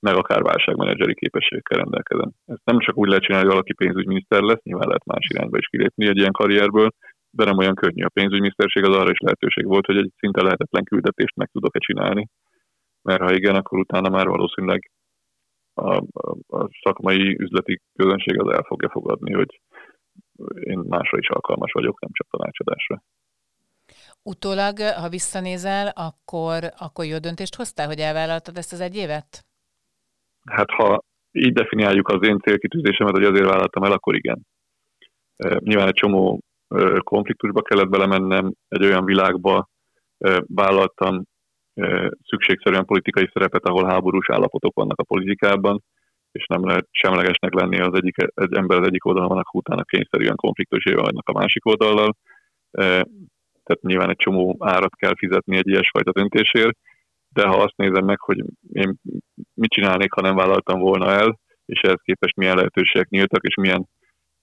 meg 0.00 0.16
akár 0.16 0.42
válságmenedzseri 0.42 1.14
képességekkel 1.14 1.78
rendelkezem. 1.78 2.30
Ezt 2.46 2.64
nem 2.64 2.78
csak 2.78 2.96
úgy 2.96 3.08
lehet 3.08 3.22
csinálni, 3.22 3.46
hogy 3.46 3.54
valaki 3.54 3.74
pénzügyminiszter 3.74 4.40
lesz, 4.40 4.62
nyilván 4.62 4.86
lehet 4.86 5.04
más 5.04 5.26
irányba 5.28 5.58
is 5.58 5.66
kilépni 5.66 6.08
egy 6.08 6.16
ilyen 6.16 6.32
karrierből, 6.32 6.90
de 7.30 7.44
nem 7.44 7.58
olyan 7.58 7.74
könnyű. 7.74 8.02
A 8.04 8.08
pénzügyminiszterség 8.08 8.84
az 8.84 8.96
arra 8.96 9.10
is 9.10 9.18
lehetőség 9.18 9.64
volt, 9.64 9.86
hogy 9.86 9.96
egy 9.96 10.12
szinte 10.16 10.42
lehetetlen 10.42 10.84
küldetést 10.84 11.36
meg 11.36 11.48
tudok-e 11.52 11.78
csinálni, 11.78 12.28
mert 13.02 13.22
ha 13.22 13.34
igen, 13.34 13.54
akkor 13.54 13.78
utána 13.78 14.08
már 14.08 14.26
valószínűleg 14.26 14.90
a, 15.74 15.96
a, 15.96 16.36
a 16.46 16.68
szakmai 16.82 17.36
üzleti 17.38 17.80
közönség 17.96 18.40
az 18.40 18.52
el 18.52 18.62
fogja 18.62 18.90
fogadni, 18.90 19.32
hogy 19.32 19.60
én 20.60 20.78
másra 20.78 21.18
is 21.18 21.28
alkalmas 21.28 21.72
vagyok, 21.72 22.00
nem 22.00 22.10
csak 22.12 22.26
tanácsadásra. 22.30 23.02
Utólag, 24.22 24.78
ha 24.78 25.08
visszanézel, 25.08 25.92
akkor, 25.94 26.72
akkor 26.78 27.04
jó 27.04 27.18
döntést 27.18 27.54
hoztál, 27.54 27.86
hogy 27.86 27.98
elvállaltad 27.98 28.56
ezt 28.56 28.72
az 28.72 28.80
egy 28.80 28.96
évet? 28.96 29.47
Hát 30.50 30.70
ha 30.70 31.02
így 31.32 31.52
definiáljuk 31.52 32.08
az 32.08 32.26
én 32.26 32.38
célkitűzésemet, 32.38 33.14
hogy 33.14 33.24
azért 33.24 33.48
vállaltam 33.48 33.82
el, 33.82 33.92
akkor 33.92 34.14
igen. 34.14 34.46
Nyilván 35.58 35.86
egy 35.86 35.94
csomó 35.94 36.40
konfliktusba 36.98 37.62
kellett 37.62 37.88
belemennem, 37.88 38.52
egy 38.68 38.84
olyan 38.84 39.04
világba 39.04 39.68
vállaltam 40.46 41.22
szükségszerűen 42.24 42.84
politikai 42.84 43.30
szerepet, 43.32 43.64
ahol 43.64 43.84
háborús 43.84 44.30
állapotok 44.30 44.74
vannak 44.74 45.00
a 45.00 45.04
politikában, 45.04 45.82
és 46.32 46.46
nem 46.46 46.66
lehet 46.66 46.86
semlegesnek 46.90 47.54
lenni 47.54 47.78
az 47.80 47.94
egyik, 47.94 48.16
egy 48.34 48.54
ember 48.54 48.80
az 48.80 48.86
egyik 48.86 49.04
oldalon 49.04 49.28
vannak, 49.28 49.54
utána 49.54 49.82
kényszerűen 49.82 50.36
konfliktusé 50.36 50.92
vannak 50.92 51.28
a 51.28 51.38
másik 51.38 51.66
oldallal. 51.66 52.16
Tehát 53.64 53.80
nyilván 53.80 54.10
egy 54.10 54.16
csomó 54.16 54.56
árat 54.58 54.94
kell 54.94 55.16
fizetni 55.16 55.56
egy 55.56 55.68
ilyesfajta 55.68 56.12
döntésért, 56.12 56.78
de 57.28 57.46
ha 57.46 57.56
azt 57.56 57.76
nézem 57.76 58.04
meg, 58.04 58.20
hogy 58.20 58.44
én 58.72 58.94
mit 59.54 59.70
csinálnék, 59.70 60.12
ha 60.12 60.20
nem 60.20 60.36
vállaltam 60.36 60.80
volna 60.80 61.10
el, 61.10 61.38
és 61.64 61.80
ehhez 61.80 62.00
képest 62.02 62.36
milyen 62.36 62.56
lehetőségek 62.56 63.08
nyíltak, 63.08 63.42
és 63.42 63.54
milyen 63.54 63.88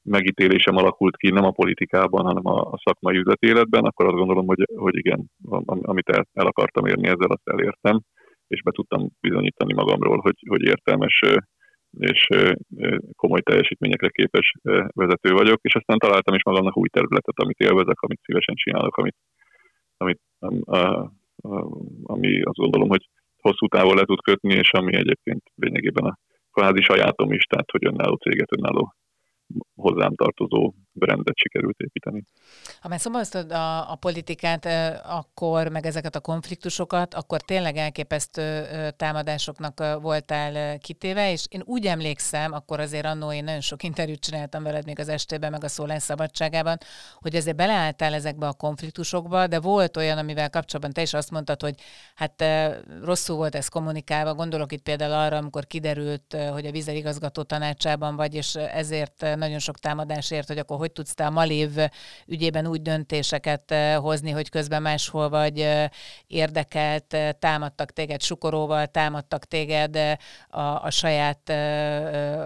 megítélésem 0.01 0.75
alakult 0.75 1.17
ki 1.17 1.29
nem 1.29 1.43
a 1.43 1.51
politikában, 1.51 2.25
hanem 2.25 2.45
a, 2.45 2.77
szakmai 2.83 3.17
üzleti 3.17 3.51
akkor 3.51 4.05
azt 4.05 4.15
gondolom, 4.15 4.45
hogy, 4.45 4.63
hogy 4.75 4.95
igen, 4.97 5.29
amit 5.65 6.09
el, 6.09 6.27
el 6.33 6.45
akartam 6.45 6.85
érni, 6.85 7.07
ezzel 7.07 7.29
azt 7.29 7.49
elértem, 7.49 8.01
és 8.47 8.61
be 8.61 8.71
tudtam 8.71 9.09
bizonyítani 9.19 9.73
magamról, 9.73 10.19
hogy, 10.19 10.35
hogy 10.47 10.61
értelmes 10.61 11.21
és 11.99 12.27
komoly 13.15 13.41
teljesítményekre 13.41 14.09
képes 14.09 14.51
vezető 14.93 15.31
vagyok, 15.31 15.59
és 15.61 15.75
aztán 15.75 15.97
találtam 15.97 16.35
is 16.35 16.43
magamnak 16.43 16.77
új 16.77 16.87
területet, 16.87 17.39
amit 17.39 17.59
élvezek, 17.59 18.01
amit 18.01 18.21
szívesen 18.23 18.55
csinálok, 18.55 18.97
amit, 18.97 19.15
amit 19.97 20.21
ami 22.03 22.41
azt 22.41 22.57
gondolom, 22.57 22.89
hogy 22.89 23.09
hosszú 23.41 23.67
távon 23.67 23.95
le 23.95 24.03
tud 24.03 24.21
kötni, 24.21 24.53
és 24.53 24.71
ami 24.71 24.95
egyébként 24.95 25.41
lényegében 25.55 26.03
a 26.05 26.17
kvázi 26.51 26.81
sajátom 26.81 27.31
is, 27.31 27.43
tehát 27.43 27.71
hogy 27.71 27.85
önálló 27.85 28.15
céget, 28.15 28.51
önálló 28.57 28.93
hozzám 29.75 30.15
tartozó 30.15 30.73
brandet 30.91 31.37
sikerült 31.37 31.79
építeni. 31.79 32.23
Ha 32.79 32.87
már 32.87 32.99
szóba 32.99 33.19
a, 33.49 33.91
a 33.91 33.95
politikát, 33.95 34.65
akkor 35.05 35.67
meg 35.67 35.85
ezeket 35.85 36.15
a 36.15 36.19
konfliktusokat, 36.19 37.13
akkor 37.13 37.41
tényleg 37.41 37.77
elképesztő 37.77 38.65
támadásoknak 38.97 40.01
voltál 40.01 40.77
kitéve, 40.77 41.31
és 41.31 41.45
én 41.49 41.61
úgy 41.65 41.85
emlékszem, 41.85 42.53
akkor 42.53 42.79
azért 42.79 43.05
annó 43.05 43.31
én 43.31 43.43
nagyon 43.43 43.61
sok 43.61 43.83
interjút 43.83 44.19
csináltam 44.19 44.63
veled 44.63 44.85
még 44.85 44.99
az 44.99 45.09
estében, 45.09 45.51
meg 45.51 45.63
a 45.63 45.67
szólás 45.67 46.03
szabadságában, 46.03 46.77
hogy 47.19 47.35
azért 47.35 47.55
beleálltál 47.55 48.13
ezekbe 48.13 48.47
a 48.47 48.53
konfliktusokba, 48.53 49.47
de 49.47 49.59
volt 49.59 49.97
olyan, 49.97 50.17
amivel 50.17 50.49
kapcsolatban 50.49 50.93
te 50.93 51.01
is 51.01 51.13
azt 51.13 51.31
mondtad, 51.31 51.61
hogy 51.61 51.75
hát 52.15 52.43
rosszul 53.03 53.35
volt 53.35 53.55
ez 53.55 53.67
kommunikálva, 53.67 54.33
gondolok 54.33 54.71
itt 54.71 54.83
például 54.83 55.13
arra, 55.13 55.37
amikor 55.37 55.65
kiderült, 55.65 56.37
hogy 56.51 56.65
a 56.65 56.71
vízerigazgató 56.71 57.41
tanácsában 57.41 58.15
vagy, 58.15 58.33
és 58.33 58.55
ezért 58.55 59.35
nagyon 59.35 59.59
sok 59.65 59.79
támadásért, 59.79 60.47
hogy 60.47 60.57
akkor 60.57 60.77
hogy 60.77 60.91
tudsz 60.91 61.13
te 61.13 61.25
a 61.25 61.29
Malév 61.29 61.69
ügyében 62.25 62.67
úgy 62.67 62.81
döntéseket 62.81 63.71
eh, 63.71 63.97
hozni, 63.97 64.31
hogy 64.31 64.49
közben 64.49 64.81
máshol 64.81 65.29
vagy 65.29 65.59
eh, 65.59 65.89
érdekelt, 66.27 67.13
eh, 67.13 67.31
támadtak 67.39 67.91
téged 67.91 68.21
sukoróval, 68.21 68.87
támadtak 68.87 69.45
téged 69.45 69.95
a, 70.49 70.61
a 70.61 70.89
saját 70.89 71.51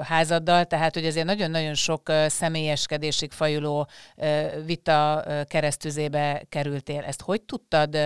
házaddal, 0.04 0.66
tehát 0.66 0.94
hogy 0.94 1.06
azért 1.06 1.26
nagyon-nagyon 1.26 1.74
sok 1.74 2.12
személyeskedésig 2.28 3.32
fajuló 3.32 3.88
vita 4.66 5.24
keresztüzébe 5.48 6.46
kerültél. 6.50 7.02
Ezt 7.02 7.22
hogy 7.22 7.42
tudtad 7.42 7.98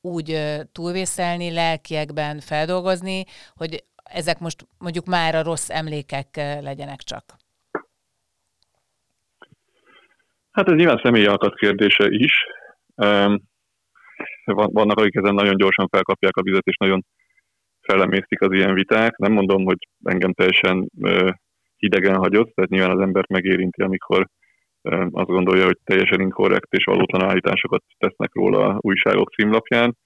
úgy 0.00 0.56
túlvészelni, 0.72 1.50
lelkiekben 1.50 2.40
feldolgozni, 2.40 3.24
hogy 3.56 3.84
ezek 4.02 4.38
most 4.38 4.66
mondjuk 4.78 5.06
már 5.06 5.34
a 5.34 5.42
rossz 5.42 5.68
emlékek 5.68 6.36
legyenek 6.60 7.02
csak? 7.02 7.36
Hát 10.58 10.68
ez 10.68 10.74
nyilván 10.74 11.00
személyi 11.02 11.26
alkat 11.26 11.54
kérdése 11.54 12.06
is. 12.08 12.32
Vannak, 14.44 14.98
akik 14.98 15.14
ezen 15.14 15.34
nagyon 15.34 15.56
gyorsan 15.56 15.88
felkapják 15.88 16.36
a 16.36 16.42
vizet, 16.42 16.66
és 16.66 16.76
nagyon 16.76 17.04
felemésztik 17.80 18.40
az 18.40 18.52
ilyen 18.52 18.74
viták. 18.74 19.16
Nem 19.16 19.32
mondom, 19.32 19.64
hogy 19.64 19.78
engem 20.02 20.32
teljesen 20.32 20.88
hidegen 21.76 22.16
hagyott, 22.16 22.54
tehát 22.54 22.70
nyilván 22.70 22.96
az 22.96 23.00
embert 23.00 23.28
megérinti, 23.28 23.82
amikor 23.82 24.28
azt 25.10 25.28
gondolja, 25.28 25.64
hogy 25.64 25.78
teljesen 25.84 26.20
inkorrekt 26.20 26.72
és 26.72 26.84
valótlan 26.84 27.28
állításokat 27.28 27.82
tesznek 27.98 28.34
róla 28.34 28.66
a 28.66 28.78
újságok 28.80 29.30
címlapján, 29.30 29.96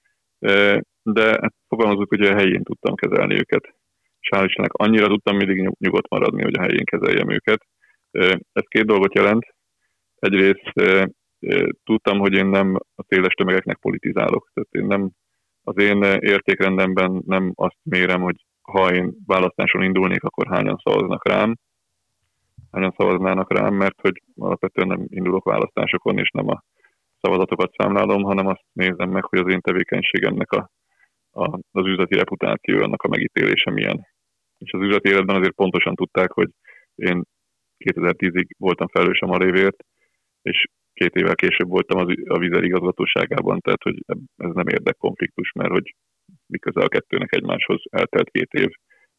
de 1.03 1.25
hát 1.25 1.53
fogalmazunk, 1.67 2.09
hogy 2.09 2.21
a 2.21 2.35
helyén 2.35 2.63
tudtam 2.63 2.95
kezelni 2.95 3.33
őket. 3.33 3.75
És 4.19 4.29
hál' 4.35 4.45
Istennek 4.45 4.73
annyira 4.73 5.07
tudtam 5.07 5.35
mindig 5.35 5.69
nyugodt 5.79 6.09
maradni, 6.09 6.43
hogy 6.43 6.57
a 6.57 6.61
helyén 6.61 6.85
kezeljem 6.85 7.29
őket. 7.29 7.65
Ez 8.51 8.63
két 8.67 8.85
dolgot 8.85 9.15
jelent. 9.15 9.52
Egyrészt 10.23 10.71
tudtam, 11.83 12.19
hogy 12.19 12.33
én 12.33 12.45
nem 12.45 12.75
a 12.95 13.03
széles 13.07 13.33
tömegeknek 13.33 13.77
politizálok. 13.77 14.49
Tehát 14.53 14.69
én 14.71 14.85
nem, 14.85 15.09
az 15.63 15.77
én 15.77 16.03
értékrendemben 16.03 17.21
nem 17.25 17.51
azt 17.55 17.77
mérem, 17.83 18.21
hogy 18.21 18.35
ha 18.61 18.93
én 18.93 19.13
választáson 19.25 19.83
indulnék, 19.83 20.23
akkor 20.23 20.47
hányan 20.47 20.81
szavaznak 20.83 21.27
rám, 21.27 21.55
hányan 22.71 22.93
szavaznának 22.97 23.53
rám, 23.53 23.73
mert 23.73 24.01
hogy 24.01 24.21
alapvetően 24.35 24.87
nem 24.87 25.05
indulok 25.09 25.43
választásokon, 25.43 26.17
és 26.17 26.29
nem 26.29 26.47
a 26.47 26.63
szavazatokat 27.21 27.73
számlálom, 27.77 28.23
hanem 28.23 28.47
azt 28.47 28.63
nézem 28.73 29.09
meg, 29.09 29.23
hogy 29.23 29.39
az 29.39 29.51
én 29.51 29.61
tevékenységemnek 29.61 30.51
a, 30.51 30.69
a, 31.31 31.59
az 31.71 31.85
üzleti 31.85 32.15
reputáció, 32.15 32.83
annak 32.83 33.01
a 33.01 33.07
megítélése 33.07 33.71
milyen. 33.71 34.07
És 34.57 34.71
az 34.71 34.81
üzleti 34.81 35.09
életben 35.09 35.35
azért 35.35 35.55
pontosan 35.55 35.95
tudták, 35.95 36.31
hogy 36.31 36.49
én 36.95 37.23
2010-ig 37.85 38.47
voltam 38.57 38.87
felelős 38.87 39.19
a 39.19 39.25
Malévért, 39.25 39.83
és 40.43 40.65
két 40.93 41.15
évvel 41.15 41.35
később 41.35 41.67
voltam 41.67 41.97
az, 41.97 42.13
a 42.25 42.37
vizer 42.37 42.63
igazgatóságában, 42.63 43.59
tehát 43.59 43.83
hogy 43.83 43.97
ez 44.37 44.53
nem 44.53 44.67
érdekkonfliktus, 44.67 45.51
mert 45.51 45.71
hogy 45.71 45.95
miközben 46.45 46.85
a 46.85 46.87
kettőnek 46.87 47.35
egymáshoz 47.35 47.81
eltelt 47.89 48.29
két 48.29 48.51
év, 48.51 48.69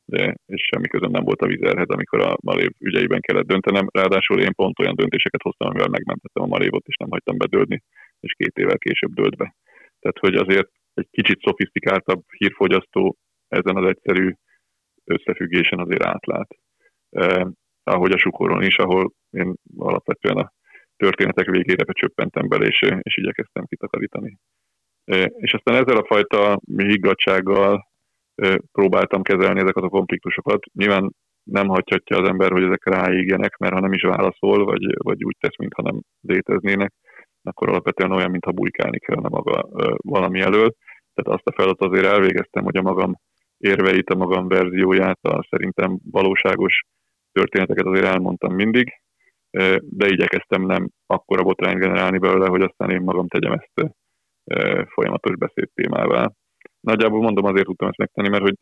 de, 0.04 0.34
és 0.46 0.68
semmi 0.72 0.88
közön 0.88 1.10
nem 1.10 1.24
volt 1.24 1.42
a 1.42 1.46
vizerhez, 1.46 1.88
amikor 1.88 2.20
a 2.20 2.36
Malév 2.40 2.70
ügyeiben 2.78 3.20
kellett 3.20 3.46
döntenem. 3.46 3.86
Ráadásul 3.92 4.40
én 4.40 4.54
pont 4.54 4.78
olyan 4.78 4.94
döntéseket 4.94 5.42
hoztam, 5.42 5.68
amivel 5.68 5.88
megmentettem 5.88 6.42
a 6.42 6.46
Malévot, 6.46 6.86
és 6.86 6.96
nem 6.96 7.10
hagytam 7.10 7.36
bedőlni, 7.36 7.82
és 8.20 8.32
két 8.32 8.56
évvel 8.56 8.78
később 8.78 9.12
dőlt 9.12 9.36
be. 9.36 9.54
Tehát, 10.00 10.18
hogy 10.18 10.34
azért 10.34 10.68
egy 10.94 11.08
kicsit 11.10 11.40
szofisztikáltabb 11.40 12.22
hírfogyasztó 12.36 13.16
ezen 13.48 13.76
az 13.76 13.88
egyszerű 13.88 14.32
összefüggésen 15.04 15.78
azért 15.78 16.04
átlát. 16.04 16.48
Eh, 17.10 17.46
ahogy 17.82 18.12
a 18.12 18.18
sukoron 18.18 18.62
is, 18.62 18.76
ahol 18.76 19.12
én 19.30 19.54
alapvetően 19.76 20.36
a 20.36 20.52
történetek 21.04 21.50
végére 21.50 21.84
becsöppentem 21.84 22.48
bele, 22.48 22.66
és, 22.66 22.80
és 23.02 23.16
igyekeztem 23.16 23.64
kitakarítani. 23.64 24.38
És 25.36 25.52
aztán 25.52 25.74
ezzel 25.74 25.96
a 25.96 26.06
fajta 26.06 26.60
higgadsággal 26.76 27.88
próbáltam 28.72 29.22
kezelni 29.22 29.60
ezeket 29.60 29.82
a 29.82 29.88
konfliktusokat. 29.88 30.64
Nyilván 30.72 31.14
nem 31.42 31.68
hagyhatja 31.68 32.18
az 32.18 32.28
ember, 32.28 32.50
hogy 32.50 32.62
ezek 32.62 32.88
ráégjenek, 32.88 33.56
mert 33.56 33.72
ha 33.72 33.80
nem 33.80 33.92
is 33.92 34.02
válaszol, 34.02 34.64
vagy, 34.64 35.02
vagy 35.02 35.24
úgy 35.24 35.36
tesz, 35.40 35.56
mintha 35.58 35.82
nem 35.82 36.00
léteznének, 36.20 36.92
akkor 37.42 37.68
alapvetően 37.68 38.12
olyan, 38.12 38.30
mintha 38.30 38.52
bujkálni 38.52 38.98
kellene 38.98 39.28
maga 39.28 39.68
valami 39.96 40.40
elől. 40.40 40.74
Tehát 41.14 41.40
azt 41.40 41.46
a 41.46 41.52
feladatot 41.52 41.92
azért 41.92 42.12
elvégeztem, 42.12 42.64
hogy 42.64 42.76
a 42.76 42.82
magam 42.82 43.14
érveit, 43.58 44.10
a 44.10 44.14
magam 44.14 44.48
verzióját, 44.48 45.18
a 45.22 45.46
szerintem 45.50 45.98
valóságos 46.10 46.80
történeteket 47.32 47.86
azért 47.86 48.04
elmondtam 48.04 48.54
mindig, 48.54 48.92
de 49.80 50.06
igyekeztem 50.06 50.62
nem 50.62 50.88
akkora 51.06 51.42
botrány 51.42 51.78
generálni 51.78 52.18
belőle, 52.18 52.46
hogy 52.46 52.62
aztán 52.62 52.90
én 52.90 53.00
magam 53.00 53.28
tegyem 53.28 53.52
ezt 53.52 53.96
folyamatos 54.88 55.36
beszédtémává. 55.36 56.30
Nagyjából 56.80 57.20
mondom, 57.20 57.44
azért 57.44 57.66
tudtam 57.66 57.88
ezt 57.88 57.98
megtenni, 57.98 58.28
mert 58.28 58.42
hogy 58.42 58.56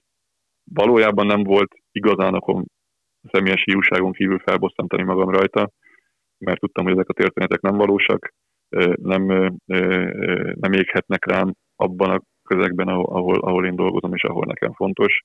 valójában 0.64 1.26
nem 1.26 1.42
volt 1.42 1.74
igazán 1.92 2.34
okom 2.34 2.64
személyes 3.30 3.62
hiúságon 3.64 4.12
kívül 4.12 4.38
felbosszantani 4.38 5.02
magam 5.02 5.28
rajta, 5.28 5.70
mert 6.38 6.60
tudtam, 6.60 6.84
hogy 6.84 6.92
ezek 6.92 7.08
a 7.08 7.12
történetek 7.12 7.60
nem 7.60 7.76
valósak, 7.76 8.32
nem, 8.94 9.22
nem 10.54 10.72
éghetnek 10.72 11.26
rám 11.26 11.54
abban 11.76 12.10
a 12.10 12.20
közegben, 12.42 12.88
ahol, 12.88 13.40
ahol 13.40 13.66
én 13.66 13.76
dolgozom, 13.76 14.14
és 14.14 14.22
ahol 14.22 14.44
nekem 14.44 14.72
fontos, 14.72 15.20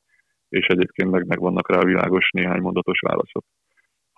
és 0.50 0.66
egyébként 0.66 1.12
meg, 1.12 1.26
meg 1.26 1.40
vannak 1.40 1.72
rá 1.72 1.84
világos 1.84 2.30
néhány 2.30 2.62
mondatos 2.62 3.00
válaszok 3.00 3.44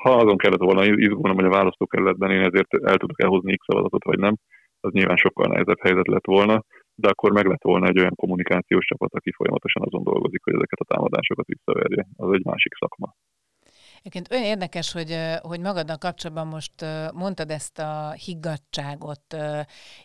ha 0.04 0.16
azon 0.16 0.38
kellett 0.38 0.68
volna 0.70 0.86
izgulnom, 0.86 1.36
hogy 1.36 1.45
a 1.45 1.58
választókerületben 1.60 2.32
én 2.32 2.43
ezért 2.50 2.74
el 2.74 2.97
tudok 2.97 3.22
elhozni 3.22 3.56
X 3.56 3.66
szavazatot, 3.66 4.04
vagy 4.04 4.20
nem, 4.20 4.36
az 4.80 4.91
nyilván 4.91 5.18
sokkal 5.18 5.47
nehezebb 5.47 5.80
helyzet 5.82 6.08
lett 6.08 6.26
volna, 6.26 6.64
de 6.95 7.08
akkor 7.10 7.32
meg 7.32 7.45
lett 7.45 7.64
volna 7.64 7.88
egy 7.88 8.00
olyan 8.00 8.16
kommunikációs 8.16 8.86
csapat, 8.86 9.14
aki 9.14 9.32
folyamatosan 9.32 9.84
azon 9.86 10.04
dolgozik, 10.04 10.43
hogy 10.43 10.54
ezeket 10.54 10.80
a 10.80 10.89
támadásokat 10.93 11.45
visszaverje. 11.45 12.08
Az 12.16 12.34
egy 12.34 12.45
másik 12.45 12.74
szakma. 12.76 13.14
Egyébként 14.00 14.32
olyan 14.32 14.43
érdekes, 14.43 14.91
hogy, 14.91 15.18
hogy 15.41 15.60
magadnak 15.60 16.00
kapcsolatban 16.00 16.47
most 16.47 16.86
mondtad 17.14 17.52
ezt 17.52 17.80
a 17.80 18.12
higgadságot, 18.12 19.36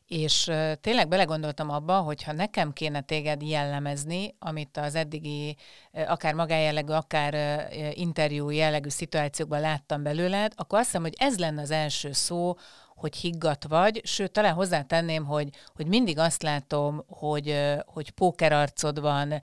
és 0.06 0.50
tényleg 0.80 1.08
belegondoltam 1.08 1.70
abba, 1.70 2.00
hogy 2.00 2.22
ha 2.22 2.32
nekem 2.32 2.72
kéne 2.72 3.00
téged 3.00 3.42
jellemezni, 3.42 4.34
amit 4.38 4.76
az 4.76 4.94
eddigi 4.94 5.56
akár 5.92 6.34
magájellegű, 6.34 6.92
akár 6.92 7.66
interjú 7.92 8.50
jellegű 8.50 8.88
szituációkban 8.88 9.60
láttam 9.60 10.02
belőled, 10.02 10.52
akkor 10.56 10.78
azt 10.78 10.86
hiszem, 10.86 11.02
hogy 11.02 11.14
ez 11.16 11.38
lenne 11.38 11.62
az 11.62 11.70
első 11.70 12.12
szó, 12.12 12.54
hogy 12.94 13.16
higgadt 13.16 13.64
vagy, 13.68 14.00
sőt, 14.04 14.32
talán 14.32 14.54
hozzátenném, 14.54 15.24
hogy, 15.24 15.48
hogy 15.74 15.86
mindig 15.86 16.18
azt 16.18 16.42
látom, 16.42 17.04
hogy, 17.08 17.60
hogy 17.86 18.10
pókerarcod 18.10 19.00
van, 19.00 19.42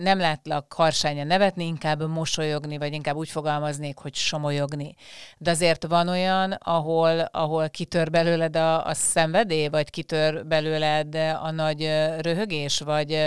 nem 0.00 0.18
látlak 0.18 0.72
harsányan 0.72 1.26
nevetni, 1.26 1.64
inkább 1.66 2.08
mosolyogni, 2.08 2.78
vagy 2.78 2.92
inkább 2.92 3.16
úgy 3.16 3.28
fogalmaznék, 3.28 3.98
hogy 3.98 4.14
somolyogni. 4.14 4.94
De 5.38 5.50
azért 5.50 5.86
van 5.86 6.08
olyan, 6.08 6.52
ahol, 6.52 7.20
ahol 7.20 7.68
kitör 7.68 8.10
belőled 8.10 8.56
a, 8.56 8.86
a 8.86 8.94
szenvedély, 8.94 9.68
vagy 9.68 9.90
kitör 9.90 10.46
belőled 10.46 11.14
a 11.14 11.50
nagy 11.50 11.82
röhögés, 12.20 12.78
vagy, 12.78 13.18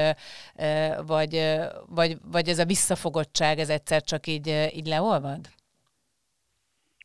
vagy, 1.06 1.60
vagy, 1.88 2.18
vagy 2.32 2.50
ez 2.50 2.60
a 2.60 2.66
visszafogottság, 2.66 3.60
ez 3.60 3.70
egyszer 3.70 4.04
csak 4.04 4.28
így, 4.28 4.70
így 4.74 4.88
leolvad? 4.88 5.50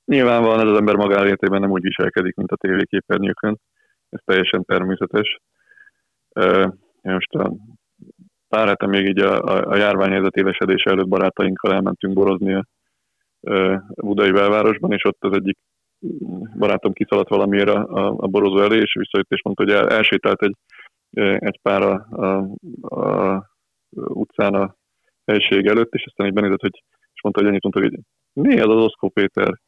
Nyilvánvalóan 0.06 0.60
ez 0.60 0.72
az 0.72 0.78
ember 0.78 0.94
magánéletében 0.94 1.60
nem 1.60 1.70
úgy 1.70 1.82
viselkedik, 1.82 2.34
mint 2.34 2.50
a 2.50 2.56
tévéképernyőkön. 2.56 3.58
Ez 4.08 4.20
teljesen 4.24 4.64
természetes. 4.64 5.38
Most 7.02 7.34
a 7.34 7.52
pár 8.48 8.68
hete 8.68 8.86
még 8.86 9.06
így 9.06 9.18
a, 9.18 9.42
a, 9.42 9.70
a 9.70 9.76
járványhelyzet 9.76 10.36
élesedése 10.36 10.90
előtt 10.90 11.08
barátainkkal 11.08 11.72
elmentünk 11.72 12.14
borozni 12.14 12.54
a 12.54 12.66
Budai 13.96 14.30
belvárosban, 14.30 14.92
és 14.92 15.04
ott 15.04 15.24
az 15.24 15.32
egyik 15.32 15.58
barátom 16.58 16.92
kiszaladt 16.92 17.28
valamiért 17.28 17.68
a, 17.68 17.84
a, 17.84 18.14
a 18.16 18.26
borozó 18.26 18.60
elé, 18.60 18.78
és 18.78 18.94
visszajött 18.98 19.30
és 19.30 19.42
mondta, 19.42 19.62
hogy 19.62 19.72
el, 19.72 19.88
elsétált 19.88 20.42
egy, 20.42 20.56
egy 21.38 21.58
pár 21.62 21.82
a, 21.82 22.06
a, 22.10 22.36
a 23.00 23.46
utcán 23.90 24.54
a 24.54 24.74
helység 25.24 25.66
előtt, 25.66 25.94
és 25.94 26.04
aztán 26.06 26.26
így 26.26 26.32
benézett, 26.32 26.60
hogy, 26.60 26.82
és 27.12 27.22
mondta, 27.22 27.40
hogy 27.40 27.50
ennyit 27.50 27.62
mondta, 27.62 27.80
hogy 27.80 27.98
mi 28.32 28.60
az 28.60 28.68
az 28.76 28.84
Oszkó 28.84 29.08
Péter, 29.08 29.60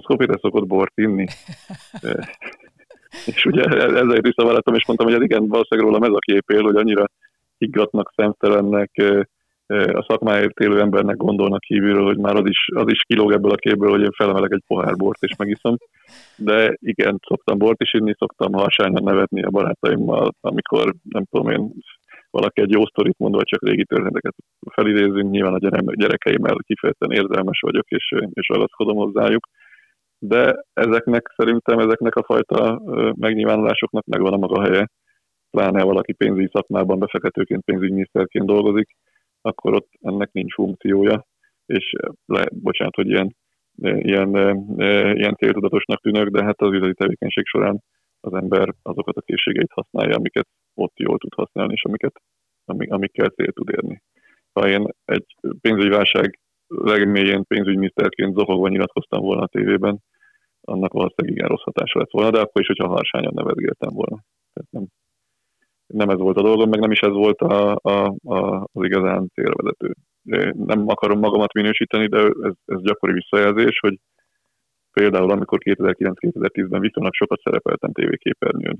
Péter 0.00 0.38
szokott 0.40 0.66
bort 0.66 0.92
inni. 0.94 1.26
és 3.26 3.44
ugye 3.44 3.62
ezért 3.86 4.26
visszavállaltam, 4.26 4.74
és 4.74 4.86
mondtam, 4.86 5.08
hogy 5.08 5.16
ez 5.16 5.22
igen, 5.22 5.48
valószínűleg 5.48 5.90
rólam 5.90 6.02
ez 6.10 6.16
a 6.16 6.32
kép 6.32 6.50
él, 6.50 6.62
hogy 6.62 6.76
annyira 6.76 7.04
higgatnak, 7.58 8.12
szemtelennek, 8.16 8.90
a 9.72 10.04
szakmáért 10.08 10.60
élő 10.60 10.80
embernek 10.80 11.16
gondolnak 11.16 11.60
kívülről, 11.60 12.04
hogy 12.04 12.18
már 12.18 12.34
az 12.34 12.48
is, 12.48 12.68
az 12.74 12.90
is 12.90 13.02
kilóg 13.02 13.32
ebből 13.32 13.50
a 13.50 13.54
képből, 13.54 13.90
hogy 13.90 14.02
én 14.02 14.10
felemelek 14.10 14.52
egy 14.52 14.62
pohár 14.66 14.96
bort 14.96 15.22
és 15.22 15.36
megiszom. 15.36 15.76
De 16.36 16.76
igen, 16.80 17.18
szoktam 17.26 17.58
bort 17.58 17.82
is 17.82 17.94
inni, 17.94 18.14
szoktam 18.18 18.52
harsányan 18.52 19.02
nevetni 19.02 19.42
a 19.42 19.50
barátaimmal, 19.50 20.34
amikor 20.40 20.94
nem 21.08 21.24
tudom 21.30 21.48
én, 21.48 21.72
valaki 22.30 22.60
egy 22.60 22.70
jó 22.70 22.86
sztorit 22.86 23.18
mond, 23.18 23.34
vagy 23.34 23.44
csak 23.44 23.62
régi 23.62 23.84
történeteket 23.84 24.34
felidézünk. 24.70 25.30
Nyilván 25.30 25.54
a 25.54 25.94
gyerekeimmel 25.94 26.56
kifejezetten 26.66 27.10
érzelmes 27.10 27.60
vagyok, 27.60 27.88
és, 27.88 28.14
és 28.32 28.48
ragaszkodom 28.48 28.96
hozzájuk. 28.96 29.48
De 30.24 30.64
ezeknek 30.72 31.32
szerintem 31.36 31.78
ezeknek 31.78 32.14
a 32.14 32.24
fajta 32.24 32.80
megnyilvánulásoknak 33.16 34.04
megvan 34.04 34.32
a 34.32 34.36
maga 34.36 34.62
helye, 34.62 34.90
pláne 35.50 35.82
valaki 35.82 36.12
pénzügyi 36.12 36.48
szakmában 36.52 36.98
befektetőként, 36.98 37.64
pénzügyminiszterként 37.64 38.46
dolgozik, 38.46 38.88
akkor 39.40 39.74
ott 39.74 39.88
ennek 40.00 40.32
nincs 40.32 40.54
funkciója, 40.54 41.26
és 41.66 41.92
le, 42.26 42.44
bocsánat, 42.52 42.94
hogy 42.94 43.08
ilyen, 43.08 43.36
ilyen, 43.82 44.28
ilyen 45.16 45.34
céltudatosnak 45.34 46.00
tűnök, 46.00 46.28
de 46.28 46.44
hát 46.44 46.60
az 46.60 46.72
üzleti 46.72 46.94
tevékenység 46.94 47.46
során 47.46 47.82
az 48.20 48.34
ember 48.34 48.74
azokat 48.82 49.16
a 49.16 49.20
készségeit 49.20 49.72
használja, 49.72 50.16
amiket 50.16 50.48
ott 50.74 50.98
jól 50.98 51.18
tud 51.18 51.34
használni, 51.34 51.72
és 51.72 51.84
amiket, 51.84 52.22
amikkel 52.64 53.28
cél 53.28 53.52
tud 53.52 53.68
érni. 53.70 54.02
Ha 54.52 54.68
én 54.68 54.86
egy 55.04 55.36
pénzügyi 55.60 55.88
válság 55.88 56.38
legmélyén 56.80 57.44
pénzügyminiszterként 57.44 58.34
zokogva 58.34 58.68
nyilatkoztam 58.68 59.20
volna 59.20 59.42
a 59.42 59.46
tévében, 59.46 59.98
annak 60.60 60.92
valószínűleg 60.92 61.36
igen 61.36 61.48
rossz 61.48 61.62
hatása 61.62 61.98
lett 61.98 62.10
volna, 62.10 62.30
de 62.30 62.40
akkor 62.40 62.60
is, 62.60 62.66
hogyha 62.66 62.88
harsányan 62.88 63.32
nevezgéltem 63.34 63.94
volna. 63.94 64.22
Tehát 64.52 64.70
nem, 64.70 64.86
nem 65.86 66.08
ez 66.08 66.18
volt 66.18 66.36
a 66.36 66.42
dolgom, 66.42 66.68
meg 66.68 66.80
nem 66.80 66.90
is 66.90 67.00
ez 67.00 67.12
volt 67.12 67.40
a, 67.40 67.78
a, 67.82 68.14
a, 68.24 68.68
az 68.72 68.84
igazán 68.84 69.28
célra 69.34 69.62
vezető. 69.62 69.94
Nem 70.52 70.88
akarom 70.88 71.18
magamat 71.18 71.52
minősíteni, 71.52 72.06
de 72.06 72.18
ez, 72.18 72.54
ez 72.64 72.82
gyakori 72.82 73.12
visszajelzés, 73.12 73.78
hogy 73.78 73.98
például 74.92 75.30
amikor 75.30 75.58
2009-2010-ben 75.64 76.80
viszonylag 76.80 77.14
sokat 77.14 77.40
szerepeltem 77.40 77.92
tévéképernyőn, 77.92 78.78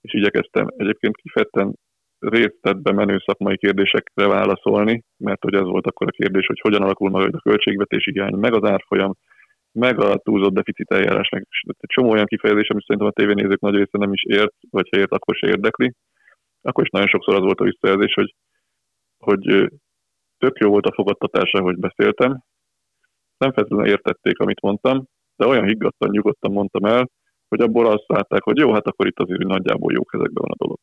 és 0.00 0.14
igyekeztem 0.14 0.66
egyébként 0.76 1.16
kifejezetten 1.16 1.74
részletbe 2.20 2.92
menő 2.92 3.18
szakmai 3.26 3.56
kérdésekre 3.56 4.26
válaszolni, 4.26 5.02
mert 5.16 5.42
hogy 5.42 5.54
ez 5.54 5.62
volt 5.64 5.86
akkor 5.86 6.06
a 6.06 6.10
kérdés, 6.10 6.46
hogy 6.46 6.60
hogyan 6.60 6.82
alakul 6.82 7.10
majd 7.10 7.34
a 7.34 7.40
költségvetési 7.40 8.10
irány, 8.10 8.34
meg 8.34 8.54
az 8.54 8.70
árfolyam, 8.70 9.14
meg 9.72 10.00
a 10.00 10.16
túlzott 10.16 10.54
deficit 10.54 10.90
eljárás, 10.90 11.28
meg 11.28 11.46
egy 11.66 11.74
csomó 11.80 12.10
olyan 12.10 12.26
kifejezés, 12.26 12.68
amit 12.68 12.84
szerintem 12.84 13.10
a 13.10 13.20
tévénézők 13.20 13.60
nagy 13.60 13.74
része 13.74 13.98
nem 13.98 14.12
is 14.12 14.22
ért, 14.24 14.54
vagy 14.70 14.88
ha 14.90 14.98
ért, 14.98 15.12
akkor 15.12 15.34
se 15.34 15.46
érdekli 15.46 15.94
akkor 16.62 16.84
is 16.84 16.90
nagyon 16.90 17.08
sokszor 17.08 17.34
az 17.34 17.40
volt 17.40 17.60
a 17.60 17.64
visszajelzés, 17.64 18.14
hogy, 18.14 18.34
hogy 19.18 19.70
tök 20.38 20.58
jó 20.58 20.70
volt 20.70 20.86
a 20.86 20.92
fogadtatása, 20.94 21.62
hogy 21.62 21.78
beszéltem. 21.78 22.42
Nem 23.36 23.52
feltétlenül 23.52 23.90
értették, 23.90 24.38
amit 24.38 24.60
mondtam, 24.60 25.04
de 25.36 25.46
olyan 25.46 25.64
higgadtan, 25.64 26.10
nyugodtan 26.10 26.52
mondtam 26.52 26.84
el, 26.84 27.10
hogy 27.48 27.60
abból 27.60 27.86
azt 27.86 28.04
látták, 28.06 28.42
hogy 28.42 28.58
jó, 28.58 28.72
hát 28.72 28.86
akkor 28.86 29.06
itt 29.06 29.18
azért 29.18 29.42
nagyjából 29.42 29.92
jó 29.92 30.04
kezekben 30.04 30.42
van 30.46 30.50
a 30.50 30.64
dolog. 30.64 30.78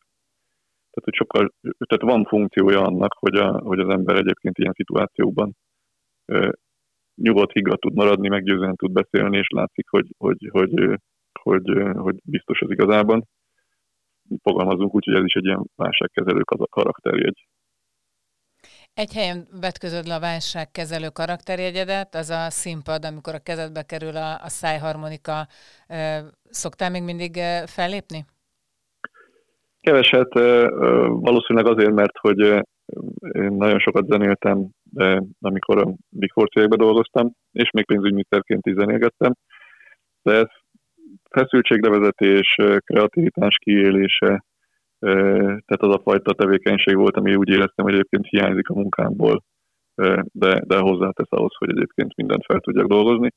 Hogy 1.03 1.13
sokkal, 1.15 1.53
tehát 1.61 2.13
van 2.13 2.25
funkciója 2.25 2.81
annak, 2.81 3.13
hogy, 3.19 3.35
a, 3.35 3.59
hogy 3.59 3.79
az 3.79 3.89
ember 3.89 4.15
egyébként 4.15 4.57
ilyen 4.57 4.73
szituációkban 4.73 5.55
ö, 6.25 6.49
nyugodt, 7.15 7.51
higgadt 7.51 7.81
tud 7.81 7.93
maradni, 7.93 8.27
meggyőzően 8.27 8.75
tud 8.75 8.91
beszélni, 8.91 9.37
és 9.37 9.47
látszik, 9.47 9.89
hogy, 9.89 10.07
hogy, 10.17 10.49
hogy, 10.51 10.73
hogy, 11.41 11.65
hogy, 11.65 11.95
hogy 11.95 12.15
biztos 12.23 12.61
az 12.61 12.71
igazában 12.71 13.27
fogalmazunk 14.41 14.95
úgy, 14.95 15.05
hogy 15.05 15.15
ez 15.15 15.23
is 15.23 15.33
egy 15.33 15.45
ilyen 15.45 15.69
válságkezelő 15.75 16.41
karakterjegy. 16.69 17.47
Egy 18.93 19.13
helyen 19.13 19.47
vetközöd 19.61 20.07
le 20.07 20.15
a 20.15 20.19
válságkezelő 20.19 21.09
karakterjegyedet, 21.09 22.15
az 22.15 22.29
a 22.29 22.49
színpad, 22.49 23.05
amikor 23.05 23.33
a 23.35 23.39
kezedbe 23.39 23.83
kerül 23.83 24.15
a, 24.15 24.41
a 24.43 24.49
szájharmonika. 24.49 25.47
Szoktál 26.49 26.89
még 26.89 27.03
mindig 27.03 27.39
fellépni? 27.65 28.25
Keveset, 29.87 30.33
valószínűleg 31.09 31.67
azért, 31.67 31.93
mert 31.93 32.17
hogy 32.17 32.39
én 33.31 33.51
nagyon 33.51 33.79
sokat 33.79 34.07
zenéltem, 34.07 34.69
amikor 35.39 35.77
a 35.77 35.93
Big 36.09 36.31
Four 36.31 36.47
dolgoztam, 36.67 37.31
és 37.51 37.69
még 37.71 37.85
pénzügyminiszterként 37.85 38.65
is 38.65 38.73
zenélgettem, 38.73 39.33
de 40.21 40.33
ez 40.33 40.47
feszültséglevezetés, 41.29 42.55
kreativitás 42.85 43.55
kiélése, 43.57 44.43
tehát 44.99 45.83
az 45.87 45.93
a 45.93 46.01
fajta 46.03 46.33
tevékenység 46.33 46.95
volt, 46.95 47.17
ami 47.17 47.35
úgy 47.35 47.49
éreztem, 47.49 47.85
hogy 47.85 47.93
egyébként 47.93 48.27
hiányzik 48.27 48.69
a 48.69 48.73
munkámból, 48.73 49.43
de, 50.31 50.61
de 50.65 50.77
hozzátesz 50.77 51.31
ahhoz, 51.31 51.55
hogy 51.57 51.69
egyébként 51.69 52.15
mindent 52.15 52.45
fel 52.45 52.59
tudjak 52.59 52.87
dolgozni. 52.87 53.29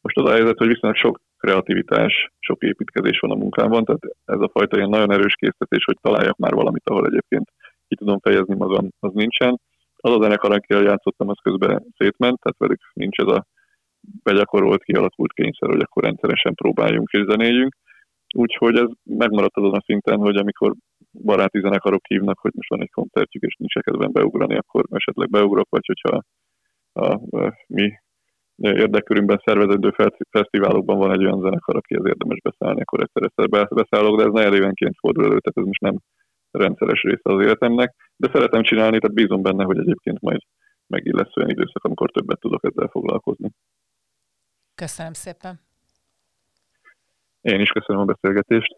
Most 0.00 0.18
az 0.18 0.28
a 0.28 0.32
helyzet, 0.32 0.58
hogy 0.58 0.68
viszonylag 0.68 0.98
sok 0.98 1.20
kreativitás, 1.38 2.32
sok 2.38 2.62
építkezés 2.62 3.18
van 3.18 3.30
a 3.30 3.40
munkámban, 3.42 3.84
tehát 3.84 4.00
ez 4.24 4.40
a 4.40 4.50
fajta 4.52 4.76
ilyen 4.76 4.88
nagyon 4.88 5.12
erős 5.12 5.34
készítés, 5.34 5.84
hogy 5.84 5.96
találjak 6.00 6.36
már 6.36 6.54
valamit, 6.54 6.88
ahol 6.88 7.06
egyébként 7.06 7.52
ki 7.88 7.96
tudom 7.96 8.18
fejezni 8.20 8.54
magam, 8.54 8.88
az 8.98 9.12
nincsen. 9.12 9.60
Az 9.96 10.12
a 10.12 10.22
zenekar, 10.22 10.52
akivel 10.52 10.82
játszottam, 10.82 11.28
az 11.28 11.38
közben 11.42 11.86
szétment, 11.96 12.38
tehát 12.40 12.58
velük 12.58 12.80
nincs 12.92 13.18
ez 13.18 13.26
a 13.26 13.46
begyakorolt, 14.22 14.82
kialakult 14.82 15.32
kényszer, 15.32 15.68
hogy 15.68 15.80
akkor 15.80 16.02
rendszeresen 16.02 16.54
próbáljunk 16.54 17.10
és 17.10 17.24
zenéljünk. 17.28 17.76
Úgyhogy 18.34 18.76
ez 18.76 18.88
megmaradt 19.04 19.56
azon 19.56 19.74
a 19.74 19.82
szinten, 19.84 20.18
hogy 20.18 20.36
amikor 20.36 20.74
baráti 21.24 21.60
zenekarok 21.60 22.06
hívnak, 22.06 22.38
hogy 22.38 22.52
most 22.54 22.68
van 22.68 22.80
egy 22.80 22.90
koncertjük, 22.90 23.42
és 23.42 23.54
nincs 23.58 23.72
kedvem 23.72 24.12
beugrani, 24.12 24.56
akkor 24.56 24.84
esetleg 24.90 25.30
beugrok, 25.30 25.68
vagy 25.70 25.86
hogyha 25.86 26.22
a, 26.92 27.06
a 27.38 27.54
mi 27.66 27.92
érdekkörünkben 28.58 29.40
szerveződő 29.44 29.94
fesztiválokban 30.30 30.98
van 30.98 31.12
egy 31.12 31.24
olyan 31.24 31.40
zenekar, 31.40 31.76
aki 31.76 31.94
az 31.94 32.06
érdemes 32.06 32.40
beszállni, 32.40 32.80
akkor 32.80 33.00
egyszer-egyszer 33.00 33.68
beszállok, 33.68 34.16
de 34.16 34.24
ez 34.24 34.32
ne 34.32 34.56
évenként 34.56 34.96
fordul 34.98 35.24
elő, 35.24 35.38
tehát 35.38 35.56
ez 35.56 35.64
most 35.64 35.80
nem 35.80 35.98
rendszeres 36.50 37.02
része 37.02 37.20
az 37.22 37.40
életemnek, 37.40 37.94
de 38.16 38.30
szeretem 38.32 38.62
csinálni, 38.62 38.98
tehát 38.98 39.16
bízom 39.16 39.42
benne, 39.42 39.64
hogy 39.64 39.78
egyébként 39.78 40.20
majd 40.20 40.40
megint 40.86 41.16
lesz 41.16 41.36
olyan 41.36 41.50
időszak, 41.50 41.84
amikor 41.84 42.10
többet 42.10 42.40
tudok 42.40 42.64
ezzel 42.64 42.88
foglalkozni. 42.88 43.50
Köszönöm 44.74 45.12
szépen. 45.12 45.60
Én 47.40 47.60
is 47.60 47.70
köszönöm 47.70 48.02
a 48.02 48.04
beszélgetést. 48.04 48.76